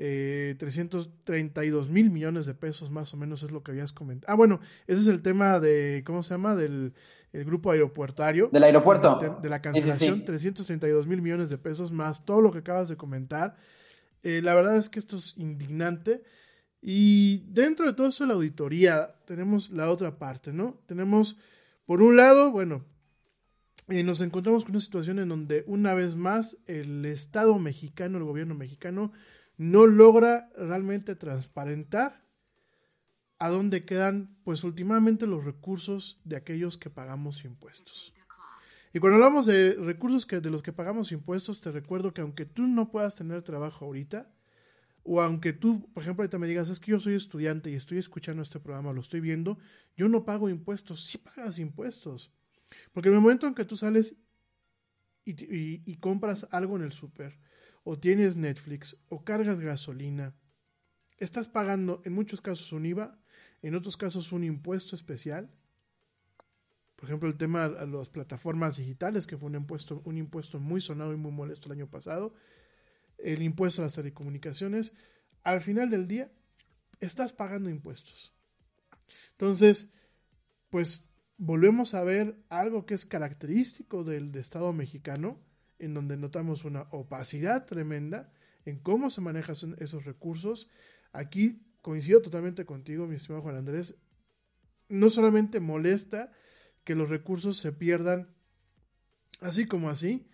332 0.00 1.90
mil 1.90 2.10
millones 2.10 2.46
de 2.46 2.54
pesos 2.54 2.90
más 2.90 3.12
o 3.12 3.18
menos 3.18 3.42
es 3.42 3.50
lo 3.50 3.62
que 3.62 3.72
habías 3.72 3.92
comentado. 3.92 4.32
Ah, 4.32 4.36
bueno, 4.36 4.60
ese 4.86 5.02
es 5.02 5.08
el 5.08 5.20
tema 5.20 5.60
de, 5.60 6.02
¿cómo 6.06 6.22
se 6.22 6.34
llama? 6.34 6.54
Del 6.54 6.94
el 7.32 7.44
grupo 7.44 7.70
aeropuertario. 7.70 8.48
Del 8.52 8.64
aeropuerto. 8.64 9.38
De, 9.40 9.48
la 9.48 9.62
cancelación, 9.62 10.24
332 10.24 11.06
mil 11.06 11.22
millones 11.22 11.50
de 11.50 11.58
pesos 11.58 11.92
más 11.92 12.24
todo 12.24 12.40
lo 12.40 12.50
que 12.50 12.58
acabas 12.58 12.88
de 12.88 12.96
comentar. 12.96 13.56
Eh, 14.22 14.40
la 14.42 14.54
verdad 14.54 14.76
es 14.76 14.88
que 14.88 14.98
esto 14.98 15.16
es 15.16 15.34
indignante. 15.36 16.22
Y 16.82 17.44
dentro 17.48 17.86
de 17.86 17.92
todo 17.92 18.08
esto 18.08 18.24
de 18.24 18.28
la 18.28 18.34
auditoría 18.34 19.14
tenemos 19.26 19.70
la 19.70 19.90
otra 19.90 20.18
parte, 20.18 20.52
¿no? 20.52 20.80
Tenemos, 20.86 21.38
por 21.84 22.02
un 22.02 22.16
lado, 22.16 22.50
bueno, 22.50 22.84
eh, 23.88 24.02
nos 24.02 24.20
encontramos 24.20 24.64
con 24.64 24.72
una 24.72 24.80
situación 24.80 25.18
en 25.18 25.28
donde 25.28 25.62
una 25.66 25.94
vez 25.94 26.16
más 26.16 26.56
el 26.66 27.04
Estado 27.04 27.58
mexicano, 27.58 28.18
el 28.18 28.24
gobierno 28.24 28.54
mexicano, 28.54 29.12
no 29.60 29.86
logra 29.86 30.48
realmente 30.56 31.14
transparentar 31.14 32.24
a 33.38 33.50
dónde 33.50 33.84
quedan, 33.84 34.34
pues 34.42 34.64
últimamente 34.64 35.26
los 35.26 35.44
recursos 35.44 36.18
de 36.24 36.36
aquellos 36.36 36.78
que 36.78 36.88
pagamos 36.88 37.44
impuestos. 37.44 38.14
Y 38.94 39.00
cuando 39.00 39.16
hablamos 39.16 39.44
de 39.44 39.74
recursos 39.74 40.24
que, 40.24 40.40
de 40.40 40.48
los 40.48 40.62
que 40.62 40.72
pagamos 40.72 41.12
impuestos, 41.12 41.60
te 41.60 41.70
recuerdo 41.70 42.14
que 42.14 42.22
aunque 42.22 42.46
tú 42.46 42.66
no 42.66 42.90
puedas 42.90 43.16
tener 43.16 43.42
trabajo 43.42 43.84
ahorita, 43.84 44.32
o 45.02 45.20
aunque 45.20 45.52
tú, 45.52 45.92
por 45.92 46.04
ejemplo, 46.04 46.22
ahorita 46.22 46.38
me 46.38 46.46
digas, 46.46 46.70
es 46.70 46.80
que 46.80 46.92
yo 46.92 46.98
soy 46.98 47.14
estudiante 47.14 47.70
y 47.70 47.74
estoy 47.74 47.98
escuchando 47.98 48.42
este 48.42 48.60
programa, 48.60 48.94
lo 48.94 49.02
estoy 49.02 49.20
viendo, 49.20 49.58
yo 49.94 50.08
no 50.08 50.24
pago 50.24 50.48
impuestos, 50.48 51.04
sí 51.04 51.18
pagas 51.18 51.58
impuestos. 51.58 52.32
Porque 52.94 53.10
en 53.10 53.16
el 53.16 53.20
momento 53.20 53.46
en 53.46 53.54
que 53.54 53.66
tú 53.66 53.76
sales 53.76 54.22
y, 55.26 55.82
y 55.84 55.96
compras 55.96 56.48
algo 56.50 56.76
en 56.76 56.84
el 56.84 56.92
súper, 56.92 57.36
o 57.84 57.98
tienes 57.98 58.36
Netflix, 58.36 59.00
o 59.08 59.24
cargas 59.24 59.60
gasolina, 59.60 60.34
estás 61.18 61.48
pagando 61.48 62.02
en 62.04 62.12
muchos 62.12 62.40
casos 62.40 62.72
un 62.72 62.86
IVA, 62.86 63.18
en 63.62 63.74
otros 63.74 63.96
casos 63.96 64.32
un 64.32 64.44
impuesto 64.44 64.96
especial. 64.96 65.50
Por 66.96 67.08
ejemplo, 67.08 67.28
el 67.28 67.36
tema 67.36 67.64
a 67.64 67.86
las 67.86 68.08
plataformas 68.08 68.76
digitales, 68.76 69.26
que 69.26 69.36
fue 69.36 69.48
un 69.48 69.54
impuesto, 69.54 70.02
un 70.04 70.18
impuesto 70.18 70.58
muy 70.58 70.80
sonado 70.80 71.12
y 71.12 71.16
muy 71.16 71.32
molesto 71.32 71.68
el 71.68 71.78
año 71.78 71.88
pasado. 71.88 72.34
El 73.16 73.42
impuesto 73.42 73.80
a 73.82 73.86
las 73.86 73.94
telecomunicaciones. 73.94 74.96
Al 75.42 75.60
final 75.62 75.88
del 75.88 76.06
día, 76.06 76.30
estás 77.00 77.32
pagando 77.32 77.70
impuestos. 77.70 78.34
Entonces, 79.32 79.92
pues 80.68 81.10
volvemos 81.38 81.94
a 81.94 82.04
ver 82.04 82.36
algo 82.50 82.84
que 82.84 82.94
es 82.94 83.06
característico 83.06 84.04
del 84.04 84.34
Estado 84.36 84.72
mexicano, 84.74 85.38
en 85.80 85.94
donde 85.94 86.16
notamos 86.16 86.64
una 86.64 86.82
opacidad 86.90 87.66
tremenda 87.66 88.32
en 88.64 88.78
cómo 88.78 89.10
se 89.10 89.20
manejan 89.20 89.76
esos 89.78 90.04
recursos. 90.04 90.70
Aquí 91.12 91.62
coincido 91.82 92.22
totalmente 92.22 92.64
contigo, 92.64 93.06
mi 93.06 93.16
estimado 93.16 93.42
Juan 93.42 93.56
Andrés. 93.56 93.98
No 94.88 95.08
solamente 95.08 95.60
molesta 95.60 96.32
que 96.84 96.94
los 96.94 97.08
recursos 97.08 97.56
se 97.56 97.72
pierdan 97.72 98.28
así 99.40 99.66
como 99.66 99.90
así, 99.90 100.28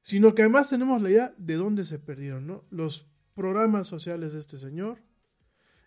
sino 0.00 0.34
que 0.34 0.42
además 0.42 0.70
tenemos 0.70 1.02
la 1.02 1.10
idea 1.10 1.34
de 1.36 1.54
dónde 1.54 1.84
se 1.84 1.98
perdieron, 1.98 2.46
¿no? 2.46 2.64
Los 2.70 3.08
programas 3.34 3.86
sociales 3.86 4.32
de 4.32 4.40
este 4.40 4.56
señor, 4.56 4.98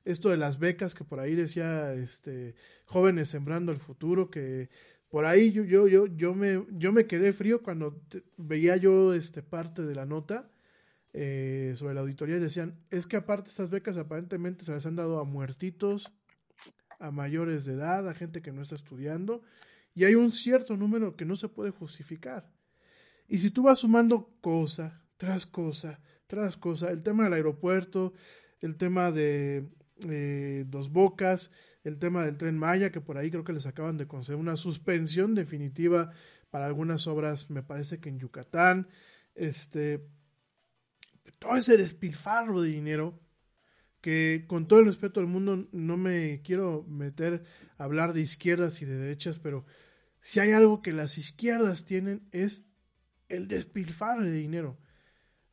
esto 0.04 0.30
de 0.30 0.38
las 0.38 0.60
becas 0.60 0.96
que 0.96 1.04
por 1.04 1.20
ahí 1.20 1.36
decía 1.36 1.94
este 1.94 2.56
jóvenes 2.86 3.30
sembrando 3.30 3.72
el 3.72 3.80
futuro 3.80 4.30
que 4.30 4.70
por 5.16 5.24
ahí 5.24 5.54
yo 5.54 5.64
yo 5.64 5.88
yo 5.88 6.08
yo 6.08 6.36
me 6.36 6.66
yo 6.72 6.92
me 6.92 7.08
quedé 7.08 7.32
frío 7.32 7.64
cuando 7.64 8.02
veía 8.36 8.76
yo 8.76 9.14
este 9.14 9.42
parte 9.42 9.82
de 9.84 9.96
la 9.96 10.06
nota 10.06 10.52
eh, 11.14 11.74
sobre 11.78 11.94
la 11.94 12.02
auditoría 12.02 12.36
y 12.36 12.42
decían, 12.42 12.78
es 12.92 13.08
que 13.08 13.16
aparte 13.16 13.48
estas 13.48 13.70
becas 13.70 13.98
aparentemente 13.98 14.66
se 14.66 14.74
las 14.74 14.86
han 14.86 14.98
dado 14.98 15.22
a 15.22 15.24
muertitos, 15.24 16.12
a 17.00 17.12
mayores 17.12 17.64
de 17.64 17.76
edad, 17.76 18.10
a 18.10 18.14
gente 18.14 18.42
que 18.42 18.52
no 18.52 18.62
está 18.62 18.76
estudiando, 18.76 19.42
y 19.94 20.04
hay 20.04 20.16
un 20.16 20.34
cierto 20.34 20.76
número 20.76 21.16
que 21.16 21.24
no 21.24 21.38
se 21.38 21.48
puede 21.48 21.72
justificar. 21.72 22.52
Y 23.30 23.38
si 23.38 23.52
tú 23.52 23.64
vas 23.64 23.80
sumando 23.80 24.36
cosa 24.42 25.02
tras 25.16 25.46
cosa, 25.46 26.02
tras 26.28 26.58
cosa, 26.58 26.92
el 26.92 27.04
tema 27.04 27.24
del 27.24 27.36
aeropuerto, 27.36 28.12
el 28.60 28.76
tema 28.76 29.14
de 29.14 29.70
eh, 30.10 30.66
Dos 30.68 30.92
Bocas, 30.92 31.54
el 31.86 32.00
tema 32.00 32.26
del 32.26 32.38
tren 32.38 32.58
Maya, 32.58 32.92
que 32.92 33.00
por 33.00 33.18
ahí 33.18 33.30
creo 33.30 33.44
que 33.44 33.54
les 33.54 33.66
acaban 33.66 33.98
de 33.98 34.08
conceder 34.08 34.40
una 34.40 34.56
suspensión 34.56 35.36
definitiva 35.36 36.12
para 36.50 36.66
algunas 36.66 37.08
obras, 37.08 37.50
me 37.50 37.64
parece 37.64 38.00
que 38.00 38.10
en 38.10 38.20
Yucatán, 38.20 38.88
este, 39.36 40.06
todo 41.40 41.56
ese 41.56 41.78
despilfarro 41.78 42.62
de 42.62 42.70
dinero 42.70 43.20
que 44.02 44.46
con 44.48 44.68
todo 44.68 44.80
el 44.80 44.86
respeto 44.86 45.20
del 45.20 45.30
mundo 45.30 45.68
no 45.72 45.98
me 45.98 46.42
quiero 46.44 46.84
meter 46.84 47.44
a 47.78 47.84
hablar 47.86 48.14
de 48.14 48.22
izquierdas 48.22 48.82
y 48.82 48.86
de 48.86 48.98
derechas, 48.98 49.40
pero 49.40 49.66
si 50.22 50.40
hay 50.40 50.52
algo 50.52 50.82
que 50.82 50.92
las 50.92 51.18
izquierdas 51.18 51.86
tienen 51.86 52.28
es 52.32 52.66
el 53.30 53.48
despilfarro 53.48 54.22
de 54.22 54.32
dinero. 54.32 54.78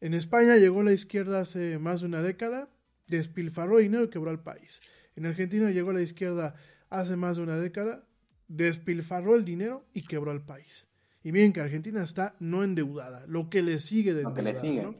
En 0.01 0.15
España 0.15 0.57
llegó 0.57 0.83
la 0.83 0.93
izquierda 0.93 1.41
hace 1.41 1.79
más 1.79 2.01
de 2.01 2.07
una 2.07 2.23
década, 2.23 2.69
despilfarró 3.07 3.79
dinero 3.79 4.05
y 4.05 4.11
quebró 4.11 4.31
al 4.31 4.43
país. 4.43 4.81
En 5.17 5.27
Argentina 5.27 5.71
llegó 5.71 5.93
la 5.93 6.03
izquierda 6.03 6.55
hace 6.91 7.17
más 7.17 7.37
de 7.37 7.43
una 7.43 7.57
década, 7.57 8.07
despilfarró 8.49 9.37
el 9.37 9.45
dinero 9.45 9.85
y 9.95 10.03
quebró 10.03 10.31
al 10.31 10.45
país. 10.45 10.89
Y 11.25 11.33
miren 11.33 11.53
que 11.53 11.61
Argentina 11.61 12.03
está 12.03 12.35
no 12.41 12.65
endeudada, 12.65 13.25
lo 13.27 13.49
que 13.49 13.63
le 13.63 13.79
sigue 13.79 14.15
de 14.15 14.23
endeudada, 14.23 14.95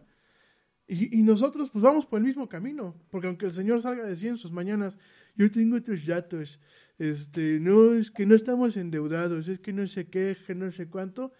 y, 0.89 1.23
nosotros 1.23 1.71
pues 1.71 1.83
vamos 1.83 2.05
por 2.05 2.19
el 2.19 2.27
mismo 2.27 2.49
camino, 2.49 2.95
porque 3.11 3.27
aunque 3.27 3.47
el 3.47 3.53
Señor 3.53 3.81
salga 3.81 4.03
de 4.03 4.11
decir 4.11 4.29
en 4.29 4.37
sus 4.37 4.53
mañanas, 4.53 4.99
yo 5.37 5.51
tengo 5.51 5.77
otros 5.77 6.05
datos, 6.05 6.61
este, 6.99 7.59
no, 7.61 7.95
es 7.95 8.11
que 8.11 8.27
no 8.27 8.35
estamos 8.35 8.77
endeudados, 8.77 9.49
es 9.49 9.59
que 9.59 9.73
no 9.73 9.87
sé 9.87 10.09
qué, 10.09 10.37
que 10.47 10.55
no 10.55 10.71
sé 10.71 10.89
cuánto, 10.89 11.33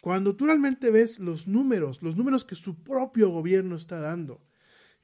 Cuando 0.00 0.36
tú 0.36 0.46
realmente 0.46 0.90
ves 0.90 1.18
los 1.18 1.48
números, 1.48 2.00
los 2.00 2.16
números 2.16 2.44
que 2.44 2.54
su 2.54 2.82
propio 2.84 3.30
gobierno 3.30 3.74
está 3.74 3.98
dando, 3.98 4.40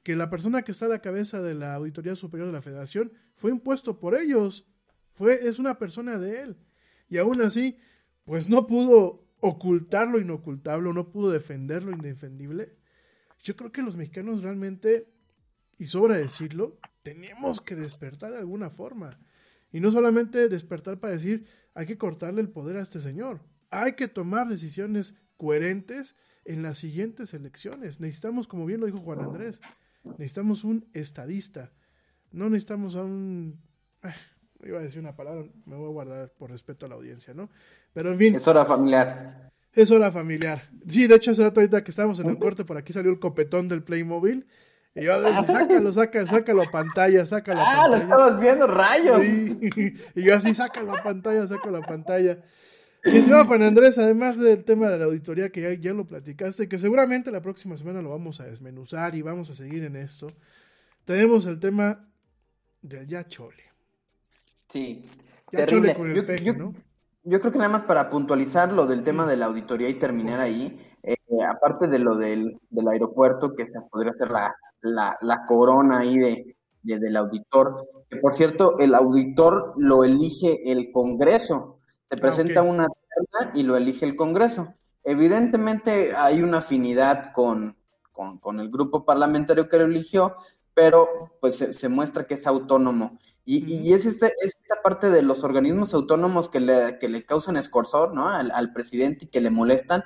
que 0.09 0.15
la 0.15 0.31
persona 0.31 0.63
que 0.63 0.71
está 0.71 0.87
a 0.87 0.89
la 0.89 1.03
cabeza 1.03 1.39
de 1.39 1.53
la 1.53 1.75
Auditoría 1.75 2.15
Superior 2.15 2.47
de 2.47 2.53
la 2.53 2.63
Federación 2.63 3.13
fue 3.35 3.51
impuesto 3.51 3.99
por 3.99 4.15
ellos, 4.15 4.67
fue, 5.13 5.47
es 5.47 5.59
una 5.59 5.77
persona 5.77 6.17
de 6.17 6.41
él. 6.41 6.57
Y 7.09 7.19
aún 7.19 7.39
así, 7.43 7.77
pues 8.25 8.49
no 8.49 8.65
pudo 8.65 9.23
ocultar 9.39 10.07
lo 10.07 10.19
inocultable, 10.19 10.91
no 10.95 11.11
pudo 11.11 11.29
defender 11.29 11.83
lo 11.83 11.91
indefendible. 11.91 12.75
Yo 13.43 13.55
creo 13.55 13.71
que 13.71 13.83
los 13.83 13.97
mexicanos 13.97 14.41
realmente, 14.41 15.13
y 15.77 15.85
sobra 15.85 16.17
decirlo, 16.17 16.79
tenemos 17.03 17.61
que 17.61 17.75
despertar 17.75 18.31
de 18.31 18.39
alguna 18.39 18.71
forma. 18.71 19.19
Y 19.71 19.79
no 19.79 19.91
solamente 19.91 20.49
despertar 20.49 20.99
para 20.99 21.13
decir, 21.13 21.45
hay 21.75 21.85
que 21.85 21.99
cortarle 21.99 22.41
el 22.41 22.49
poder 22.49 22.77
a 22.77 22.81
este 22.81 22.99
señor. 22.99 23.41
Hay 23.69 23.93
que 23.93 24.07
tomar 24.07 24.47
decisiones 24.47 25.15
coherentes 25.37 26.15
en 26.45 26.63
las 26.63 26.79
siguientes 26.79 27.35
elecciones. 27.35 27.99
Necesitamos, 27.99 28.47
como 28.47 28.65
bien 28.65 28.79
lo 28.79 28.87
dijo 28.87 28.97
Juan 28.97 29.19
Andrés, 29.19 29.61
necesitamos 30.03 30.63
un 30.63 30.87
estadista. 30.93 31.71
No 32.31 32.49
necesitamos 32.49 32.95
a 32.95 33.03
un... 33.03 33.59
Eh, 34.03 34.67
iba 34.67 34.79
a 34.79 34.81
decir 34.81 34.99
una 34.99 35.15
palabra, 35.15 35.45
me 35.65 35.75
voy 35.75 35.87
a 35.87 35.91
guardar 35.91 36.33
por 36.37 36.51
respeto 36.51 36.85
a 36.85 36.89
la 36.89 36.95
audiencia, 36.95 37.33
¿no? 37.33 37.49
Pero 37.93 38.11
en 38.11 38.17
fin. 38.17 38.35
Es 38.35 38.47
hora 38.47 38.65
familiar. 38.65 39.51
Es 39.73 39.91
hora 39.91 40.11
familiar. 40.11 40.69
Sí, 40.87 41.07
de 41.07 41.15
hecho, 41.15 41.31
hace 41.31 41.43
rato 41.43 41.59
ahorita 41.59 41.83
que 41.83 41.91
estábamos 41.91 42.19
en 42.19 42.29
el 42.29 42.37
corte, 42.37 42.65
por 42.65 42.77
aquí 42.77 42.91
salió 42.91 43.11
el 43.11 43.19
copetón 43.19 43.67
del 43.67 43.83
Playmobil. 43.83 44.47
Y 44.95 45.03
yo 45.03 45.13
sácalo, 45.45 45.93
sácalo, 45.93 46.27
sácalo 46.27 46.63
a 46.63 46.71
pantalla, 46.71 47.25
sácalo 47.25 47.61
a 47.61 47.63
pantalla. 47.63 47.83
Ah, 47.83 47.87
lo 47.87 47.95
estamos 47.95 48.39
viendo, 48.39 48.67
rayos. 48.67 49.21
Y 50.15 50.23
yo 50.23 50.35
así, 50.35 50.53
sácalo 50.55 50.95
a 50.95 51.03
pantalla, 51.03 51.45
sácalo 51.47 51.77
a 51.77 51.81
pantalla. 51.81 52.39
Y 53.03 53.21
señor 53.21 53.47
Juan 53.47 53.61
Andrés, 53.61 53.97
además 53.97 54.37
del 54.37 54.63
tema 54.65 54.89
de 54.89 54.97
la 54.97 55.05
auditoría 55.05 55.49
que 55.49 55.61
ya, 55.61 55.73
ya, 55.73 55.93
lo 55.93 56.05
platicaste, 56.05 56.67
que 56.67 56.77
seguramente 56.77 57.31
la 57.31 57.41
próxima 57.41 57.77
semana 57.77 58.01
lo 58.01 58.09
vamos 58.09 58.39
a 58.41 58.45
desmenuzar 58.45 59.15
y 59.15 59.21
vamos 59.21 59.49
a 59.49 59.55
seguir 59.55 59.83
en 59.83 59.95
esto, 59.95 60.27
tenemos 61.05 61.45
el 61.45 61.59
tema 61.59 62.05
del 62.81 63.07
ya 63.07 63.25
chole. 63.27 63.63
Sí, 64.67 65.05
ya 65.51 65.65
terrible. 65.65 65.95
Con 65.95 66.09
el 66.09 66.15
yo, 66.15 66.25
peje, 66.27 66.53
¿no? 66.53 66.73
yo, 67.23 67.39
creo 67.39 67.51
que 67.51 67.57
nada 67.57 67.69
más 67.69 67.83
para 67.83 68.09
puntualizar 68.09 68.73
lo 68.73 68.85
del 68.85 69.03
tema 69.03 69.25
de 69.25 69.37
la 69.37 69.45
auditoría 69.45 69.87
y 69.87 69.93
terminar 69.93 70.41
ahí, 70.41 70.77
eh, 71.03 71.15
aparte 71.47 71.87
de 71.87 71.99
lo 71.99 72.17
del, 72.17 72.59
del, 72.69 72.87
aeropuerto, 72.87 73.55
que 73.55 73.65
se 73.65 73.79
podría 73.89 74.11
ser 74.11 74.29
la, 74.29 74.53
la, 74.81 75.17
la 75.21 75.45
corona 75.47 75.99
ahí 75.99 76.17
de, 76.17 76.55
de, 76.83 76.99
del 76.99 77.15
auditor, 77.15 77.87
que 78.09 78.17
por 78.17 78.33
cierto, 78.33 78.77
el 78.79 78.93
auditor 78.93 79.73
lo 79.77 80.03
elige 80.03 80.69
el 80.69 80.91
Congreso 80.91 81.78
se 82.09 82.15
ah, 82.15 82.21
presenta 82.21 82.61
una 82.61 82.87
terna 82.87 83.51
y 83.53 83.63
lo 83.63 83.77
elige 83.77 84.05
el 84.05 84.15
Congreso. 84.15 84.73
Evidentemente 85.03 86.15
hay 86.15 86.41
una 86.41 86.57
afinidad 86.57 87.31
con, 87.31 87.77
con, 88.11 88.59
el 88.59 88.69
grupo 88.69 89.05
parlamentario 89.05 89.69
que 89.69 89.77
lo 89.77 89.85
eligió, 89.85 90.35
pero 90.73 91.37
pues 91.39 91.57
se, 91.57 91.89
muestra 91.89 92.25
que 92.25 92.33
es 92.33 92.47
autónomo. 92.47 93.19
Y, 93.45 93.73
y 93.73 93.93
es, 93.93 94.05
esta, 94.05 94.27
esta 94.27 94.81
parte 94.83 95.09
de 95.09 95.21
los 95.21 95.43
organismos 95.43 95.93
autónomos 95.93 96.49
que 96.49 96.59
le, 96.59 96.97
que 96.99 97.09
le 97.09 97.25
causan 97.25 97.57
escorzor 97.57 98.13
¿no? 98.13 98.27
al, 98.27 98.73
presidente 98.73 99.25
y 99.25 99.29
que 99.29 99.41
le 99.41 99.49
molestan, 99.49 100.03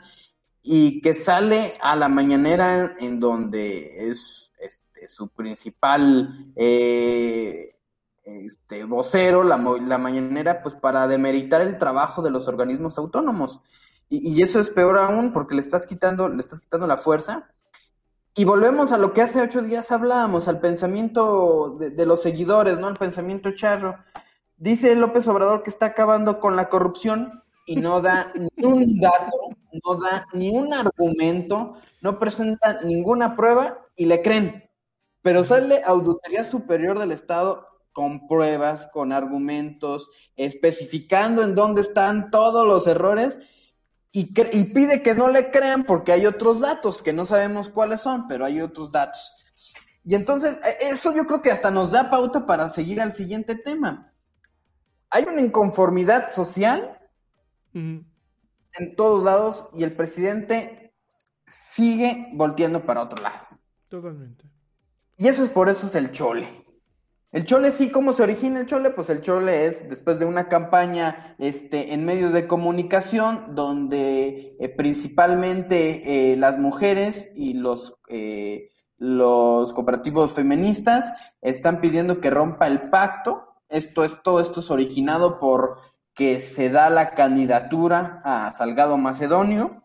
y 0.62 1.02
que 1.02 1.14
sale 1.14 1.74
a 1.82 1.96
la 1.96 2.08
mañanera 2.08 2.96
en 3.00 3.20
donde 3.20 4.10
es 4.10 4.54
este, 4.60 5.08
su 5.08 5.28
principal 5.30 6.54
eh, 6.56 7.76
este, 8.24 8.84
vocero, 8.86 9.44
la, 9.44 9.58
la 9.58 9.98
mañanera, 9.98 10.62
pues 10.62 10.76
para 10.76 11.08
demeritar 11.08 11.62
el 11.62 11.78
trabajo 11.78 12.22
de 12.22 12.32
los 12.32 12.48
organismos 12.48 12.98
autónomos. 12.98 13.62
Y, 14.10 14.42
eso 14.44 14.60
es 14.60 14.70
peor 14.70 14.98
aún 14.98 15.34
porque 15.34 15.56
le 15.56 15.62
estás 15.62 15.88
quitando, 15.88 16.30
le 16.30 16.40
estás 16.40 16.60
quitando 16.60 16.86
la 16.88 16.98
fuerza. 16.98 17.50
Y 18.36 18.46
volvemos 18.46 18.92
a 18.92 18.98
lo 18.98 19.14
que 19.14 19.22
hace 19.22 19.42
ocho 19.42 19.62
días 19.62 19.92
hablábamos, 19.92 20.48
al 20.48 20.60
pensamiento 20.60 21.78
de, 21.80 21.92
de 21.92 22.06
los 22.06 22.22
seguidores, 22.22 22.80
¿no? 22.80 22.88
Al 22.88 22.96
pensamiento 22.96 23.52
charro. 23.52 23.96
Dice 24.58 24.96
López 24.96 25.28
Obrador 25.28 25.64
que 25.64 25.70
está 25.70 25.88
acabando 25.88 26.40
con 26.40 26.56
la 26.56 26.70
corrupción 26.70 27.44
y 27.66 27.78
no 27.78 28.02
da 28.02 28.32
ni 28.36 28.66
un 28.66 29.00
dato, 29.00 29.38
no 29.84 29.96
da 29.96 30.28
ni 30.34 30.50
un 30.50 30.74
argumento, 30.74 31.76
no 32.02 32.20
presenta 32.20 32.82
ninguna 32.84 33.36
prueba 33.36 33.80
y 33.96 34.06
le 34.06 34.22
creen. 34.22 34.70
Pero 35.22 35.44
sale 35.44 35.82
Auditoría 35.86 36.44
Superior 36.44 37.00
del 37.00 37.12
Estado 37.12 37.66
con 37.94 38.28
pruebas, 38.28 38.88
con 38.92 39.12
argumentos, 39.14 40.10
especificando 40.36 41.44
en 41.44 41.56
dónde 41.56 41.82
están 41.82 42.32
todos 42.32 42.68
los 42.68 42.88
errores 42.88 43.40
y, 44.12 44.34
y, 44.58 44.64
pide 44.66 45.02
que 45.02 45.16
no 45.16 45.30
le 45.30 45.50
crean 45.50 45.84
porque 45.84 46.12
hay 46.12 46.26
otros 46.26 46.60
datos 46.60 47.02
que 47.02 47.14
no 47.14 47.26
sabemos 47.26 47.70
cuáles 47.70 48.02
son, 48.02 48.28
pero 48.28 48.46
hay 48.46 48.62
otros 48.62 48.92
datos. 48.92 49.36
Y 50.04 50.16
entonces, 50.16 50.60
e, 50.64 50.90
eso 50.90 51.16
yo 51.16 51.26
creo 51.26 51.42
que 51.42 51.52
hasta 51.52 51.72
nos 51.72 51.92
da 51.92 52.10
pauta 52.10 52.46
para 52.46 52.70
seguir 52.70 53.02
al 53.02 53.14
siguiente 53.14 53.56
tema. 53.56 54.14
Hay 55.10 55.24
una 55.24 55.42
inconformidad 55.42 56.32
social 56.32 57.00
en 57.74 58.96
todos 58.96 59.24
lados 59.24 59.70
y 59.74 59.84
el 59.84 59.96
presidente 59.96 60.94
sigue 61.48 62.30
volteando 62.34 62.86
para 62.86 63.04
otro 63.04 63.22
lado. 63.24 63.48
Totalmente. 63.90 64.46
Y 65.18 65.28
eso 65.28 65.44
es 65.44 65.50
por 65.50 65.70
eso 65.70 65.88
es 65.88 65.96
el 65.96 66.12
chole. 66.12 66.48
El 67.34 67.46
chole 67.46 67.72
sí, 67.72 67.90
¿cómo 67.90 68.14
se 68.14 68.22
origina 68.22 68.60
el 68.60 68.68
chole? 68.68 68.92
Pues 68.92 69.10
el 69.10 69.24
chole 69.24 69.66
es 69.66 69.90
después 69.90 70.20
de 70.20 70.26
una 70.26 70.48
campaña 70.48 71.36
este, 71.40 71.96
en 71.96 72.06
medios 72.06 72.32
de 72.32 72.48
comunicación 72.48 73.56
donde 73.56 74.52
eh, 74.60 74.70
principalmente 74.70 76.34
eh, 76.34 76.38
las 76.38 76.60
mujeres 76.60 77.32
y 77.34 77.56
los, 77.56 77.96
eh, 78.08 78.70
los 79.00 79.74
cooperativos 79.74 80.34
feministas 80.34 81.12
están 81.42 81.82
pidiendo 81.82 82.22
que 82.22 82.30
rompa 82.30 82.68
el 82.68 82.92
pacto. 82.92 83.56
Esto 83.68 84.04
es, 84.04 84.22
todo 84.22 84.40
esto 84.40 84.60
es 84.60 84.70
originado 84.70 85.40
por 85.40 85.80
que 86.14 86.40
se 86.40 86.70
da 86.70 86.92
la 86.92 87.16
candidatura 87.16 88.22
a 88.24 88.54
Salgado 88.54 88.96
Macedonio, 88.98 89.84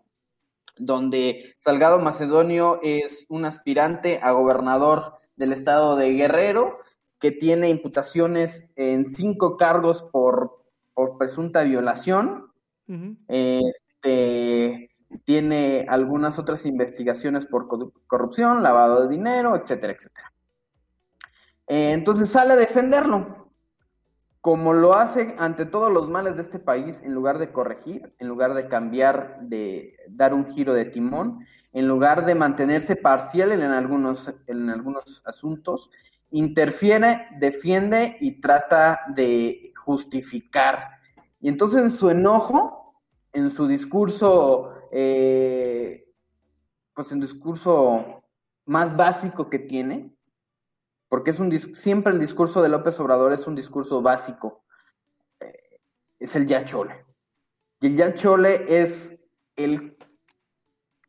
donde 0.76 1.55
Salgado 1.61 1.99
Macedonio 1.99 2.78
es 2.82 3.24
un 3.30 3.46
aspirante 3.46 4.20
a 4.22 4.32
gobernador 4.32 5.14
del 5.36 5.55
estado 5.55 5.96
de 5.96 6.12
Guerrero, 6.12 6.78
que 7.19 7.33
tiene 7.33 7.69
imputaciones 7.69 8.64
en 8.77 9.07
cinco 9.07 9.57
cargos 9.57 10.03
por, 10.03 10.51
por 10.95 11.19
presunta 11.19 11.62
violación. 11.64 12.53
Este 13.29 14.91
tiene 15.25 15.87
algunas 15.89 16.39
otras 16.39 16.66
investigaciones 16.66 17.47
por 17.47 17.66
corrupción, 18.07 18.62
lavado 18.62 19.03
de 19.03 19.09
dinero, 19.09 19.57
etcétera, 19.57 19.95
etcétera. 19.95 20.33
Eh, 21.66 21.93
entonces 21.93 22.31
sale 22.31 22.55
a 22.55 22.57
defenderlo, 22.57 23.51
como 24.41 24.73
lo 24.73 24.95
hace 24.95 25.35
ante 25.39 25.66
todos 25.66 25.93
los 25.93 26.09
males 26.09 26.37
de 26.37 26.43
este 26.43 26.59
país, 26.59 27.03
en 27.03 27.14
lugar 27.14 27.39
de 27.39 27.53
corregir, 27.53 28.14
en 28.19 28.29
lugar 28.29 28.55
de 28.55 28.69
cambiar, 28.69 29.39
de 29.43 29.95
dar 30.09 30.35
un 30.35 30.47
giro 30.47 30.73
de 30.73 30.87
timón, 30.87 31.45
en 31.73 31.87
lugar 31.87 32.25
de 32.25 32.35
mantenerse 32.35 32.97
parcial 32.97 33.53
en 33.53 33.62
algunos, 33.62 34.33
en 34.47 34.71
algunos 34.71 35.23
asuntos 35.27 35.91
interfiere, 36.31 37.29
defiende 37.39 38.16
y 38.20 38.41
trata 38.41 39.01
de 39.09 39.72
justificar. 39.76 40.91
Y 41.41 41.49
entonces 41.49 41.83
en 41.83 41.91
su 41.91 42.11
enojo, 42.11 43.01
en 43.33 43.51
su 43.51 43.66
discurso, 43.66 44.72
eh, 44.93 46.07
pues 46.95 47.12
en 47.12 47.20
discurso 47.20 48.24
más 48.66 48.97
básico 48.97 49.49
que 49.49 49.59
tiene, 49.59 50.14
porque 51.09 51.31
es 51.31 51.39
un 51.39 51.51
siempre 51.74 52.12
el 52.12 52.20
discurso 52.20 52.61
de 52.61 52.68
López 52.68 52.99
Obrador 53.01 53.33
es 53.33 53.47
un 53.47 53.55
discurso 53.55 54.03
básico, 54.03 54.64
eh, 55.41 55.81
es 56.18 56.37
el 56.37 56.47
ya 56.47 56.64
chole. 56.64 57.05
Y 57.81 57.87
el 57.87 57.97
ya 57.97 58.14
chole 58.14 58.83
es 58.83 59.18
el, 59.57 59.97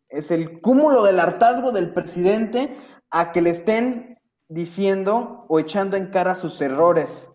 es 0.08 0.32
el 0.32 0.62
cúmulo 0.62 1.04
del 1.04 1.20
hartazgo 1.20 1.72
del 1.72 1.94
presidente 1.94 2.78
a 3.10 3.32
que 3.32 3.42
le 3.42 3.50
estén 3.50 4.19
diciendo 4.50 5.46
o 5.48 5.60
echando 5.60 5.96
en 5.96 6.08
cara 6.08 6.36
sus 6.36 6.60
errores, 6.60 7.30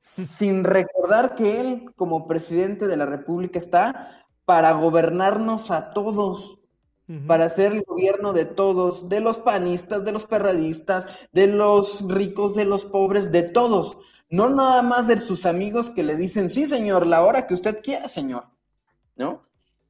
sin 0.00 0.64
recordar 0.64 1.34
que 1.34 1.60
él 1.60 1.92
como 1.94 2.26
presidente 2.26 2.88
de 2.88 2.96
la 2.96 3.06
República 3.06 3.58
está 3.58 4.26
para 4.44 4.72
gobernarnos 4.72 5.70
a 5.70 5.92
todos, 5.92 6.58
para 7.26 7.50
ser 7.50 7.72
el 7.72 7.82
gobierno 7.82 8.32
de 8.32 8.46
todos, 8.46 9.10
de 9.10 9.20
los 9.20 9.38
panistas, 9.38 10.04
de 10.06 10.12
los 10.12 10.24
perradistas, 10.24 11.06
de 11.32 11.46
los 11.46 12.08
ricos, 12.08 12.54
de 12.54 12.64
los 12.64 12.86
pobres, 12.86 13.30
de 13.30 13.42
todos, 13.42 13.98
no 14.30 14.48
nada 14.48 14.80
más 14.82 15.06
de 15.06 15.18
sus 15.18 15.44
amigos 15.44 15.90
que 15.90 16.02
le 16.02 16.16
dicen, 16.16 16.48
sí 16.48 16.64
señor, 16.64 17.06
la 17.06 17.22
hora 17.22 17.46
que 17.46 17.54
usted 17.54 17.82
quiera, 17.82 18.08
señor, 18.08 18.46
¿no? 19.16 19.42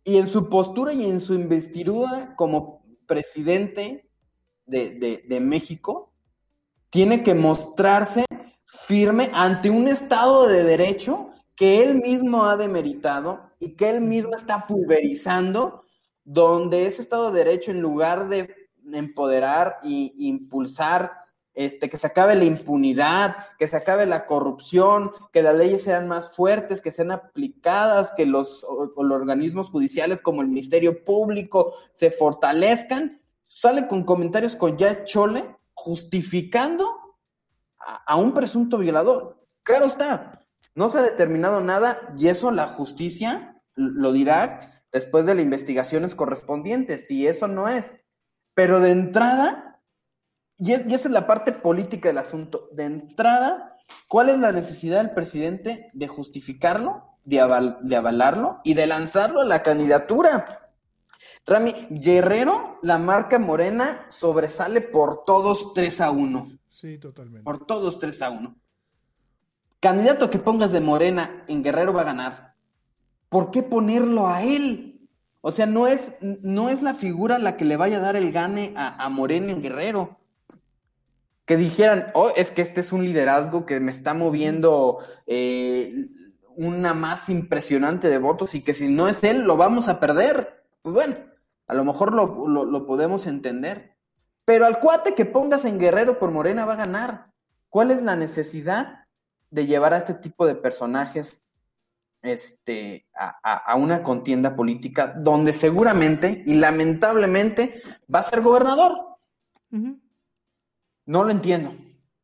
Y 0.02 0.18
en 0.18 0.28
su 0.28 0.48
postura 0.48 0.92
y 0.92 1.04
en 1.04 1.20
su 1.20 1.34
investidura 1.34 2.34
como 2.36 2.84
presidente 3.06 4.10
de, 4.66 5.24
de 5.26 5.40
México, 5.40 6.13
tiene 6.94 7.24
que 7.24 7.34
mostrarse 7.34 8.24
firme 8.66 9.28
ante 9.34 9.68
un 9.68 9.88
Estado 9.88 10.46
de 10.46 10.62
Derecho 10.62 11.30
que 11.56 11.82
él 11.82 11.96
mismo 11.96 12.44
ha 12.44 12.56
demeritado 12.56 13.50
y 13.58 13.74
que 13.74 13.90
él 13.90 14.00
mismo 14.00 14.36
está 14.36 14.64
pulverizando, 14.68 15.82
donde 16.22 16.86
ese 16.86 17.02
Estado 17.02 17.32
de 17.32 17.42
Derecho, 17.42 17.72
en 17.72 17.80
lugar 17.80 18.28
de 18.28 18.54
empoderar 18.92 19.78
e 19.82 20.12
impulsar 20.18 21.10
este, 21.52 21.90
que 21.90 21.98
se 21.98 22.06
acabe 22.06 22.36
la 22.36 22.44
impunidad, 22.44 23.38
que 23.58 23.66
se 23.66 23.76
acabe 23.76 24.06
la 24.06 24.24
corrupción, 24.24 25.10
que 25.32 25.42
las 25.42 25.56
leyes 25.56 25.82
sean 25.82 26.06
más 26.06 26.36
fuertes, 26.36 26.80
que 26.80 26.92
sean 26.92 27.10
aplicadas, 27.10 28.12
que 28.16 28.24
los, 28.24 28.64
los 28.96 29.10
organismos 29.10 29.68
judiciales 29.68 30.20
como 30.20 30.42
el 30.42 30.48
Ministerio 30.48 31.02
Público 31.02 31.74
se 31.92 32.12
fortalezcan, 32.12 33.20
sale 33.48 33.88
con 33.88 34.04
comentarios 34.04 34.54
con 34.54 34.78
ya 34.78 35.04
chole 35.04 35.44
justificando 35.84 36.88
a, 38.06 38.16
un 38.16 38.32
presunto 38.32 38.78
violador. 38.78 39.38
Claro 39.62 39.84
está, 39.84 40.40
no 40.74 40.88
se 40.88 40.98
ha 40.98 41.02
determinado 41.02 41.60
nada 41.60 42.00
y 42.16 42.28
eso 42.28 42.50
la 42.50 42.68
justicia 42.68 43.62
lo 43.74 44.12
dirá 44.12 44.82
después 44.90 45.26
de 45.26 45.34
las 45.34 45.44
investigaciones 45.44 46.14
correspondientes, 46.14 47.06
si 47.06 47.26
eso 47.26 47.48
no 47.48 47.68
es. 47.68 47.96
Pero 48.54 48.80
de 48.80 48.92
entrada, 48.92 49.82
y, 50.56 50.72
esa 50.72 50.94
es 50.94 51.10
la 51.10 51.26
parte 51.26 51.52
política 51.52 52.08
del 52.08 52.18
asunto. 52.18 52.68
De 52.72 52.84
entrada, 52.84 53.76
¿cuál 54.08 54.30
es 54.30 54.38
la 54.38 54.52
necesidad 54.52 55.02
del 55.02 55.12
presidente 55.12 55.90
de 55.92 56.08
justificarlo, 56.08 57.18
de, 57.24 57.40
avalarlo 57.40 58.62
y 58.64 58.72
de 58.72 58.86
lanzarlo 58.86 59.42
a 59.42 59.46
la 59.46 59.62
candidatura? 59.62 60.63
Rami, 61.46 61.74
Guerrero, 61.90 62.78
la 62.82 62.98
marca 62.98 63.38
morena, 63.38 64.06
sobresale 64.08 64.80
por 64.80 65.24
todos 65.24 65.74
3 65.74 66.00
a 66.00 66.10
1. 66.10 66.58
Sí, 66.68 66.98
totalmente. 66.98 67.44
Por 67.44 67.66
todos 67.66 67.98
3 67.98 68.22
a 68.22 68.30
1. 68.30 68.56
Candidato 69.80 70.30
que 70.30 70.38
pongas 70.38 70.72
de 70.72 70.80
morena 70.80 71.30
en 71.46 71.62
Guerrero 71.62 71.92
va 71.92 72.00
a 72.02 72.04
ganar. 72.04 72.54
¿Por 73.28 73.50
qué 73.50 73.62
ponerlo 73.62 74.28
a 74.28 74.42
él? 74.42 75.08
O 75.42 75.52
sea, 75.52 75.66
no 75.66 75.86
es, 75.86 76.16
no 76.20 76.70
es 76.70 76.82
la 76.82 76.94
figura 76.94 77.38
la 77.38 77.56
que 77.56 77.66
le 77.66 77.76
vaya 77.76 77.98
a 77.98 78.00
dar 78.00 78.16
el 78.16 78.32
gane 78.32 78.72
a, 78.76 79.04
a 79.04 79.08
Morena 79.10 79.52
en 79.52 79.60
Guerrero 79.60 80.18
que 81.44 81.56
dijeran, 81.56 82.06
oh, 82.14 82.32
es 82.36 82.50
que 82.50 82.62
este 82.62 82.80
es 82.80 82.92
un 82.92 83.04
liderazgo 83.04 83.66
que 83.66 83.80
me 83.80 83.90
está 83.90 84.14
moviendo 84.14 84.98
eh, 85.26 85.92
una 86.56 86.94
más 86.94 87.28
impresionante 87.28 88.08
de 88.08 88.18
votos 88.18 88.54
y 88.54 88.62
que 88.62 88.72
si 88.72 88.88
no 88.88 89.08
es 89.08 89.24
él, 89.24 89.42
lo 89.42 89.56
vamos 89.56 89.88
a 89.88 90.00
perder. 90.00 90.64
Pues 90.82 90.94
bueno, 90.94 91.14
a 91.66 91.74
lo 91.74 91.84
mejor 91.84 92.12
lo, 92.12 92.46
lo, 92.46 92.86
podemos 92.86 93.26
entender. 93.26 93.96
Pero 94.44 94.66
al 94.66 94.80
cuate 94.80 95.14
que 95.14 95.24
pongas 95.24 95.64
en 95.64 95.78
Guerrero 95.78 96.18
por 96.18 96.30
Morena 96.30 96.64
va 96.64 96.74
a 96.74 96.84
ganar. 96.84 97.32
¿Cuál 97.68 97.90
es 97.90 98.02
la 98.02 98.16
necesidad 98.16 99.06
de 99.50 99.66
llevar 99.66 99.94
a 99.94 99.98
este 99.98 100.14
tipo 100.14 100.46
de 100.46 100.54
personajes 100.54 101.42
este, 102.22 103.06
a, 103.14 103.56
a, 103.56 103.74
una 103.76 104.02
contienda 104.02 104.54
política 104.56 105.14
donde 105.16 105.52
seguramente 105.52 106.42
y 106.46 106.54
lamentablemente 106.54 107.80
va 108.12 108.20
a 108.20 108.24
ser 108.24 108.42
gobernador? 108.42 109.18
No 109.70 111.24
lo 111.24 111.30
entiendo. 111.30 111.74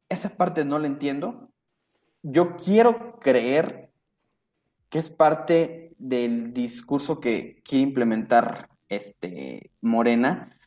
Esa 0.08 0.28
parte 0.30 0.64
no 0.64 0.78
la 0.78 0.86
entiendo. 0.86 1.50
Yo 2.22 2.56
quiero 2.56 3.18
creer 3.18 3.90
que 4.88 4.98
es 4.98 5.10
parte 5.10 5.94
del 5.98 6.52
discurso 6.52 7.20
que 7.20 7.62
quiere 7.64 7.82
implementar 7.82 8.69
este 8.90 9.72
Morena 9.80 10.58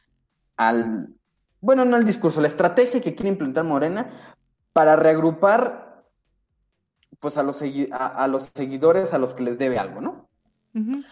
al 0.57 1.15
bueno, 1.63 1.85
no 1.85 1.95
el 1.95 2.03
discurso, 2.03 2.41
la 2.41 2.47
estrategia 2.47 2.99
que 2.99 3.15
quiere 3.15 3.29
implementar 3.29 3.63
Morena 3.63 4.09
para 4.73 4.97
reagrupar 4.97 6.03
pues 7.21 7.37
a 7.37 7.43
los, 7.43 7.63
a 7.91 8.27
los 8.27 8.51
seguidores 8.53 9.13
a 9.13 9.17
los 9.17 9.33
que 9.33 9.43
les 9.43 9.57
debe 9.57 9.79
algo, 9.79 10.01
¿no? 10.01 10.29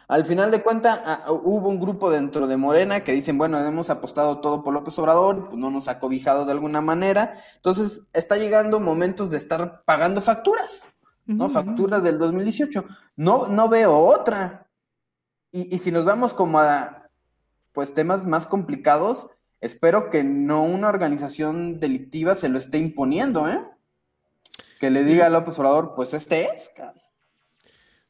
Al 0.10 0.26
final 0.26 0.52
de 0.52 0.62
cuentas, 0.62 1.00
hubo 1.30 1.70
un 1.70 1.80
grupo 1.80 2.12
dentro 2.12 2.48
de 2.48 2.58
Morena 2.58 3.02
que 3.02 3.14
dicen, 3.14 3.38
bueno, 3.38 3.60
hemos 3.60 3.90
apostado 3.90 4.42
todo 4.42 4.62
por 4.62 4.74
López 4.74 5.00
Obrador, 5.00 5.48
pues 5.48 5.58
no 5.58 5.72
nos 5.72 5.88
ha 5.88 6.00
cobijado 6.00 6.46
de 6.46 6.52
alguna 6.52 6.82
manera. 6.82 7.36
Entonces, 7.56 8.02
está 8.12 8.36
llegando 8.36 8.82
momentos 8.82 9.32
de 9.32 9.38
estar 9.38 9.84
pagando 9.86 10.20
facturas, 10.20 10.84
¿no? 11.28 11.48
Facturas 11.48 12.04
del 12.04 12.20
2018. 12.20 12.84
No, 13.16 13.48
no 13.48 13.70
veo 13.70 13.96
otra. 13.96 14.68
Y, 15.50 15.74
y 15.74 15.80
si 15.80 15.94
nos 15.94 16.04
vamos 16.04 16.34
como 16.34 16.60
a, 16.60 17.01
pues, 17.74 17.94
temas 17.94 18.26
más 18.26 18.48
complicados, 18.48 19.28
espero 19.60 20.10
que 20.10 20.24
no 20.24 20.64
una 20.64 20.90
organización 20.90 21.80
delictiva 21.80 22.36
se 22.36 22.50
lo 22.50 22.58
esté 22.58 22.78
imponiendo, 22.78 23.48
¿eh? 23.48 23.60
Que 24.80 24.90
le 24.90 25.04
diga 25.04 25.28
a 25.28 25.30
López 25.30 25.58
Obrador, 25.60 25.94
pues 25.96 26.14
este 26.14 26.46
es, 26.46 26.72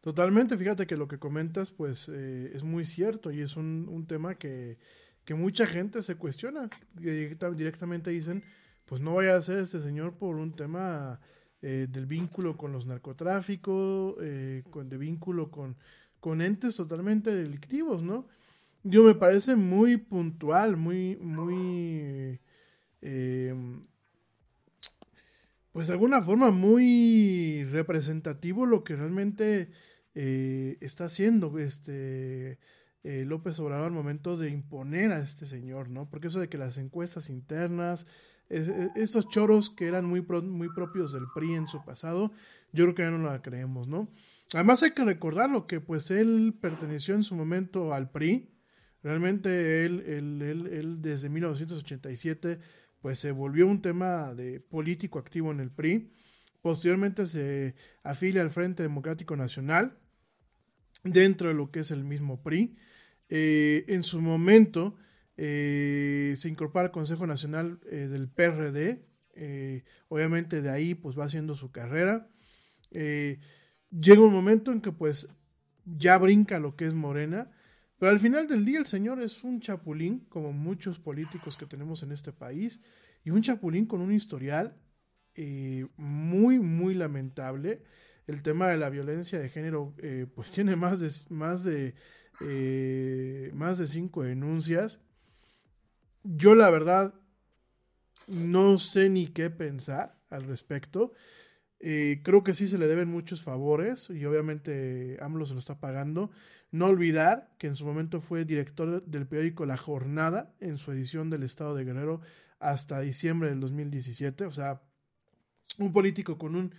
Totalmente, 0.02 0.58
fíjate 0.58 0.88
que 0.88 0.98
lo 0.98 1.08
que 1.08 1.20
comentas 1.20 1.70
pues 1.70 2.10
eh, 2.12 2.52
es 2.56 2.64
muy 2.64 2.86
cierto 2.86 3.32
y 3.32 3.42
es 3.42 3.56
un, 3.56 3.88
un 3.88 4.08
tema 4.08 4.34
que, 4.34 4.80
que, 5.26 5.36
mucha 5.36 5.68
gente 5.68 6.02
se 6.02 6.16
cuestiona. 6.16 6.70
Directamente 6.96 8.10
dicen, 8.10 8.44
pues 8.88 9.00
no 9.00 9.14
vaya 9.14 9.36
a 9.36 9.42
ser 9.42 9.60
este 9.60 9.80
señor 9.80 10.16
por 10.18 10.38
un 10.38 10.56
tema 10.56 11.20
eh, 11.62 11.86
del 11.88 12.08
vínculo 12.08 12.58
con 12.58 12.72
los 12.72 12.88
narcotráficos, 12.88 14.16
eh, 14.22 14.64
con, 14.72 14.90
de 14.90 14.98
vínculo 14.98 15.52
con, 15.52 15.78
con 16.20 16.42
entes 16.42 16.76
totalmente 16.76 17.36
delictivos, 17.36 18.02
¿no? 18.02 18.28
Yo 18.84 19.04
me 19.04 19.16
parece 19.16 19.56
muy 19.56 19.98
puntual, 19.98 20.76
muy, 20.78 21.16
muy, 21.18 22.40
pues 25.72 25.88
de 25.88 25.94
alguna 25.94 26.22
forma 26.22 26.52
muy 26.52 27.64
representativo 27.66 28.66
lo 28.66 28.84
que 28.84 28.96
realmente 28.96 29.70
eh, 30.16 30.78
está 30.82 31.06
haciendo 31.06 31.58
este 31.60 32.60
eh, 33.04 33.26
López 33.26 33.58
Obrador 33.60 33.86
al 33.86 33.92
momento 33.92 34.38
de 34.38 34.50
imponer 34.50 35.12
a 35.12 35.22
este 35.22 35.46
señor, 35.46 35.90
¿no? 35.90 36.10
Porque 36.10 36.28
eso 36.28 36.40
de 36.40 36.50
que 36.50 36.58
las 36.58 36.78
encuestas 36.78 37.30
internas, 37.30 38.06
e, 38.50 38.90
estos 38.96 39.30
choros 39.30 39.70
que 39.70 39.88
eran 39.88 40.06
muy, 40.06 40.22
muy 40.22 40.70
propios 40.70 41.14
del 41.14 41.24
PRI 41.34 41.54
en 41.56 41.68
su 41.68 41.84
pasado, 41.84 42.32
yo 42.74 42.84
creo 42.86 42.96
que 42.96 43.04
ya 43.04 43.12
no 43.12 43.26
la 43.26 43.42
creemos, 43.42 43.88
¿no? 43.88 44.10
Además 44.54 44.84
hay 44.84 44.92
que 44.92 45.06
recordarlo 45.06 45.66
que 45.66 45.80
pues 45.80 46.12
él 46.12 46.54
perteneció 46.60 47.16
en 47.16 47.24
su 47.24 47.36
momento 47.36 47.94
al 47.94 48.12
PRI, 48.12 48.51
realmente 49.04 49.86
él, 49.86 50.04
él, 50.08 50.42
él, 50.42 51.02
desde 51.02 51.30
1987 51.30 52.60
pues 53.02 53.20
se 53.20 53.32
volvió 53.32 53.68
un 53.68 53.82
tema 53.82 54.34
de 54.36 54.60
político 54.60 55.18
activo 55.18 55.52
en 55.52 55.60
el 55.60 55.72
PRI, 55.72 56.12
posteriormente 56.62 57.26
se 57.26 57.74
afilia 58.04 58.42
al 58.42 58.52
Frente 58.52 58.84
Democrático 58.84 59.36
Nacional, 59.36 59.98
dentro 61.04 61.48
de 61.48 61.54
lo 61.54 61.72
que 61.72 61.82
es 61.82 61.92
el 61.92 62.04
mismo 62.04 62.42
PRI. 62.42 62.76
Eh, 63.30 63.86
en 63.88 64.04
su 64.04 64.22
momento 64.22 64.96
eh, 65.38 66.34
se 66.36 66.50
incorpora 66.50 66.86
al 66.86 66.92
Consejo 66.92 67.26
Nacional 67.26 67.80
eh, 67.90 68.08
del 68.08 68.28
PRD, 68.28 69.06
obviamente 70.10 70.62
de 70.62 70.70
ahí 70.70 70.94
pues 70.94 71.18
va 71.18 71.26
haciendo 71.26 71.56
su 71.56 71.72
carrera. 71.72 72.28
llega 72.92 74.22
un 74.22 74.34
momento 74.34 74.72
en 74.72 74.82
que 74.82 74.92
pues 74.92 75.40
ya 75.86 76.18
brinca 76.18 76.60
lo 76.60 76.76
que 76.76 76.86
es 76.86 76.94
Morena, 76.94 77.50
pero 78.02 78.14
al 78.14 78.20
final 78.20 78.48
del 78.48 78.66
día 78.66 78.80
el 78.80 78.88
señor 78.88 79.22
es 79.22 79.44
un 79.44 79.60
chapulín, 79.62 80.26
como 80.28 80.52
muchos 80.52 80.98
políticos 80.98 81.56
que 81.56 81.68
tenemos 81.68 82.02
en 82.02 82.12
este 82.12 82.34
país, 82.34 82.82
y 83.24 83.30
un 83.30 83.44
chapulín 83.44 83.86
con 83.86 84.02
un 84.02 84.12
historial 84.12 84.76
muy, 85.98 86.58
muy 86.58 86.96
lamentable. 86.96 87.84
El 88.26 88.42
tema 88.42 88.70
de 88.70 88.78
la 88.78 88.90
violencia 88.90 89.38
de 89.38 89.50
género 89.50 89.94
eh, 90.00 90.26
pues 90.34 90.50
tiene 90.56 90.76
más 90.76 91.00
de 91.00 91.12
más 91.30 91.64
de 91.64 91.94
eh, 92.40 93.52
más 93.54 93.78
de 93.78 93.86
cinco 93.86 94.24
denuncias. 94.24 95.00
Yo 96.24 96.56
la 96.56 96.72
verdad 96.72 97.14
no 98.26 98.80
sé 98.80 99.10
ni 99.10 99.28
qué 99.28 99.52
pensar 99.52 100.18
al 100.32 100.46
respecto 100.46 101.14
eh, 101.84 102.22
creo 102.24 102.44
que 102.44 102.54
sí 102.54 102.68
se 102.68 102.78
le 102.78 102.88
deben 102.88 103.10
muchos 103.10 103.42
favores 103.42 104.10
y 104.10 104.24
obviamente 104.26 105.18
AMLO 105.20 105.46
se 105.46 105.54
lo 105.54 105.60
está 105.60 105.80
pagando. 105.80 106.30
No 106.72 106.86
olvidar 106.86 107.50
que 107.58 107.68
en 107.68 107.76
su 107.76 107.86
momento 107.86 108.22
fue 108.22 108.46
director 108.46 109.04
del 109.04 109.28
periódico 109.28 109.66
La 109.66 109.78
Jornada 109.78 110.54
en 110.60 110.78
su 110.78 110.92
edición 110.92 111.30
del 111.30 111.44
Estado 111.44 111.76
de 111.76 111.84
Guerrero 111.84 112.22
hasta 112.60 113.02
diciembre 113.02 113.50
del 113.50 113.60
2017. 113.60 114.46
O 114.46 114.52
sea, 114.52 114.82
un 115.80 115.92
político 115.92 116.38
con 116.38 116.56
un 116.56 116.74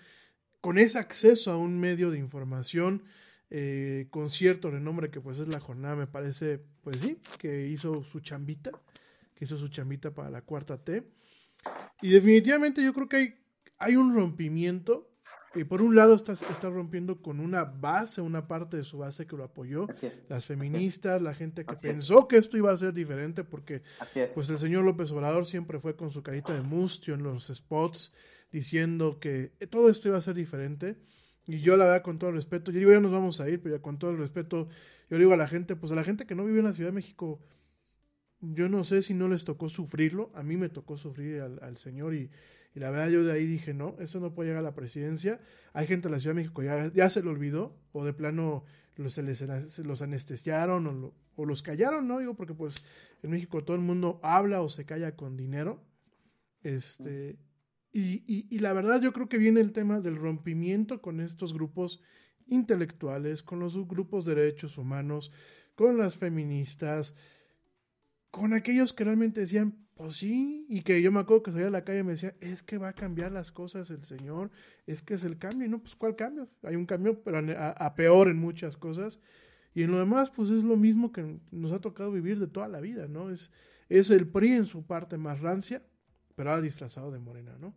con 0.61 0.79
ese 0.79 1.01
acceso 1.01 1.51
a 1.51 1.57
un 1.57 1.81
medio 1.81 2.13
de 2.13 2.19
información 2.19 3.03
eh, 3.51 4.07
con 4.11 4.31
cierto 4.31 4.71
renombre 4.71 5.11
que 5.11 5.21
pues 5.21 5.39
es 5.39 5.49
la 5.49 5.61
jornada, 5.61 5.97
me 5.97 6.07
parece, 6.07 6.61
pues 6.83 6.99
sí, 6.99 7.19
que 7.39 7.67
hizo 7.67 8.03
su 8.05 8.21
chambita, 8.21 8.71
que 9.35 9.45
hizo 9.45 9.59
su 9.59 9.69
chambita 9.69 10.15
para 10.15 10.31
la 10.31 10.41
cuarta 10.41 10.79
T. 10.79 11.03
Y 12.01 12.11
definitivamente 12.13 12.83
yo 12.83 12.95
creo 12.95 13.09
que 13.09 13.17
hay, 13.17 13.35
hay 13.83 13.97
un 13.97 14.15
rompimiento. 14.15 15.09
Y 15.55 15.65
por 15.65 15.83
un 15.83 15.95
lado 15.95 16.15
está, 16.15 16.33
está 16.33 16.71
rompiendo 16.71 17.21
con 17.21 17.39
una 17.39 17.65
base, 17.65 18.23
una 18.23 18.49
parte 18.49 18.79
de 18.79 18.85
su 18.85 18.97
base 18.97 19.27
que 19.27 19.37
lo 19.37 19.45
apoyó, 19.45 19.87
las 20.31 20.47
feministas, 20.47 21.21
la 21.21 21.35
gente 21.35 21.67
que 21.67 21.75
pensó 21.75 22.25
que 22.25 22.39
esto 22.39 22.57
iba 22.57 22.73
a 22.73 22.77
ser 22.79 22.95
diferente, 22.95 23.45
porque 23.45 23.83
pues 24.35 24.49
el 24.49 24.57
señor 24.57 24.85
López 24.85 25.11
Obrador 25.11 25.45
siempre 25.45 25.79
fue 25.79 25.95
con 25.95 26.11
su 26.11 26.23
carita 26.23 26.55
de 26.55 26.63
mustio 26.63 27.13
en 27.13 27.23
los 27.23 27.49
spots, 27.49 28.15
diciendo 28.51 29.19
que 29.21 29.53
todo 29.69 29.91
esto 29.91 30.09
iba 30.09 30.17
a 30.17 30.23
ser 30.23 30.37
diferente. 30.37 30.97
Y 31.47 31.59
yo 31.59 31.77
la 31.77 31.85
verdad, 31.85 32.03
con 32.03 32.19
todo 32.19 32.31
el 32.31 32.37
respeto, 32.37 32.71
yo 32.71 32.79
digo, 32.79 32.93
ya 32.93 33.01
nos 33.01 33.13
vamos 33.13 33.39
a 33.41 33.49
ir, 33.51 33.61
pero 33.61 33.77
ya 33.77 33.83
con 33.83 33.99
todo 33.99 34.13
el 34.13 34.17
respeto, 34.17 34.69
yo 35.11 35.19
digo 35.19 35.35
a 35.35 35.37
la 35.37 35.49
gente, 35.49 35.77
pues 35.77 35.93
a 35.93 35.97
la 35.97 36.05
gente 36.05 36.25
que 36.25 36.35
no 36.35 36.47
vive 36.47 36.61
en 36.61 36.65
la 36.65 36.73
Ciudad 36.73 36.89
de 36.89 36.95
México, 36.95 37.41
yo 38.43 38.69
no 38.69 38.85
sé 38.85 39.03
si 39.03 39.15
no 39.15 39.29
les 39.29 39.45
tocó 39.45 39.69
sufrirlo, 39.69 40.33
a 40.35 40.43
mí 40.43 40.57
me 40.57 40.69
tocó 40.69 40.97
sufrir 40.97 41.41
al, 41.41 41.77
señor 41.77 42.15
y, 42.15 42.31
la 42.81 42.91
verdad 42.91 43.09
yo 43.09 43.25
de 43.25 43.33
ahí 43.33 43.47
dije, 43.47 43.75
no, 43.75 43.97
eso 44.01 44.19
no 44.21 44.35
puede 44.35 44.49
llegar 44.49 44.61
a 44.61 44.69
la 44.69 44.75
presidencia. 44.75 45.41
Hay 45.73 45.87
gente 45.87 46.09
en 46.09 46.13
la 46.13 46.19
Ciudad 46.19 46.35
de 46.35 46.43
México 46.43 46.63
ya, 46.63 46.91
ya 46.93 47.11
se 47.11 47.23
lo 47.23 47.31
olvidó 47.31 47.77
o 47.93 48.05
de 48.05 48.13
plano 48.13 48.65
los, 48.97 49.15
se, 49.15 49.23
les, 49.23 49.79
los 49.81 50.03
anestesiaron 50.03 51.13
o, 51.37 51.45
los 51.45 51.63
callaron, 51.63 52.09
¿no? 52.09 52.19
Digo, 52.19 52.35
porque 52.35 52.55
pues 52.55 52.77
en 53.23 53.31
México 53.31 53.65
todo 53.65 53.77
el 53.77 53.83
mundo 53.83 54.21
habla 54.23 54.63
o 54.63 54.69
se 54.69 54.85
calla 54.85 55.17
con 55.17 55.37
dinero. 55.37 55.83
Este, 56.63 57.39
y, 57.93 58.47
y, 58.55 58.59
la 58.61 58.73
verdad 58.73 59.01
yo 59.01 59.13
creo 59.13 59.29
que 59.29 59.39
viene 59.39 59.61
el 59.61 59.73
tema 59.73 60.01
del 60.01 60.17
rompimiento 60.17 61.03
con 61.03 61.21
estos 61.21 61.53
grupos 61.53 62.01
intelectuales, 62.47 63.43
con 63.43 63.59
los 63.61 63.77
grupos 63.89 64.25
de 64.25 64.35
derechos 64.35 64.79
humanos, 64.79 65.33
con 65.75 65.99
las 65.99 66.17
feministas, 66.17 67.17
con 68.31 68.55
aquellos 68.55 68.93
que 68.93 69.05
realmente 69.05 69.41
decían, 69.41 69.87
pues 70.03 70.17
sí, 70.17 70.67
y 70.69 70.83
que 70.83 71.01
yo 71.01 71.13
me 71.13 71.21
acuerdo 71.21 71.45
que 71.45 71.53
salía 71.53 71.69
a 71.69 71.71
la 71.71 71.85
calle 71.85 72.01
y 72.01 72.03
me 72.03 72.11
decía, 72.11 72.35
es 72.41 72.61
que 72.61 72.77
va 72.77 72.89
a 72.89 72.93
cambiar 72.93 73.31
las 73.31 73.53
cosas 73.53 73.89
el 73.91 74.03
Señor, 74.03 74.51
es 74.85 75.01
que 75.01 75.15
es 75.15 75.23
el 75.23 75.39
cambio, 75.39 75.65
y 75.65 75.71
no, 75.71 75.79
pues 75.79 75.95
¿cuál 75.95 76.17
cambio? 76.17 76.49
Hay 76.65 76.75
un 76.75 76.87
cambio, 76.87 77.23
pero 77.23 77.41
a, 77.57 77.95
peor 77.95 78.27
en 78.27 78.37
muchas 78.37 78.77
cosas, 78.77 79.21
y 79.77 79.85
en 79.85 79.93
lo 79.93 80.01
demás, 80.01 80.29
pues 80.31 80.51
es 80.51 80.65
lo 80.65 80.77
mismo 80.77 81.13
que 81.13 81.39
nos 81.53 81.71
ha 81.71 81.81
tocado 81.81 82.11
vivir 82.11 82.41
de 82.41 82.49
toda 82.49 82.67
la 82.67 82.81
vida, 82.81 83.07
¿no? 83.07 83.31
Es, 83.31 83.53
es 83.89 84.11
el 84.11 84.27
PRI 84.27 84.55
en 84.55 84.65
su 84.65 84.85
parte 84.85 85.19
más 85.19 85.39
rancia, 85.39 85.85
pero 86.35 86.51
ahora 86.51 86.63
disfrazado 86.63 87.13
de 87.13 87.21
morena, 87.21 87.57
¿no? 87.61 87.73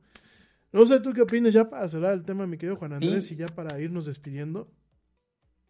No 0.72 0.84
sé 0.88 1.00
tú 1.02 1.14
qué 1.14 1.22
opinas 1.22 1.54
ya 1.54 1.70
para 1.70 1.88
cerrar 1.88 2.14
el 2.14 2.26
tema, 2.26 2.48
mi 2.48 2.58
querido 2.58 2.76
Juan 2.76 2.94
Andrés, 2.94 3.32
y 3.32 3.36
ya 3.36 3.46
para 3.46 3.80
irnos 3.80 4.08
despidiendo. 4.08 4.68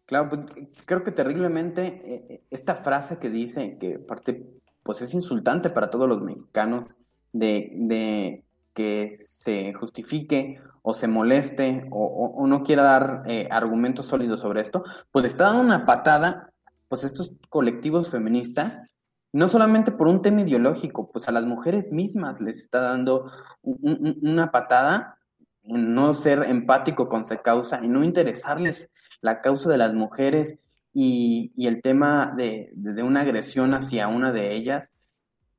Claro, 0.06 0.30
pues, 0.30 0.84
creo 0.86 1.04
que 1.04 1.12
terriblemente 1.12 1.86
eh, 1.86 2.26
eh, 2.30 2.44
esta 2.50 2.76
frase 2.76 3.18
que 3.18 3.28
dice, 3.28 3.76
que 3.78 3.98
parte, 3.98 4.56
pues 4.86 5.02
es 5.02 5.12
insultante 5.12 5.68
para 5.68 5.90
todos 5.90 6.08
los 6.08 6.22
mexicanos, 6.22 6.88
de, 7.32 7.72
de 7.74 8.44
que 8.72 9.18
se 9.20 9.74
justifique 9.74 10.60
o 10.82 10.94
se 10.94 11.08
moleste 11.08 11.88
o, 11.90 12.46
no 12.46 12.62
quiera 12.62 12.84
dar 12.84 13.22
eh, 13.26 13.48
argumentos 13.50 14.06
sólidos 14.06 14.40
sobre 14.40 14.60
esto, 14.60 14.84
pues 15.10 15.26
está 15.26 15.44
dando 15.44 15.62
una 15.62 15.84
patada, 15.84 16.52
pues 16.88 17.02
estos 17.02 17.32
colectivos 17.48 18.10
feministas 18.10 18.96
no 19.32 19.48
solamente 19.48 19.90
por 19.90 20.08
un 20.08 20.22
tema 20.22 20.42
ideológico, 20.42 21.10
pues 21.10 21.28
a 21.28 21.32
las 21.32 21.44
mujeres 21.44 21.90
mismas 21.92 22.40
les 22.40 22.58
está 22.58 22.80
dando 22.80 23.30
una 23.62 24.50
patada 24.50 25.18
en 25.64 25.94
no 25.94 26.14
ser 26.14 26.44
empático 26.44 27.08
con 27.08 27.26
su 27.26 27.36
causa 27.38 27.80
y 27.82 27.88
no 27.88 28.04
interesarles 28.04 28.90
la 29.20 29.42
causa 29.42 29.68
de 29.68 29.78
las 29.78 29.92
mujeres 29.92 30.58
y, 30.98 31.52
el 31.66 31.82
tema 31.82 32.32
de, 32.34 32.72
una 33.04 33.20
agresión 33.20 33.74
hacia 33.74 34.08
una 34.08 34.32
de 34.32 34.54
ellas, 34.54 34.88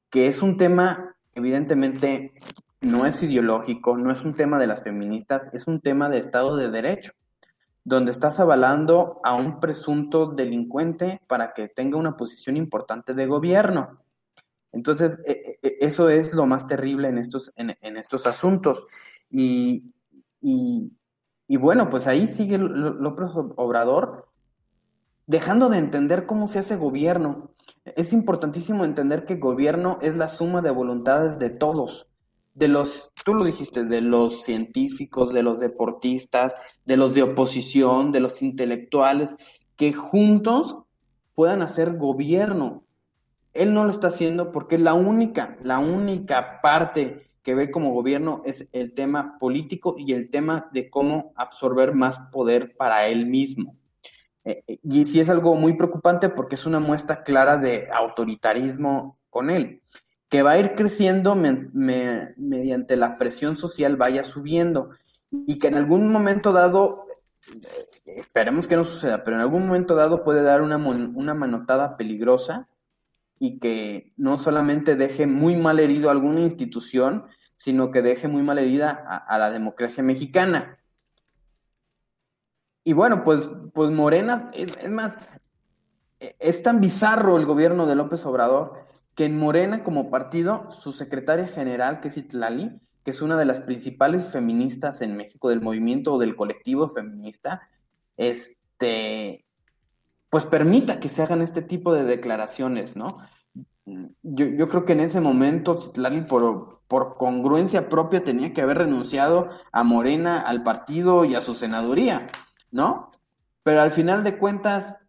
que 0.10 0.26
es 0.26 0.42
un 0.42 0.58
tema, 0.58 1.16
evidentemente, 1.36 2.34
no 2.82 3.06
es 3.06 3.22
ideológico, 3.22 3.96
no 4.00 4.12
es 4.12 4.24
un 4.24 4.36
tema 4.36 4.58
de 4.58 4.66
las 4.66 4.82
feministas, 4.82 5.48
es 5.54 5.68
un 5.68 5.80
tema 5.80 6.10
de 6.10 6.18
Estado 6.18 6.56
de 6.58 6.72
Derecho 6.72 7.14
donde 7.84 8.12
estás 8.12 8.40
avalando 8.40 9.22
a 9.24 9.36
un 9.36 9.60
presunto 9.60 10.26
delincuente 10.26 11.22
para 11.28 11.54
que 11.54 11.68
tenga 11.68 11.98
una 11.98 12.18
posición 12.18 12.58
importante 12.58 13.14
de 13.14 13.28
gobierno. 13.28 14.04
Entonces, 14.72 15.20
e, 15.26 15.60
e, 15.62 15.78
eso 15.82 16.10
es 16.10 16.34
lo 16.34 16.48
más 16.48 16.66
terrible 16.66 17.08
en 17.10 17.20
estos, 17.20 17.54
en, 17.56 17.96
estos 17.96 18.26
asuntos. 18.26 18.88
Y, 19.30 19.86
bueno, 21.48 21.90
pues 21.90 22.08
ahí 22.08 22.28
sigue 22.28 22.58
López 22.58 23.30
Obrador 23.56 24.27
dejando 25.28 25.70
de 25.70 25.78
entender 25.78 26.26
cómo 26.26 26.48
se 26.48 26.60
hace 26.60 26.76
gobierno. 26.76 27.52
Es 27.86 28.12
importantísimo 28.12 28.84
entender 28.84 29.26
que 29.26 29.36
gobierno 29.36 30.00
es 30.02 30.16
la 30.16 30.28
suma 30.28 30.62
de 30.62 30.72
voluntades 30.72 31.38
de 31.38 31.52
todos 31.52 32.08
de 32.58 32.68
los, 32.68 33.14
tú 33.24 33.36
lo 33.36 33.44
dijiste, 33.44 33.86
de 33.86 34.02
los 34.02 34.42
científicos, 34.42 35.32
de 35.32 35.44
los 35.44 35.60
deportistas, 35.60 36.56
de 36.86 36.98
los 36.98 37.14
de 37.14 37.22
oposición, 37.22 38.12
de 38.12 38.20
los 38.20 38.42
intelectuales, 38.42 39.38
que 39.76 39.94
juntos 39.94 40.78
puedan 41.36 41.62
hacer 41.62 41.98
gobierno. 41.98 42.84
Él 43.54 43.76
no 43.76 43.84
lo 43.84 43.92
está 43.92 44.08
haciendo 44.08 44.52
porque 44.52 44.80
la 44.80 44.96
única, 44.96 45.56
la 45.62 45.78
única 45.78 46.60
parte 46.64 47.30
que 47.44 47.54
ve 47.54 47.70
como 47.70 47.94
gobierno 47.94 48.42
es 48.44 48.68
el 48.72 48.96
tema 48.96 49.38
político 49.38 49.96
y 49.96 50.14
el 50.14 50.32
tema 50.32 50.68
de 50.74 50.90
cómo 50.90 51.34
absorber 51.36 51.94
más 51.94 52.18
poder 52.32 52.76
para 52.76 53.08
él 53.08 53.28
mismo. 53.28 53.77
Eh, 54.48 54.64
eh, 54.66 54.78
y 54.82 55.06
sí 55.06 55.20
es 55.20 55.30
algo 55.30 55.56
muy 55.56 55.74
preocupante 55.74 56.30
porque 56.30 56.56
es 56.56 56.66
una 56.66 56.80
muestra 56.80 57.22
clara 57.22 57.58
de 57.58 57.88
autoritarismo 57.92 59.18
con 59.30 59.50
él 59.50 59.82
que 60.30 60.42
va 60.42 60.52
a 60.52 60.60
ir 60.60 60.76
creciendo 60.76 61.36
mediante 61.36 62.98
la 62.98 63.18
presión 63.18 63.56
social 63.56 63.96
vaya 63.96 64.24
subiendo 64.24 64.92
y 65.32 65.60
que 65.60 65.68
en 65.68 65.76
algún 65.76 66.12
momento 66.12 66.52
dado, 66.52 67.06
eh, 68.06 68.16
esperemos 68.18 68.68
que 68.68 68.76
no 68.76 68.84
suceda, 68.84 69.24
pero 69.24 69.38
en 69.38 69.42
algún 69.42 69.68
momento 69.68 69.96
dado 69.96 70.24
puede 70.24 70.44
dar 70.44 70.62
una, 70.62 70.78
una 70.78 71.34
manotada 71.34 71.98
peligrosa 71.98 72.68
y 73.40 73.60
que 73.60 74.14
no 74.18 74.40
solamente 74.40 74.96
deje 74.96 75.28
muy 75.28 75.56
mal 75.56 75.80
herido 75.80 76.10
a 76.10 76.14
alguna 76.14 76.42
institución, 76.42 77.26
sino 77.58 77.92
que 77.92 78.02
deje 78.02 78.28
muy 78.28 78.44
mal 78.44 78.60
herida 78.60 78.92
a, 78.92 79.38
la 79.38 79.52
democracia 79.52 80.04
mexicana. 80.04 80.78
Y 82.88 82.94
bueno, 82.94 83.26
pues, 83.26 83.50
pues 83.74 83.92
Morena, 83.92 84.48
es, 84.54 84.90
más, 84.90 85.18
es 86.22 86.64
tan 86.64 86.80
bizarro 86.80 87.36
el 87.36 87.46
gobierno 87.46 87.86
de 87.86 87.96
López 87.96 88.26
Obrador 88.26 88.86
que 89.14 89.26
en 89.26 89.38
Morena 89.38 89.84
como 89.84 90.10
partido, 90.10 90.72
su 90.72 90.94
secretaria 90.94 91.50
general, 91.50 92.00
que 92.00 92.08
es 92.08 92.16
Itlali, 92.16 92.80
que 93.04 93.12
es 93.12 93.22
una 93.22 93.36
de 93.36 93.44
las 93.44 93.60
principales 93.60 94.28
feministas 94.28 95.02
en 95.02 95.18
México 95.18 95.50
del 95.50 95.60
movimiento 95.60 96.14
o 96.14 96.18
del 96.18 96.38
colectivo 96.38 96.88
feminista, 96.88 97.68
este, 98.16 99.44
pues 100.30 100.46
permita 100.46 101.02
que 101.02 101.10
se 101.10 101.24
hagan 101.24 101.42
este 101.42 101.62
tipo 101.62 101.94
de 101.94 102.06
declaraciones, 102.06 102.96
¿no? 102.96 103.18
Yo, 104.24 104.70
creo 104.70 104.86
que 104.86 104.94
en 104.94 105.02
ese 105.02 105.20
momento 105.20 105.82
Citlali 105.82 106.22
por, 106.22 106.84
por 106.88 107.18
congruencia 107.18 107.90
propia 107.90 108.24
tenía 108.24 108.54
que 108.54 108.62
haber 108.62 108.78
renunciado 108.78 109.50
a 109.74 109.84
Morena, 109.84 110.40
al 110.40 110.64
partido 110.64 111.26
y 111.26 111.36
a 111.36 111.42
su 111.42 111.54
senaduría, 111.54 112.28
¿no? 112.72 113.10
Pero 113.64 113.82
al 113.82 113.92
final 113.92 114.24
de 114.24 114.38
cuentas, 114.38 115.00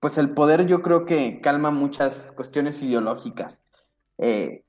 pues 0.00 0.18
el 0.18 0.34
poder 0.34 0.66
yo 0.66 0.82
creo 0.82 1.04
que 1.04 1.40
calma 1.40 1.70
muchas 1.70 2.32
cuestiones 2.32 2.82
ideológicas 2.82 3.60
eh, 4.18 4.64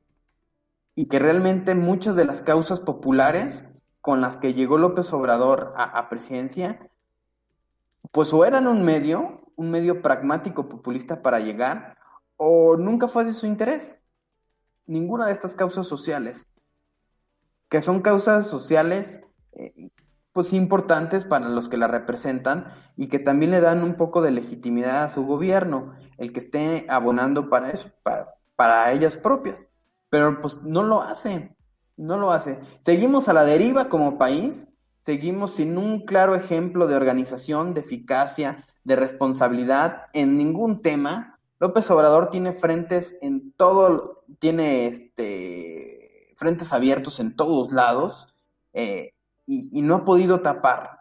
y 0.96 1.08
que 1.08 1.20
realmente 1.20 1.76
muchas 1.76 2.16
de 2.16 2.26
las 2.26 2.42
causas 2.42 2.80
populares 2.80 3.66
con 4.02 4.22
las 4.22 4.38
que 4.38 4.54
llegó 4.54 4.78
López 4.78 5.12
Obrador 5.14 5.74
a, 5.76 6.08
presidencia, 6.10 6.90
pues 8.12 8.34
o 8.34 8.46
eran 8.46 8.66
un 8.68 8.84
medio, 8.84 9.42
un 9.56 9.70
medio 9.70 10.02
pragmático 10.02 10.70
populista 10.70 11.22
para 11.22 11.40
llegar, 11.40 11.98
o 12.38 12.78
nunca 12.78 13.08
fue 13.10 13.26
de 13.26 13.34
su 13.34 13.46
interés. 13.46 14.00
Ninguna 14.86 15.26
de 15.26 15.34
estas 15.34 15.56
causas 15.56 15.88
sociales, 15.88 16.48
que 17.68 17.82
son 17.82 18.02
causas 18.02 18.48
sociales 18.48 19.27
pues 20.38 20.53
importantes 20.53 21.26
para 21.26 21.49
los 21.49 21.68
que 21.68 21.77
la 21.77 21.88
representan 21.88 22.68
y 22.95 23.07
que 23.07 23.18
también 23.18 23.49
le 23.49 23.59
dan 23.59 23.81
un 23.84 23.95
poco 23.95 24.22
de 24.22 24.30
legitimidad 24.30 25.03
a 25.03 25.09
su 25.09 25.26
gobierno, 25.26 25.95
el 26.19 26.31
que 26.31 26.38
esté 26.38 26.85
abonando 26.89 27.49
para 27.49 27.73
para, 28.03 28.35
para 28.55 28.91
ellas 28.91 29.18
propias. 29.18 29.68
Pero 30.11 30.39
pues 30.39 30.61
no 30.61 30.84
lo 30.84 31.01
hace, 31.01 31.55
no 31.95 32.19
lo 32.19 32.31
hace. 32.31 32.59
Seguimos 32.81 33.27
a 33.30 33.34
la 33.34 33.45
deriva 33.45 33.89
como 33.89 34.19
país, 34.19 34.68
seguimos 35.01 35.55
sin 35.55 35.76
un 35.80 36.05
claro 36.05 36.35
ejemplo 36.35 36.85
de 36.85 36.97
organización, 36.97 37.73
de 37.73 37.81
eficacia, 37.81 38.64
de 38.84 38.95
responsabilidad 38.95 40.03
en 40.14 40.38
ningún 40.38 40.84
tema. 40.84 41.39
López 41.59 41.89
Obrador 41.89 42.30
tiene 42.30 42.51
frentes 42.51 43.18
en 43.23 43.53
todo, 43.53 44.23
tiene 44.38 44.85
este, 44.85 46.31
frentes 46.35 46.73
abiertos 46.73 47.19
en 47.19 47.35
todos 47.35 47.72
lados. 47.72 48.35
Eh, 48.73 49.15
y, 49.48 49.82
no 49.82 49.95
ha 49.95 50.06
podido 50.06 50.41
tapar. 50.41 50.99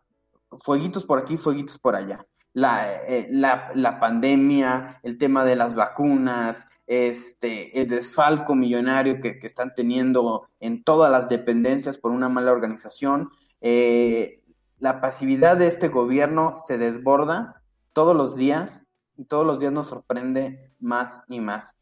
Fueguitos 0.59 1.05
por 1.05 1.18
aquí, 1.18 1.36
fueguitos 1.36 1.78
por 1.78 1.97
allá. 1.97 2.24
La, 2.52 3.02
eh, 3.02 3.28
la, 3.31 4.01
pandemia, 4.01 5.01
el 5.02 5.18
tema 5.18 5.44
de 5.44 5.56
las 5.56 5.74
vacunas, 5.74 6.66
este, 6.86 7.78
el 7.78 7.89
desfalco 7.89 8.55
millonario 8.55 9.20
que, 9.20 9.39
están 9.43 9.74
teniendo 9.74 10.48
en 10.60 10.82
todas 10.82 11.10
las 11.10 11.28
dependencias 11.28 11.98
por 11.98 12.12
una 12.12 12.31
mala 12.31 12.52
organización. 12.52 13.28
Eh, 13.60 14.43
la 14.78 15.01
pasividad 15.01 15.59
de 15.59 15.66
este 15.66 15.89
gobierno 15.89 16.62
se 16.66 16.78
desborda 16.78 17.62
todos 17.93 18.16
los 18.16 18.36
días 18.36 18.85
y 19.16 19.24
todos 19.24 19.47
los 19.47 19.59
días 19.59 19.73
nos 19.73 19.89
sorprende 19.89 20.73
más 20.78 21.20
y 21.28 21.40
más. 21.40 21.74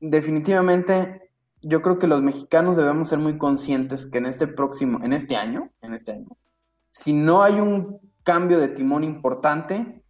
Definitivamente 0.00 1.23
yo 1.66 1.82
creo 1.82 1.98
que 1.98 2.06
los 2.06 2.22
mexicanos 2.22 2.76
debemos 2.76 3.08
ser 3.08 3.18
muy 3.18 3.38
conscientes 3.38 4.06
que 4.06 4.18
en 4.18 4.26
este 4.26 4.46
próximo, 4.46 5.00
en 5.02 5.12
este 5.12 5.36
año, 5.36 5.70
en 5.80 5.94
este 5.94 6.12
año, 6.12 6.36
si 6.90 7.12
no 7.12 7.42
hay 7.42 7.60
un 7.60 8.00
cambio 8.22 8.58
de 8.58 8.68
timón 8.68 9.04
importante, 9.04 10.02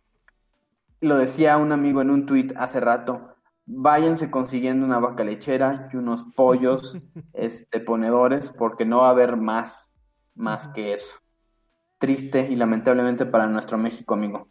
lo 1.01 1.17
decía 1.17 1.57
un 1.57 1.73
amigo 1.73 2.01
en 2.01 2.11
un 2.11 2.27
tuit 2.27 2.53
hace 2.57 2.81
rato, 2.81 3.37
váyanse 3.67 4.31
consiguiendo 4.31 4.85
una 4.85 4.99
vaca 4.99 5.25
lechera 5.25 5.89
y 5.93 5.97
unos 5.97 6.25
pollos 6.37 6.99
este, 7.33 7.81
ponedores, 7.81 8.49
porque 8.51 8.85
no 8.85 8.99
va 8.99 9.09
a 9.09 9.13
haber 9.13 9.37
más, 9.37 9.95
más 10.35 10.69
que 10.69 10.93
eso. 10.93 11.19
Triste 11.99 12.49
y 12.51 12.57
lamentablemente 12.57 13.25
para 13.27 13.47
nuestro 13.47 13.79
México, 13.79 14.15
amigo. 14.15 14.49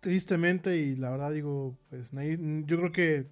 Tristemente, 0.00 0.76
y 0.76 0.96
la 0.96 1.10
verdad 1.10 1.30
digo, 1.30 1.78
pues 1.88 2.10
yo 2.10 2.76
creo 2.76 2.92
que 2.92 3.30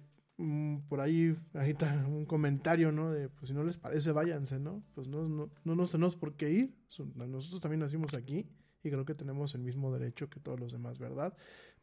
por 0.89 1.01
ahí, 1.01 1.35
ahí 1.53 1.71
está 1.71 2.05
un 2.07 2.25
comentario, 2.25 2.91
¿no? 2.91 3.11
De, 3.11 3.29
pues 3.29 3.49
si 3.49 3.53
no 3.53 3.63
les 3.63 3.77
parece, 3.77 4.11
váyanse, 4.11 4.59
¿no? 4.59 4.83
Pues 4.95 5.07
no, 5.07 5.27
no, 5.27 5.49
no 5.63 5.75
nos 5.75 5.91
tenemos 5.91 6.15
por 6.15 6.35
qué 6.35 6.49
ir. 6.51 6.75
Nosotros 7.15 7.61
también 7.61 7.79
nacimos 7.79 8.13
aquí 8.13 8.47
y 8.83 8.89
creo 8.89 9.05
que 9.05 9.15
tenemos 9.15 9.53
el 9.55 9.61
mismo 9.61 9.91
derecho 9.91 10.29
que 10.29 10.39
todos 10.39 10.59
los 10.59 10.71
demás, 10.71 10.99
¿verdad? 10.99 11.33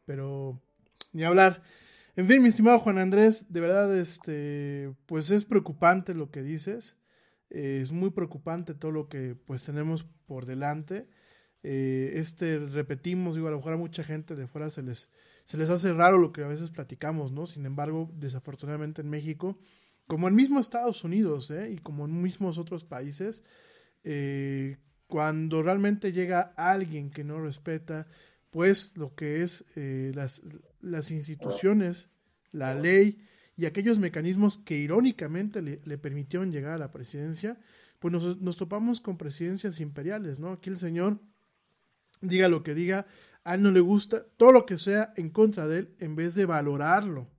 Pero 0.05 0.61
ni 1.13 1.23
hablar. 1.23 1.63
En 2.15 2.27
fin, 2.27 2.41
mi 2.41 2.49
estimado 2.49 2.79
Juan 2.79 2.97
Andrés, 2.97 3.51
de 3.51 3.61
verdad, 3.61 3.97
este, 3.97 4.93
pues 5.05 5.29
es 5.29 5.45
preocupante 5.45 6.13
lo 6.13 6.31
que 6.31 6.41
dices. 6.41 6.97
Eh, 7.49 7.79
es 7.81 7.91
muy 7.91 8.09
preocupante 8.11 8.73
todo 8.73 8.91
lo 8.91 9.07
que 9.07 9.35
pues 9.45 9.63
tenemos 9.63 10.03
por 10.27 10.45
delante. 10.45 11.07
Eh, 11.63 12.13
este, 12.15 12.59
repetimos, 12.59 13.35
digo, 13.35 13.47
a 13.47 13.51
lo 13.51 13.57
mejor 13.57 13.73
a 13.73 13.77
mucha 13.77 14.03
gente 14.03 14.35
de 14.35 14.47
fuera 14.47 14.69
se 14.69 14.81
les, 14.81 15.09
se 15.49 15.57
les 15.57 15.71
hace 15.71 15.91
raro 15.93 16.19
lo 16.19 16.31
que 16.31 16.43
a 16.43 16.47
veces 16.47 16.69
platicamos, 16.69 17.31
¿no? 17.31 17.47
Sin 17.47 17.65
embargo, 17.65 18.11
desafortunadamente 18.13 19.01
en 19.01 19.09
México, 19.09 19.57
como 20.05 20.27
en 20.27 20.35
mismo 20.35 20.59
Estados 20.59 21.03
Unidos, 21.03 21.49
¿eh? 21.49 21.71
Y 21.71 21.79
como 21.79 22.05
en 22.05 22.21
mismos 22.21 22.59
otros 22.59 22.83
países, 22.83 23.43
eh, 24.03 24.77
cuando 25.07 25.63
realmente 25.63 26.11
llega 26.11 26.53
alguien 26.55 27.09
que 27.09 27.23
no 27.23 27.41
respeta, 27.41 28.05
pues 28.51 28.95
lo 28.95 29.15
que 29.15 29.41
es 29.41 29.65
eh, 29.75 30.11
las, 30.13 30.43
las, 30.81 31.09
instituciones, 31.09 32.11
la 32.51 32.75
ley 32.75 33.17
y 33.57 33.65
aquellos 33.65 33.97
mecanismos 33.97 34.59
que 34.59 34.77
irónicamente 34.77 35.63
le, 35.63 35.97
permitieron 35.97 36.51
llegar 36.51 36.73
a 36.73 36.77
la 36.77 36.91
presidencia, 36.91 37.57
pues 37.97 38.11
nos, 38.11 38.39
nos, 38.39 38.55
topamos 38.55 38.99
con 38.99 39.17
presidencias 39.17 39.79
imperiales, 39.79 40.37
¿no? 40.37 40.51
Aquí 40.51 40.69
el 40.69 40.77
señor 40.77 41.17
diga 42.21 42.49
lo 42.49 42.61
que 42.61 42.75
diga, 42.75 43.07
a 43.43 43.55
él 43.55 43.63
no 43.63 43.71
le 43.71 43.79
gusta, 43.79 44.25
todo 44.37 44.51
lo 44.51 44.65
que 44.65 44.77
sea 44.77 45.13
en 45.15 45.29
contra 45.29 45.67
de 45.67 45.79
él, 45.79 45.95
en 45.99 46.15
vez 46.15 46.35
de 46.35 46.45
valorarlo 46.45 47.29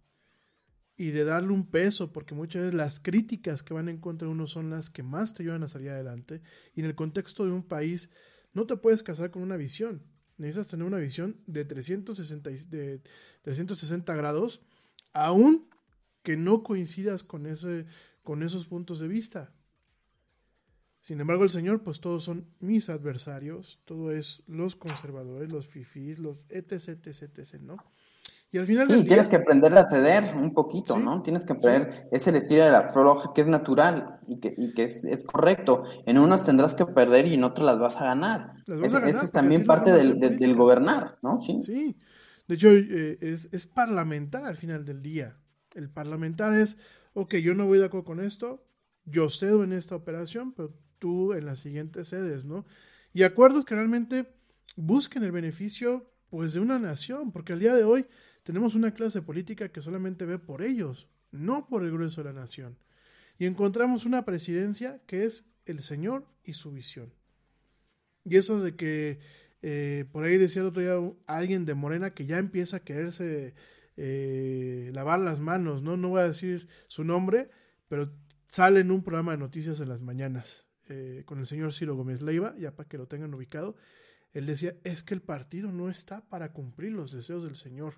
y 0.96 1.10
de 1.10 1.24
darle 1.24 1.52
un 1.52 1.70
peso, 1.70 2.12
porque 2.12 2.34
muchas 2.34 2.62
veces 2.62 2.74
las 2.74 3.00
críticas 3.00 3.62
que 3.62 3.74
van 3.74 3.88
en 3.88 3.98
contra 3.98 4.26
de 4.26 4.32
uno 4.32 4.46
son 4.46 4.70
las 4.70 4.90
que 4.90 5.02
más 5.02 5.34
te 5.34 5.42
ayudan 5.42 5.62
a 5.62 5.68
salir 5.68 5.90
adelante. 5.90 6.42
Y 6.74 6.80
en 6.80 6.86
el 6.86 6.94
contexto 6.94 7.44
de 7.44 7.52
un 7.52 7.62
país, 7.62 8.12
no 8.52 8.66
te 8.66 8.76
puedes 8.76 9.02
casar 9.02 9.30
con 9.30 9.42
una 9.42 9.56
visión. 9.56 10.02
Necesitas 10.36 10.68
tener 10.68 10.86
una 10.86 10.98
visión 10.98 11.40
de 11.46 11.64
360, 11.64 12.50
de 12.68 13.02
360 13.42 14.14
grados, 14.14 14.62
aún 15.12 15.68
que 16.22 16.36
no 16.36 16.62
coincidas 16.62 17.22
con, 17.22 17.46
ese, 17.46 17.86
con 18.22 18.42
esos 18.42 18.66
puntos 18.66 18.98
de 18.98 19.08
vista. 19.08 19.54
Sin 21.02 21.20
embargo, 21.20 21.44
el 21.44 21.50
Señor, 21.50 21.82
pues 21.82 22.00
todos 22.00 22.24
son 22.24 22.46
mis 22.60 22.90
adversarios, 22.90 23.80
todo 23.84 24.12
es 24.12 24.42
los 24.46 24.76
conservadores, 24.76 25.52
los 25.52 25.66
fifís, 25.66 26.18
los 26.18 26.38
etc, 26.50 27.06
etc, 27.06 27.38
etc, 27.38 27.60
¿no? 27.60 27.76
Y 28.52 28.58
al 28.58 28.66
final 28.66 28.88
sí, 28.88 29.06
tienes 29.06 29.28
que 29.28 29.36
aprender 29.36 29.76
a 29.78 29.86
ceder 29.86 30.34
un 30.34 30.52
poquito, 30.52 30.98
¿no? 30.98 31.22
Tienes 31.22 31.44
que 31.44 31.52
aprender, 31.52 32.08
es 32.10 32.26
el 32.26 32.34
estilo 32.34 32.64
de 32.64 32.72
la 32.72 32.88
floja 32.88 33.32
que 33.32 33.42
es 33.42 33.46
natural 33.46 34.18
y 34.26 34.40
que, 34.40 34.52
y 34.56 34.74
que 34.74 34.84
es, 34.84 35.24
correcto. 35.24 35.84
En 36.04 36.18
unas 36.18 36.44
tendrás 36.44 36.74
que 36.74 36.84
perder 36.84 37.26
y 37.26 37.34
en 37.34 37.44
otras 37.44 37.64
las 37.64 37.78
vas 37.78 37.96
a 38.00 38.06
ganar. 38.06 38.54
Esa 38.82 39.06
es, 39.06 39.30
también 39.30 39.64
parte 39.64 39.92
del, 39.92 40.18
del, 40.18 40.56
gobernar, 40.56 41.16
¿no? 41.22 41.38
Sí. 41.38 41.60
sí. 41.62 41.96
De 42.48 42.56
hecho, 42.56 42.70
eh, 42.70 43.18
es, 43.20 43.48
es 43.52 43.68
parlamentar 43.68 44.44
al 44.44 44.56
final 44.56 44.84
del 44.84 45.00
día. 45.00 45.36
El 45.76 45.88
parlamentar 45.88 46.54
es, 46.54 46.80
ok, 47.14 47.36
yo 47.36 47.54
no 47.54 47.66
voy 47.66 47.78
de 47.78 47.84
acuerdo 47.84 48.04
con 48.04 48.18
esto, 48.18 48.64
yo 49.04 49.28
cedo 49.28 49.62
en 49.62 49.72
esta 49.72 49.94
operación, 49.94 50.52
pero 50.52 50.72
tú 51.00 51.32
en 51.32 51.46
las 51.46 51.58
siguientes 51.58 52.08
sedes, 52.08 52.44
¿no? 52.44 52.64
Y 53.12 53.24
acuerdos 53.24 53.64
que 53.64 53.74
realmente 53.74 54.26
busquen 54.76 55.24
el 55.24 55.32
beneficio, 55.32 56.08
pues, 56.30 56.52
de 56.52 56.60
una 56.60 56.78
nación, 56.78 57.32
porque 57.32 57.52
al 57.52 57.58
día 57.58 57.74
de 57.74 57.82
hoy 57.82 58.06
tenemos 58.44 58.76
una 58.76 58.94
clase 58.94 59.20
política 59.20 59.70
que 59.70 59.82
solamente 59.82 60.24
ve 60.24 60.38
por 60.38 60.62
ellos, 60.62 61.08
no 61.32 61.66
por 61.66 61.82
el 61.82 61.90
grueso 61.90 62.22
de 62.22 62.32
la 62.32 62.40
nación. 62.40 62.78
Y 63.38 63.46
encontramos 63.46 64.04
una 64.04 64.24
presidencia 64.24 65.00
que 65.08 65.24
es 65.24 65.50
el 65.66 65.80
Señor 65.80 66.24
y 66.44 66.52
su 66.52 66.70
visión. 66.70 67.12
Y 68.24 68.36
eso 68.36 68.62
de 68.62 68.76
que 68.76 69.18
eh, 69.62 70.04
por 70.12 70.24
ahí 70.24 70.38
decía 70.38 70.62
el 70.62 70.68
otro 70.68 70.82
día 70.82 71.12
alguien 71.26 71.64
de 71.64 71.74
Morena 71.74 72.14
que 72.14 72.26
ya 72.26 72.38
empieza 72.38 72.78
a 72.78 72.84
quererse 72.84 73.54
eh, 73.96 74.90
lavar 74.94 75.20
las 75.20 75.40
manos, 75.40 75.82
¿no? 75.82 75.96
No 75.96 76.10
voy 76.10 76.20
a 76.20 76.28
decir 76.28 76.68
su 76.88 77.02
nombre, 77.02 77.50
pero 77.88 78.12
sale 78.48 78.80
en 78.80 78.90
un 78.90 79.02
programa 79.02 79.32
de 79.32 79.38
noticias 79.38 79.80
en 79.80 79.88
las 79.88 80.00
mañanas 80.00 80.69
eh, 80.90 81.22
con 81.24 81.38
el 81.38 81.46
señor 81.46 81.72
Ciro 81.72 81.96
Gómez 81.96 82.20
Leiva, 82.20 82.54
ya 82.58 82.72
para 82.72 82.88
que 82.88 82.98
lo 82.98 83.06
tengan 83.06 83.32
ubicado. 83.32 83.76
Él 84.32 84.44
decía, 84.44 84.74
es 84.84 85.02
que 85.02 85.14
el 85.14 85.22
partido 85.22 85.72
no 85.72 85.88
está 85.88 86.20
para 86.28 86.52
cumplir 86.52 86.92
los 86.92 87.10
deseos 87.10 87.42
del 87.42 87.56
Señor 87.56 87.94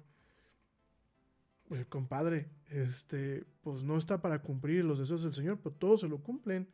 pues 1.72 1.86
compadre, 1.86 2.50
este, 2.70 3.46
pues 3.62 3.82
no 3.82 3.96
está 3.96 4.20
para 4.20 4.42
cumplir 4.42 4.84
los 4.84 4.98
deseos 4.98 5.22
del 5.22 5.32
Señor, 5.32 5.58
pero 5.62 5.74
todos 5.74 6.02
se 6.02 6.06
lo 6.06 6.18
cumplen. 6.18 6.68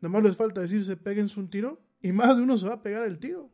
Nada 0.00 0.12
más 0.12 0.22
les 0.22 0.36
falta 0.36 0.60
decirse, 0.60 0.96
péguense 0.96 1.40
un 1.40 1.50
tiro 1.50 1.80
y 2.00 2.12
más 2.12 2.36
de 2.36 2.44
uno 2.44 2.56
se 2.56 2.68
va 2.68 2.74
a 2.74 2.82
pegar 2.82 3.02
el 3.02 3.18
tiro. 3.18 3.50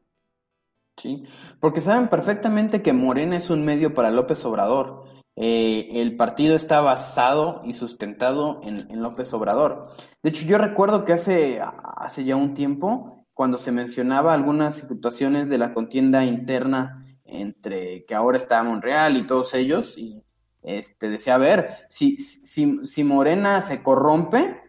Sí, 0.98 1.24
porque 1.58 1.80
saben 1.80 2.08
perfectamente 2.08 2.82
que 2.82 2.92
Morena 2.92 3.38
es 3.38 3.48
un 3.48 3.64
medio 3.64 3.94
para 3.94 4.10
López 4.10 4.44
Obrador. 4.44 5.04
Eh, 5.40 6.00
el 6.00 6.16
partido 6.16 6.56
está 6.56 6.80
basado 6.80 7.60
y 7.62 7.74
sustentado 7.74 8.60
en, 8.64 9.00
López 9.00 9.32
Obrador. 9.32 9.86
De 10.20 10.30
hecho, 10.30 10.44
yo 10.44 10.58
recuerdo 10.58 11.04
que 11.04 11.12
hace, 11.12 11.60
hace 11.62 12.24
ya 12.24 12.34
un 12.34 12.54
tiempo, 12.54 13.24
cuando 13.34 13.56
se 13.56 13.70
mencionaba 13.70 14.34
algunas 14.34 14.78
situaciones 14.78 15.48
de 15.48 15.58
la 15.58 15.72
contienda 15.72 16.24
interna 16.24 17.04
entre 17.24 18.04
que 18.04 18.16
ahora 18.16 18.36
está 18.36 18.60
Monreal 18.64 19.16
y 19.16 19.28
todos 19.28 19.54
ellos, 19.54 19.96
y 19.96 20.24
este, 20.62 21.08
decía, 21.08 21.36
a 21.36 21.38
ver, 21.38 21.76
si, 21.88 22.16
si, 22.16 22.84
si 22.84 23.04
Morena 23.04 23.62
se 23.62 23.80
corrompe, 23.80 24.60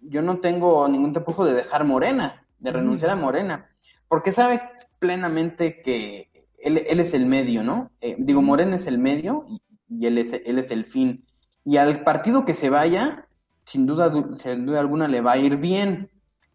yo 0.00 0.20
no 0.20 0.40
tengo 0.40 0.88
ningún 0.88 1.12
tapujo 1.12 1.44
de 1.44 1.54
dejar 1.54 1.84
Morena, 1.84 2.44
de 2.58 2.72
renunciar 2.72 3.12
a 3.12 3.16
Morena, 3.16 3.70
porque 4.08 4.32
sabe 4.32 4.62
plenamente 4.98 5.80
que 5.80 6.28
él, 6.58 6.78
es 6.78 7.14
el 7.14 7.26
medio, 7.26 7.62
¿no? 7.62 7.92
Eh, 8.00 8.16
digo, 8.18 8.42
Morena 8.42 8.74
es 8.74 8.88
el 8.88 8.98
medio 8.98 9.44
y, 9.48 9.62
él, 10.00 10.18
es, 10.18 10.32
él 10.32 10.58
es 10.58 10.70
el 10.70 10.84
fin. 10.84 11.24
Y 11.64 11.76
al 11.76 12.02
partido 12.02 12.44
que 12.44 12.54
se 12.54 12.70
vaya, 12.70 13.26
sin 13.64 13.86
duda, 13.86 14.12
sin 14.36 14.66
duda 14.66 14.80
alguna 14.80 15.08
le 15.08 15.20
va 15.20 15.32
a 15.32 15.38
ir 15.38 15.56
bien, 15.56 16.10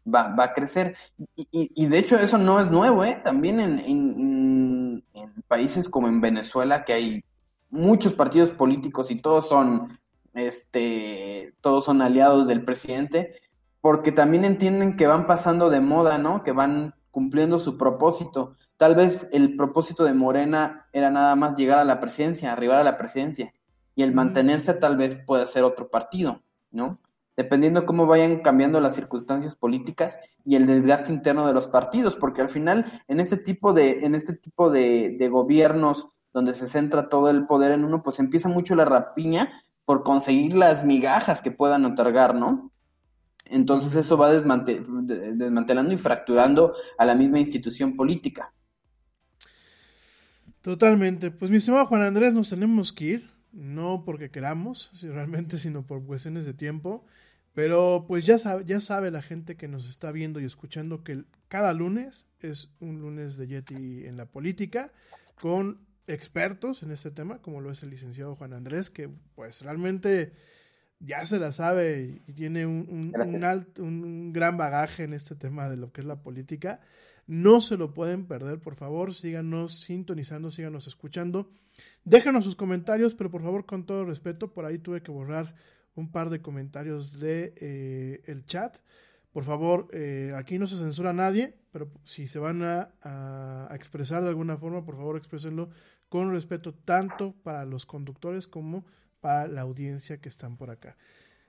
va, 0.05 0.35
va 0.35 0.45
a 0.45 0.53
crecer. 0.53 0.95
Y, 1.35 1.47
y, 1.51 1.85
de 1.88 1.97
hecho 1.97 2.18
eso 2.18 2.38
no 2.38 2.59
es 2.59 2.72
nuevo, 2.72 3.03
¿eh? 3.03 3.19
También 3.23 3.59
en, 3.59 3.80
en, 3.80 5.03
en 5.14 5.41
países 5.47 5.89
como 5.89 6.07
en 6.07 6.22
Venezuela, 6.22 6.85
que 6.85 6.93
hay 6.93 7.23
muchos 7.69 8.14
partidos 8.14 8.51
políticos 8.51 9.11
y 9.11 9.22
todos 9.22 9.47
son, 9.47 9.99
este, 10.34 11.53
todos 11.61 11.85
son 11.85 12.01
aliados 12.01 12.47
del 12.47 12.64
presidente, 12.64 13.35
porque 13.81 14.11
también 14.11 14.45
entienden 14.45 14.95
que 14.95 15.07
van 15.07 15.27
pasando 15.27 15.69
de 15.69 15.81
moda, 15.81 16.18
¿no? 16.18 16.43
Que 16.43 16.51
van 16.51 16.95
cumpliendo 17.11 17.59
su 17.59 17.77
propósito. 17.77 18.55
Tal 18.77 18.95
vez 18.95 19.27
el 19.31 19.55
propósito 19.55 20.03
de 20.03 20.13
Morena 20.13 20.87
era 20.93 21.09
nada 21.09 21.35
más 21.35 21.55
llegar 21.55 21.79
a 21.79 21.83
la 21.83 21.99
presidencia, 21.99 22.53
arribar 22.53 22.79
a 22.79 22.83
la 22.83 22.97
presidencia, 22.97 23.51
y 23.95 24.03
el 24.03 24.13
mantenerse 24.13 24.75
tal 24.75 24.97
vez 24.97 25.19
puede 25.25 25.47
ser 25.47 25.63
otro 25.63 25.89
partido, 25.89 26.43
¿no? 26.69 26.99
Dependiendo 27.35 27.85
cómo 27.85 28.05
vayan 28.05 28.41
cambiando 28.41 28.79
las 28.79 28.95
circunstancias 28.95 29.55
políticas 29.55 30.19
y 30.45 30.55
el 30.55 30.67
desgaste 30.67 31.11
interno 31.11 31.47
de 31.47 31.53
los 31.53 31.67
partidos, 31.67 32.15
porque 32.15 32.41
al 32.41 32.49
final 32.49 33.03
en 33.07 33.19
este 33.19 33.37
tipo 33.37 33.73
de, 33.73 34.05
en 34.05 34.15
este 34.15 34.33
tipo 34.33 34.69
de, 34.69 35.17
de 35.19 35.29
gobiernos 35.29 36.09
donde 36.31 36.53
se 36.53 36.67
centra 36.67 37.09
todo 37.09 37.29
el 37.31 37.47
poder 37.47 37.71
en 37.71 37.83
uno, 37.83 38.03
pues 38.03 38.19
empieza 38.19 38.49
mucho 38.49 38.75
la 38.75 38.85
rapiña 38.85 39.63
por 39.85 40.03
conseguir 40.03 40.55
las 40.55 40.83
migajas 40.85 41.41
que 41.41 41.49
puedan 41.49 41.85
otorgar, 41.85 42.35
¿no? 42.35 42.71
Entonces 43.45 43.95
eso 43.95 44.17
va 44.17 44.31
desmantelando 44.31 45.93
y 45.93 45.97
fracturando 45.97 46.75
a 46.97 47.05
la 47.05 47.15
misma 47.15 47.39
institución 47.39 47.95
política. 47.95 48.53
Totalmente. 50.68 51.31
Pues 51.31 51.49
mi 51.49 51.56
estimado 51.56 51.85
Juan 51.85 52.02
Andrés, 52.02 52.34
nos 52.34 52.49
tenemos 52.49 52.91
que 52.91 53.06
ir, 53.06 53.30
no 53.53 54.03
porque 54.03 54.30
queramos, 54.30 54.91
realmente, 55.02 55.60
sino 55.60 55.88
por 55.88 56.03
cuestiones 56.06 56.45
de 56.45 56.53
tiempo. 56.53 57.06
Pero 57.53 58.03
pues 58.06 58.26
ya 58.26 58.38
sabe, 58.38 58.65
ya 58.65 58.81
sabe 58.81 59.10
la 59.10 59.22
gente 59.22 59.56
que 59.56 59.69
nos 59.69 59.88
está 59.88 60.11
viendo 60.11 60.41
y 60.41 60.44
escuchando 60.44 61.06
que 61.06 61.23
cada 61.48 61.73
lunes 61.73 62.27
es 62.41 62.69
un 62.81 62.99
lunes 62.99 63.38
de 63.38 63.48
Yeti 63.48 64.06
en 64.06 64.18
la 64.18 64.26
política 64.26 64.91
con 65.39 65.80
expertos 66.06 66.84
en 66.84 66.91
este 66.91 67.11
tema, 67.11 67.41
como 67.41 67.61
lo 67.61 67.72
es 67.72 67.81
el 67.81 67.89
licenciado 67.89 68.35
Juan 68.35 68.52
Andrés, 68.52 68.89
que 68.89 69.10
pues 69.35 69.61
realmente 69.61 70.34
ya 70.99 71.26
se 71.26 71.39
la 71.39 71.53
sabe 71.53 72.19
y 72.27 72.34
tiene 72.34 72.65
un, 72.65 72.89
un, 72.91 73.65
un, 73.77 74.34
gran 74.34 74.57
bagaje 74.57 75.06
en 75.06 75.14
este 75.14 75.34
tema 75.34 75.69
de 75.69 75.77
lo 75.77 75.94
que 75.94 76.02
es 76.02 76.07
la 76.07 76.18
política. 76.18 76.81
No 77.27 77.59
se 77.59 77.75
lo 77.75 77.93
pueden 77.93 78.25
perder, 78.25 78.59
por 78.59 78.75
favor, 78.75 79.13
síganos 79.13 79.81
sintonizando, 79.81 80.49
síganos 80.49 80.87
escuchando. 80.87 81.51
Déjanos 82.05 82.45
sus 82.45 82.55
comentarios, 82.55 83.15
pero 83.15 83.29
por 83.29 83.43
favor, 83.43 83.65
con 83.65 83.85
todo 83.85 84.05
respeto, 84.05 84.53
por 84.53 84.65
ahí 84.65 84.79
tuve 84.79 85.03
que 85.03 85.11
borrar 85.11 85.53
un 85.95 86.09
par 86.09 86.29
de 86.29 86.41
comentarios 86.41 87.19
de 87.19 87.53
eh, 87.57 88.21
el 88.27 88.45
chat. 88.45 88.77
Por 89.33 89.43
favor, 89.43 89.89
eh, 89.91 90.33
aquí 90.37 90.57
no 90.57 90.67
se 90.67 90.77
censura 90.77 91.09
a 91.09 91.13
nadie, 91.13 91.53
pero 91.71 91.91
si 92.05 92.27
se 92.27 92.39
van 92.39 92.63
a, 92.63 93.69
expresar 93.73 94.23
de 94.23 94.29
alguna 94.29 94.57
forma, 94.57 94.85
por 94.85 94.95
favor, 94.95 95.17
exprésenlo 95.17 95.69
con 96.07 96.31
respeto 96.31 96.73
tanto 96.73 97.35
para 97.43 97.65
los 97.65 97.85
conductores 97.85 98.47
como 98.47 98.85
para 99.19 99.47
la 99.47 99.61
audiencia 99.61 100.21
que 100.21 100.29
están 100.29 100.55
por 100.55 100.69
acá. 100.69 100.95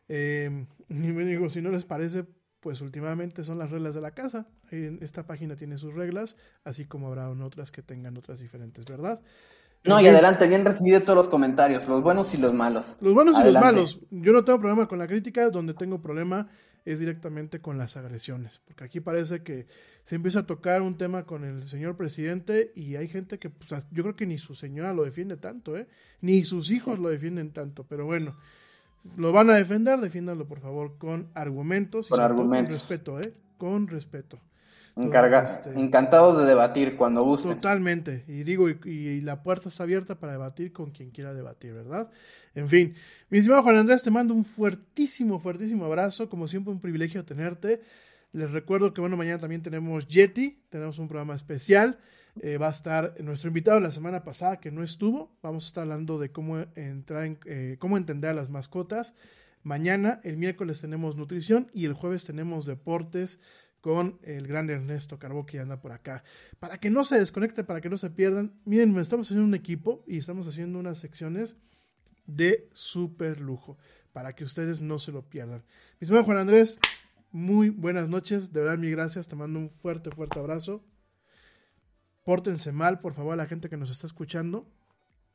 Eh, 0.09 0.66
y 0.88 0.94
me 0.94 1.24
digo, 1.24 1.48
si 1.50 1.62
no 1.62 1.70
les 1.70 1.84
parece, 1.84 2.26
pues 2.60 2.80
últimamente 2.80 3.44
son 3.44 3.59
las 3.59 3.70
reglas 3.70 3.94
de 3.94 4.01
la 4.01 4.10
casa. 4.10 4.47
Esta 4.70 5.26
página 5.26 5.56
tiene 5.56 5.78
sus 5.78 5.94
reglas, 5.94 6.36
así 6.64 6.85
como 6.85 7.09
habrá 7.09 7.30
otras 7.30 7.70
que 7.70 7.82
tengan 7.82 8.16
otras 8.16 8.39
diferentes, 8.39 8.85
¿verdad? 8.85 9.20
No, 9.85 10.01
y 10.01 10.06
adelante, 10.06 10.48
bien 10.48 10.64
recibido 10.64 11.01
todos 11.01 11.16
los 11.16 11.28
comentarios, 11.28 11.86
los 11.89 12.02
buenos 12.02 12.35
y 12.35 12.36
los 12.36 12.52
malos. 12.52 12.97
Los 13.01 13.14
buenos 13.14 13.39
y 13.39 13.44
los 13.44 13.55
malos. 13.55 14.01
Yo 14.10 14.32
no 14.32 14.44
tengo 14.44 14.59
problema 14.59 14.89
con 14.89 14.98
la 14.98 15.06
crítica, 15.06 15.48
donde 15.51 15.74
tengo 15.74 16.02
problema 16.02 16.48
es 16.85 17.01
directamente 17.01 17.60
con 17.60 17.76
las 17.76 17.97
agresiones, 17.98 18.62
porque 18.64 18.85
aquí 18.85 19.01
parece 19.01 19.43
que 19.43 19.66
se 20.05 20.14
empieza 20.14 20.40
a 20.40 20.47
tocar 20.47 20.80
un 20.80 20.97
tema 20.97 21.24
con 21.24 21.44
el 21.44 21.68
señor 21.68 21.97
presidente 21.97 22.72
y 22.74 22.97
hay 22.97 23.09
gente 23.09 23.39
que 23.39 23.51
pues, 23.51 23.86
yo 23.90 24.02
creo 24.02 24.16
que 24.16 24.24
ni 24.24 24.39
su 24.39 24.55
señora 24.55 24.94
lo 24.94 25.05
defiende 25.05 25.36
tanto, 25.36 25.76
¿eh? 25.76 25.86
ni 26.22 26.44
sus 26.44 26.70
hijos 26.70 26.98
lo 26.98 27.10
defienden 27.10 27.52
tanto, 27.52 27.85
pero 27.85 28.06
bueno, 28.06 28.36
lo 29.16 29.33
van 29.33 29.51
a 29.51 29.55
defender, 29.55 29.99
defiéndanlo 30.01 30.47
por 30.47 30.61
favor 30.61 30.97
con 30.99 31.29
argumentos. 31.35 32.09
Con 32.09 32.20
argumentos. 32.20 32.75
Con 32.75 32.79
respeto, 32.79 33.20
¿eh? 33.20 33.33
Con 33.57 33.89
respeto. 33.89 34.39
Encarga, 34.97 35.45
este, 35.45 35.70
encantado 35.70 36.39
de 36.39 36.45
debatir 36.45 36.97
cuando 36.97 37.23
guste. 37.23 37.49
Totalmente. 37.49 38.25
Y 38.27 38.43
digo, 38.43 38.69
y, 38.69 38.79
y, 38.85 39.20
la 39.20 39.43
puerta 39.43 39.69
está 39.69 39.85
abierta 39.85 40.16
para 40.16 40.33
debatir 40.33 40.73
con 40.73 40.91
quien 40.91 41.11
quiera 41.11 41.33
debatir, 41.33 41.73
¿verdad? 41.73 42.11
En 42.57 42.69
fin, 42.69 42.95
mi 43.31 43.39
estimado 43.39 43.62
Juan 43.62 43.77
Andrés, 43.77 44.03
te 44.03 44.11
mando 44.11 44.35
un 44.35 44.45
fuertísimo, 44.45 45.39
fuertísimo 45.39 45.85
abrazo. 45.85 46.29
Como 46.29 46.49
siempre, 46.49 46.73
un 46.73 46.81
privilegio 46.81 47.25
tenerte. 47.25 47.81
Les 48.32 48.50
recuerdo 48.50 48.92
que, 48.92 49.00
bueno, 49.00 49.16
mañana 49.16 49.38
también 49.38 49.62
tenemos 49.62 50.06
Yeti, 50.06 50.62
tenemos 50.68 50.98
un 50.98 51.09
programa 51.09 51.34
especial. 51.34 51.98
Eh, 52.40 52.59
va 52.59 52.68
a 52.68 52.70
estar 52.70 53.14
nuestro 53.20 53.48
invitado 53.48 53.80
la 53.80 53.90
semana 53.90 54.22
pasada 54.22 54.60
que 54.60 54.70
no 54.70 54.82
estuvo. 54.82 55.36
Vamos 55.42 55.64
a 55.64 55.68
estar 55.68 55.82
hablando 55.82 56.18
de 56.18 56.30
cómo 56.30 56.59
entrar 56.76 57.24
en, 57.24 57.38
eh, 57.46 57.76
cómo 57.78 57.96
entender 57.96 58.30
a 58.30 58.34
las 58.34 58.50
mascotas. 58.50 59.16
Mañana, 59.62 60.20
el 60.24 60.36
miércoles 60.36 60.80
tenemos 60.80 61.16
nutrición 61.16 61.68
y 61.72 61.86
el 61.86 61.94
jueves 61.94 62.24
tenemos 62.24 62.66
deportes 62.66 63.40
con 63.80 64.18
el 64.22 64.46
gran 64.46 64.68
Ernesto 64.70 65.18
Carbó 65.18 65.46
que 65.46 65.60
anda 65.60 65.80
por 65.80 65.92
acá. 65.92 66.22
Para 66.60 66.78
que 66.78 66.90
no 66.90 67.05
se 67.05 67.18
desconecte, 67.18 67.64
para 67.64 67.80
que 67.80 67.88
no 67.88 67.96
se 67.96 68.10
pierdan, 68.10 68.52
miren, 68.64 68.96
estamos 68.98 69.26
haciendo 69.26 69.46
un 69.46 69.55
equipo 69.55 70.05
y 70.06 70.18
estamos 70.18 70.46
haciendo 70.46 70.78
unas 70.78 70.98
secciones 70.98 71.56
de 72.26 72.68
súper 72.72 73.40
lujo 73.40 73.78
para 74.12 74.34
que 74.34 74.44
ustedes 74.44 74.80
no 74.80 74.98
se 74.98 75.12
lo 75.12 75.22
pierdan. 75.22 75.62
Mi 76.00 76.09
Juan 76.09 76.38
Andrés, 76.38 76.78
muy 77.30 77.70
buenas 77.70 78.09
noches, 78.09 78.52
de 78.52 78.60
verdad, 78.60 78.78
mi 78.78 78.90
gracias, 78.90 79.28
te 79.28 79.36
mando 79.36 79.59
un 79.59 79.70
fuerte, 79.70 80.10
fuerte 80.10 80.38
abrazo. 80.38 80.84
Pórtense 82.24 82.72
mal, 82.72 83.00
por 83.00 83.14
favor, 83.14 83.34
a 83.34 83.36
la 83.36 83.46
gente 83.46 83.68
que 83.68 83.76
nos 83.76 83.90
está 83.90 84.06
escuchando, 84.06 84.70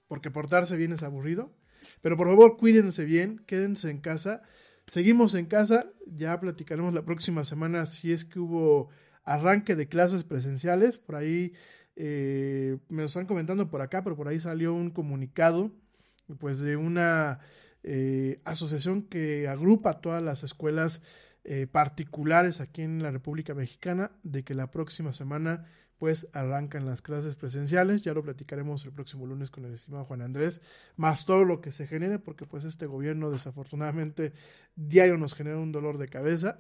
porque 0.08 0.32
portarse 0.32 0.78
bien 0.78 0.94
es 0.94 1.04
aburrido. 1.04 1.52
Pero 2.02 2.18
por 2.18 2.28
favor, 2.28 2.58
cuídense 2.58 3.06
bien, 3.06 3.44
quédense 3.46 3.90
en 3.90 4.00
casa. 4.00 4.42
Seguimos 4.88 5.34
en 5.36 5.46
casa, 5.46 5.92
ya 6.06 6.40
platicaremos 6.40 6.94
la 6.94 7.04
próxima 7.04 7.44
semana 7.44 7.86
si 7.86 8.12
es 8.12 8.26
que 8.26 8.40
hubo 8.40 8.90
arranque 9.24 9.76
de 9.76 9.88
clases 9.88 10.24
presenciales. 10.24 10.98
Por 10.98 11.16
ahí 11.16 11.54
eh, 11.96 12.78
me 12.90 13.04
lo 13.04 13.08
están 13.08 13.26
comentando 13.26 13.70
por 13.70 13.82
acá, 13.82 14.04
pero 14.04 14.16
por 14.16 14.28
ahí 14.28 14.40
salió 14.40 14.74
un 14.74 14.92
comunicado 14.92 15.72
pues 16.40 16.60
de 16.60 16.78
una 16.78 17.40
eh, 17.84 18.42
asociación 18.46 19.04
que 19.04 19.48
agrupa 19.48 20.02
todas 20.02 20.24
las 20.24 20.44
escuelas 20.44 21.04
eh, 21.44 21.68
particulares 21.68 22.62
aquí 22.62 22.82
en 22.82 23.04
la 23.04 23.12
República 23.12 23.54
Mexicana 23.54 24.12
de 24.24 24.44
que 24.44 24.54
la 24.54 24.72
próxima 24.72 25.14
semana 25.14 25.66
pues 25.98 26.28
arrancan 26.34 26.86
las 26.86 27.02
clases 27.02 27.36
presenciales, 27.36 28.02
ya 28.02 28.14
lo 28.14 28.24
platicaremos 28.24 28.84
el 28.84 28.92
próximo 28.92 29.26
lunes 29.26 29.50
con 29.50 29.64
el 29.64 29.74
estimado 29.74 30.04
Juan 30.04 30.22
Andrés, 30.22 30.62
más 30.98 31.26
todo 31.26 31.46
lo 31.46 31.62
que 31.62 31.72
se 31.72 31.88
genere, 31.88 32.20
porque 32.20 32.46
pues 32.46 32.66
este 32.66 32.88
gobierno 32.88 33.32
desafortunadamente 33.32 34.34
diario 34.76 35.18
nos 35.18 35.34
genera 35.34 35.60
un 35.60 35.72
dolor 35.72 35.98
de 35.98 36.10
cabeza. 36.10 36.60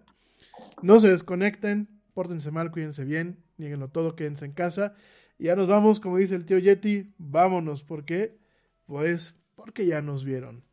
No 0.81 0.97
se 0.99 1.10
desconecten, 1.10 1.89
pórtense 2.14 2.51
mal, 2.51 2.72
cuídense 2.72 3.03
bien, 3.03 3.43
nieguenlo 3.57 3.89
todo, 3.89 4.15
quédense 4.15 4.45
en 4.45 4.53
casa. 4.53 4.95
Y 5.38 5.45
ya 5.45 5.57
nos 5.57 5.68
vamos, 5.68 5.99
como 5.99 6.18
dice 6.18 6.35
el 6.35 6.45
tío 6.45 6.57
Yeti, 6.60 7.14
vámonos, 7.18 7.84
porque 7.84 8.38
pues 8.85 9.35
porque 9.55 9.85
ya 9.85 10.01
nos 10.01 10.23
vieron. 10.23 10.64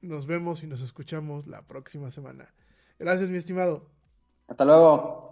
Nos 0.00 0.26
vemos 0.26 0.62
y 0.62 0.66
nos 0.66 0.80
escuchamos 0.80 1.46
la 1.46 1.66
próxima 1.66 2.10
semana. 2.10 2.52
Gracias, 3.02 3.30
mi 3.30 3.36
estimado. 3.36 3.90
Hasta 4.46 4.64
luego. 4.64 5.31